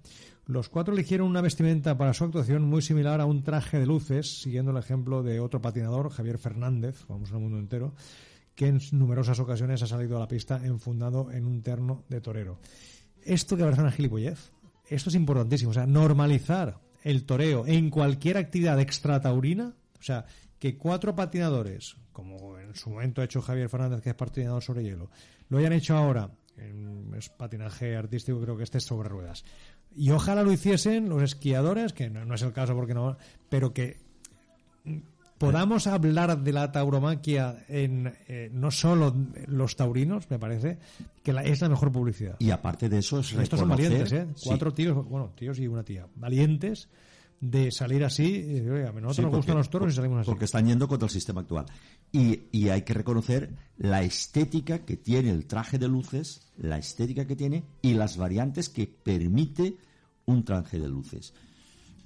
Los 0.46 0.68
cuatro 0.68 0.94
eligieron 0.94 1.28
una 1.28 1.42
vestimenta 1.42 1.98
para 1.98 2.14
su 2.14 2.24
actuación 2.24 2.62
muy 2.62 2.80
similar 2.80 3.20
a 3.20 3.26
un 3.26 3.42
traje 3.42 3.78
de 3.78 3.86
luces, 3.86 4.40
siguiendo 4.40 4.70
el 4.70 4.78
ejemplo 4.78 5.22
de 5.22 5.40
otro 5.40 5.60
patinador, 5.60 6.10
Javier 6.10 6.38
Fernández, 6.38 7.04
vamos 7.08 7.32
al 7.32 7.40
mundo 7.40 7.58
entero, 7.58 7.94
que 8.54 8.68
en 8.68 8.80
numerosas 8.92 9.38
ocasiones 9.38 9.82
ha 9.82 9.86
salido 9.86 10.16
a 10.16 10.20
la 10.20 10.28
pista 10.28 10.64
enfundado 10.64 11.30
en 11.32 11.46
un 11.46 11.62
terno 11.62 12.04
de 12.08 12.20
torero. 12.22 12.58
Esto 13.22 13.56
que 13.56 13.64
parece 13.64 13.82
una 13.82 13.92
gilipollez, 13.92 14.52
esto 14.88 15.10
es 15.10 15.16
importantísimo, 15.16 15.72
o 15.72 15.74
sea, 15.74 15.86
normalizar 15.86 16.80
el 17.02 17.24
toreo 17.24 17.66
en 17.66 17.90
cualquier 17.90 18.38
actividad 18.38 18.80
extrataurina, 18.80 19.74
o 19.98 20.02
sea, 20.02 20.24
que 20.58 20.76
cuatro 20.76 21.14
patinadores, 21.14 21.96
como 22.12 22.58
en 22.58 22.74
su 22.74 22.90
momento 22.90 23.20
ha 23.20 23.24
hecho 23.24 23.42
Javier 23.42 23.68
Fernández, 23.68 24.00
que 24.02 24.10
es 24.10 24.14
patinador 24.16 24.62
sobre 24.62 24.82
hielo, 24.84 25.10
lo 25.48 25.58
hayan 25.58 25.72
hecho 25.72 25.96
ahora, 25.96 26.30
en 26.56 27.12
es 27.16 27.28
patinaje 27.28 27.94
artístico, 27.96 28.40
creo 28.40 28.56
que 28.56 28.62
este 28.64 28.78
es 28.78 28.84
sobre 28.84 29.08
ruedas. 29.08 29.44
Y 29.94 30.10
ojalá 30.10 30.42
lo 30.42 30.52
hiciesen 30.52 31.08
los 31.08 31.22
esquiadores, 31.22 31.92
que 31.92 32.08
no, 32.10 32.24
no 32.24 32.34
es 32.34 32.42
el 32.42 32.52
caso 32.52 32.74
porque 32.74 32.94
no, 32.94 33.16
pero 33.48 33.72
que 33.74 33.98
podamos 35.38 35.86
hablar 35.86 36.38
de 36.42 36.52
la 36.52 36.72
tauromaquia 36.72 37.64
en 37.68 38.12
eh, 38.26 38.48
no 38.52 38.70
solo 38.70 39.14
los 39.46 39.76
taurinos, 39.76 40.30
me 40.30 40.38
parece, 40.38 40.78
que 41.22 41.32
la- 41.32 41.44
es 41.44 41.60
la 41.60 41.68
mejor 41.68 41.92
publicidad. 41.92 42.36
Y 42.38 42.50
aparte 42.50 42.88
de 42.88 42.98
eso 42.98 43.20
es 43.20 43.32
Estos 43.32 43.60
son 43.60 43.68
valientes, 43.68 44.12
¿eh? 44.12 44.26
Sí. 44.34 44.44
Cuatro 44.48 44.72
tíos, 44.72 45.04
bueno, 45.06 45.32
tíos 45.36 45.58
y 45.58 45.66
una 45.68 45.82
tía, 45.82 46.06
valientes 46.16 46.88
de 47.40 47.70
salir 47.70 48.04
así. 48.04 48.62
"Oiga, 48.68 48.88
a 48.88 48.92
nosotros 48.92 49.16
Sí, 49.16 49.22
nos 49.22 49.32
gustan 49.36 49.56
los 49.58 49.70
toros 49.70 49.92
y 49.92 49.96
salimos 49.96 50.20
así. 50.20 50.26
Porque 50.30 50.46
están 50.46 50.66
yendo 50.66 50.88
contra 50.88 51.06
el 51.06 51.12
sistema 51.12 51.42
actual. 51.42 51.66
Y, 52.12 52.44
y 52.52 52.68
hay 52.70 52.82
que 52.82 52.94
reconocer 52.94 53.54
la 53.78 54.02
estética 54.02 54.84
que 54.84 54.96
tiene 54.96 55.30
el 55.30 55.46
traje 55.46 55.78
de 55.78 55.88
luces, 55.88 56.48
la 56.56 56.78
estética 56.78 57.26
que 57.26 57.36
tiene 57.36 57.64
y 57.82 57.94
las 57.94 58.16
variantes 58.16 58.68
que 58.68 58.86
permite 58.86 59.76
un 60.24 60.44
traje 60.44 60.78
de 60.78 60.88
luces. 60.88 61.34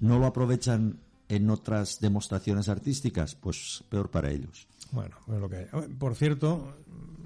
¿No 0.00 0.18
lo 0.18 0.26
aprovechan 0.26 0.98
en 1.28 1.48
otras 1.50 2.00
demostraciones 2.00 2.68
artísticas? 2.68 3.34
Pues 3.36 3.84
peor 3.88 4.10
para 4.10 4.30
ellos. 4.30 4.66
Bueno, 4.92 5.16
es 5.28 5.38
lo 5.40 5.48
que 5.48 5.56
hay. 5.56 5.66
Por 5.98 6.16
cierto, 6.16 6.74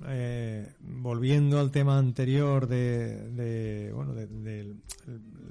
eh, 0.06 0.74
volviendo 0.80 1.58
al 1.58 1.70
tema 1.70 1.96
anterior 1.98 2.66
de, 2.68 3.30
de, 3.30 3.92
bueno, 3.94 4.12
de, 4.12 4.26
de- 4.26 4.74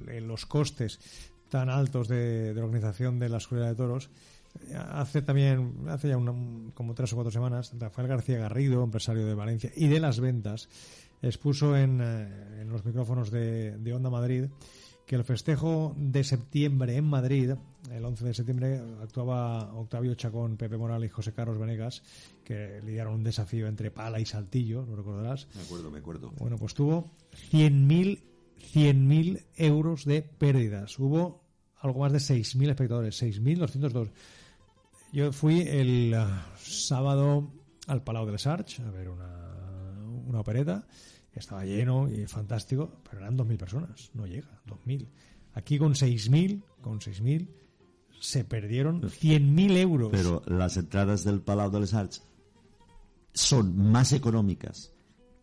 de 0.06 0.22
los 0.22 0.46
costes 0.46 1.00
tan 1.54 1.70
altos 1.70 2.08
de, 2.08 2.52
de 2.52 2.60
la 2.60 2.66
organización 2.66 3.20
de 3.20 3.30
la 3.30 3.38
escuela 3.38 3.68
de 3.68 3.76
toros, 3.76 4.10
hace 4.90 5.22
también, 5.22 5.86
hace 5.88 6.10
ya 6.10 6.18
una- 6.18 6.34
como 6.74 6.96
tres 6.96 7.14
o 7.14 7.16
cuatro 7.16 7.30
semanas, 7.32 7.72
Rafael 7.78 8.08
García 8.08 8.40
Garrido, 8.40 8.84
empresario 8.84 9.24
de 9.28 9.36
Valencia 9.36 9.72
y 9.76 9.88
de 9.88 10.00
las 10.00 10.20
ventas, 10.20 10.68
expuso 11.22 11.78
en, 11.78 12.02
eh, 12.02 12.62
en 12.62 12.70
los 12.70 12.84
micrófonos 12.84 13.30
de, 13.30 13.78
de 13.78 13.94
Onda 13.94 14.10
Madrid 14.10 14.46
que 15.06 15.16
el 15.16 15.24
festejo 15.26 15.94
de 15.96 16.24
septiembre 16.24 16.96
en 16.96 17.04
Madrid, 17.06 17.52
el 17.92 18.04
11 18.06 18.26
de 18.26 18.34
septiembre, 18.34 18.82
actuaba 19.02 19.76
Octavio 19.76 20.16
Chacón, 20.16 20.58
Pepe 20.58 20.78
Morales 20.78 21.12
y 21.12 21.14
José 21.14 21.34
Carlos 21.34 21.60
Venegas, 21.60 22.02
que 22.44 22.82
lidiaron 22.84 23.14
un 23.16 23.24
desafío 23.24 23.68
entre 23.68 23.92
pala 23.92 24.20
y 24.20 24.26
saltillo, 24.26 24.86
lo 24.88 24.96
recordarás. 24.96 25.48
Me 25.56 25.62
acuerdo, 25.62 25.92
me 25.92 26.00
acuerdo. 26.00 26.32
Bueno, 26.40 26.58
pues 26.58 26.74
tuvo 26.74 27.12
100.000 27.52 28.22
100.000 28.74 29.44
euros 29.58 30.06
de 30.06 30.22
pérdidas. 30.22 30.98
Hubo 30.98 31.43
algo 31.84 32.00
más 32.00 32.14
de 32.14 32.20
6.000 32.20 32.70
espectadores, 32.70 33.22
6.202. 33.22 34.10
Yo 35.12 35.32
fui 35.32 35.62
el 35.62 36.14
ah, 36.14 36.48
sábado 36.58 37.52
al 37.88 38.04
Palau 38.04 38.26
del 38.26 38.40
Sarch 38.40 38.80
a 38.80 38.90
ver 38.90 39.10
una, 39.10 40.02
una 40.26 40.40
opereta. 40.40 40.88
Estaba 41.34 41.66
lleno 41.66 42.10
y 42.10 42.26
fantástico, 42.26 43.02
pero 43.04 43.22
eran 43.22 43.38
2.000 43.38 43.58
personas. 43.58 44.12
No 44.14 44.26
llega, 44.26 44.62
2.000. 44.66 45.08
Aquí 45.56 45.78
con 45.78 45.94
6.000, 45.94 46.64
con 46.82 47.00
6.000, 47.00 47.48
se 48.20 48.46
perdieron 48.46 49.02
100.000 49.02 49.78
euros. 49.78 50.10
Pero 50.12 50.42
las 50.48 50.78
entradas 50.78 51.26
del 51.26 51.42
Palau 51.42 51.70
de 51.70 51.82
les 51.82 51.94
Arts 51.94 52.24
son 53.34 53.76
más 53.78 54.14
económicas 54.14 54.94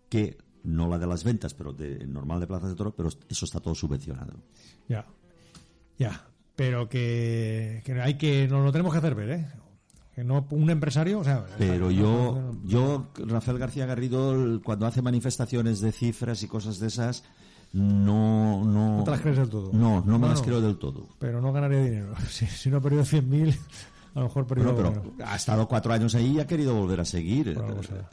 que 0.08 0.38
no 0.62 0.88
la 0.88 0.98
de 0.98 1.06
las 1.06 1.22
ventas, 1.22 1.52
pero 1.52 1.72
de 1.74 2.06
normal 2.06 2.40
de 2.40 2.46
plazas 2.46 2.70
de 2.70 2.76
toro, 2.76 2.94
pero 2.94 3.10
eso 3.28 3.44
está 3.44 3.60
todo 3.60 3.74
subvencionado. 3.74 4.32
Ya, 4.88 5.06
ya, 5.98 6.29
pero 6.60 6.90
que, 6.90 7.80
que 7.86 7.98
hay 8.02 8.18
que, 8.18 8.46
nos 8.46 8.62
lo 8.62 8.70
tenemos 8.70 8.92
que 8.92 8.98
hacer 8.98 9.14
ver, 9.14 9.30
¿eh? 9.30 9.46
Que 10.14 10.22
no, 10.22 10.46
un 10.50 10.68
empresario, 10.68 11.20
o 11.20 11.24
sea... 11.24 11.46
Pero 11.56 11.90
yo, 11.90 12.52
yo, 12.64 13.06
Rafael 13.14 13.56
García 13.56 13.86
Garrido, 13.86 14.60
cuando 14.62 14.84
hace 14.84 15.00
manifestaciones 15.00 15.80
de 15.80 15.90
cifras 15.90 16.42
y 16.42 16.48
cosas 16.48 16.78
de 16.78 16.88
esas, 16.88 17.24
no, 17.72 18.62
no. 18.62 18.98
No 18.98 19.04
te 19.04 19.10
las 19.10 19.22
crees 19.22 19.38
del 19.38 19.48
todo. 19.48 19.70
No, 19.72 20.04
no 20.04 20.18
me 20.18 20.26
No, 20.26 20.34
las 20.34 20.42
creo 20.42 20.60
del 20.60 20.76
todo. 20.76 21.08
Pero 21.18 21.40
no 21.40 21.50
ganaría 21.50 21.82
dinero. 21.82 22.12
Si, 22.28 22.44
si 22.44 22.68
no 22.68 22.76
ha 22.76 22.80
perdido 22.82 23.04
100.000, 23.04 23.56
a 24.14 24.18
lo 24.20 24.26
mejor 24.26 24.46
Bueno, 24.46 24.74
pero 24.76 24.90
bueno, 24.92 25.12
ha 25.24 25.36
estado 25.36 25.66
cuatro 25.68 25.92
años 25.92 26.14
ahí 26.14 26.36
y 26.36 26.40
ha 26.40 26.46
querido 26.46 26.74
volver 26.74 27.00
a 27.00 27.04
seguir. 27.04 27.50
Algo 27.58 27.82
será. 27.82 28.08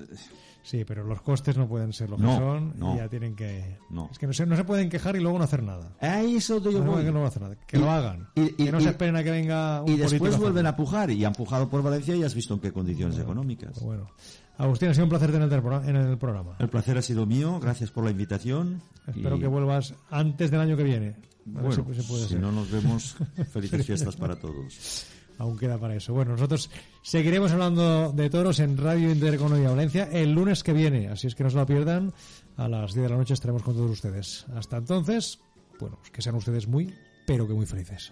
Sí, 0.64 0.84
pero 0.86 1.06
los 1.06 1.22
costes 1.22 1.56
no 1.56 1.66
pueden 1.66 1.94
ser 1.94 2.10
lo 2.10 2.18
que 2.18 2.24
No, 2.24 2.38
son 2.38 2.74
no. 2.78 2.94
y 2.96 2.98
ya 2.98 3.08
tienen 3.08 3.38
que... 3.38 3.78
No. 3.90 4.10
Es 4.12 4.20
que 4.20 4.28
no 4.28 4.34
se, 4.34 4.46
no 4.46 4.58
se 4.58 4.66
pueden 4.66 4.90
quejar 4.90 5.16
y 5.16 5.22
luego 5.22 5.38
no 5.38 5.46
hacer 5.46 5.64
nada. 5.64 5.94
Ahí 6.02 6.36
es 6.36 6.48
donde 6.50 6.74
yo 6.74 6.84
voy. 6.84 7.06
que 7.06 7.12
no 7.12 7.20
van 7.20 7.24
a 7.24 7.28
hacer 7.30 7.42
nada. 7.42 7.56
Que 7.66 7.78
Y- 7.78 7.80
lo 7.80 7.90
hagan. 7.90 8.28
y- 8.36 8.42
y- 8.42 8.66
que 8.66 8.72
no 8.74 8.82
se 8.82 8.90
esperen 8.90 9.16
a 9.16 9.24
que 9.24 9.32
venga 9.32 9.82
un 9.82 9.90
Y 9.90 9.96
después 9.96 10.38
vuelven 10.38 10.66
a 10.66 10.76
pujar 10.76 11.10
y 11.10 11.24
han 11.24 11.32
pujado 11.32 11.70
por 11.70 11.82
Valencia 11.82 12.18
y 12.18 12.24
has 12.24 12.36
visto 12.36 12.54
en 12.54 12.60
qué 12.60 12.74
condiciones 12.74 13.18
económicas. 13.18 13.72
Pero 13.76 13.86
Bueno, 13.86 14.10
Agustín, 14.58 14.90
ha 14.90 14.94
sido 14.94 15.06
un 15.06 15.10
placer 15.10 15.32
tenerte 15.32 15.56
en 15.56 15.96
el 15.96 16.18
programa. 16.18 16.58
El 16.60 16.68
placer 16.68 16.98
ha 16.98 17.02
sido 17.02 17.26
mío, 17.26 17.60
gracias 17.62 17.90
por 17.92 18.04
la 18.04 18.12
invitación. 18.12 18.82
Espero 19.08 19.40
que 19.40 19.48
vuelvas 19.48 19.94
antes 20.10 20.52
del 20.52 20.60
año 20.60 20.76
que 20.76 20.84
viene. 20.84 21.16
A 21.56 21.62
Bueno, 21.62 21.86
si 21.94 22.28
si 22.28 22.36
no 22.36 22.52
nos 22.52 22.70
vemos, 22.70 23.16
felices 23.54 23.86
fiestas 23.86 24.18
para 24.18 24.36
todos. 24.36 25.06
Aún 25.38 25.58
queda 25.58 25.78
para 25.78 25.96
eso. 25.96 26.14
Bueno, 26.14 26.32
nosotros 26.32 26.70
seguiremos 27.02 27.52
hablando 27.52 28.12
de 28.12 28.30
toros 28.30 28.60
en 28.60 28.78
Radio 28.78 29.12
Intereconomía 29.12 29.70
Valencia 29.70 30.10
el 30.12 30.32
lunes 30.32 30.64
que 30.64 30.74
viene, 30.74 31.10
así 31.10 31.28
es 31.28 31.36
que 31.36 31.44
no 31.44 31.50
se 31.50 31.58
lo 31.58 31.66
pierdan. 31.66 32.14
A 32.56 32.68
las 32.68 32.94
10 32.94 33.04
de 33.04 33.10
la 33.10 33.18
noche 33.18 33.34
estaremos 33.34 33.62
con 33.62 33.76
todos 33.76 33.92
ustedes. 33.92 34.46
Hasta 34.56 34.78
entonces, 34.78 35.40
bueno, 35.80 36.00
que 36.12 36.22
sean 36.22 36.36
ustedes 36.36 36.68
muy, 36.68 36.94
pero 37.28 37.48
que 37.48 37.54
muy 37.54 37.66
felices. 37.66 38.12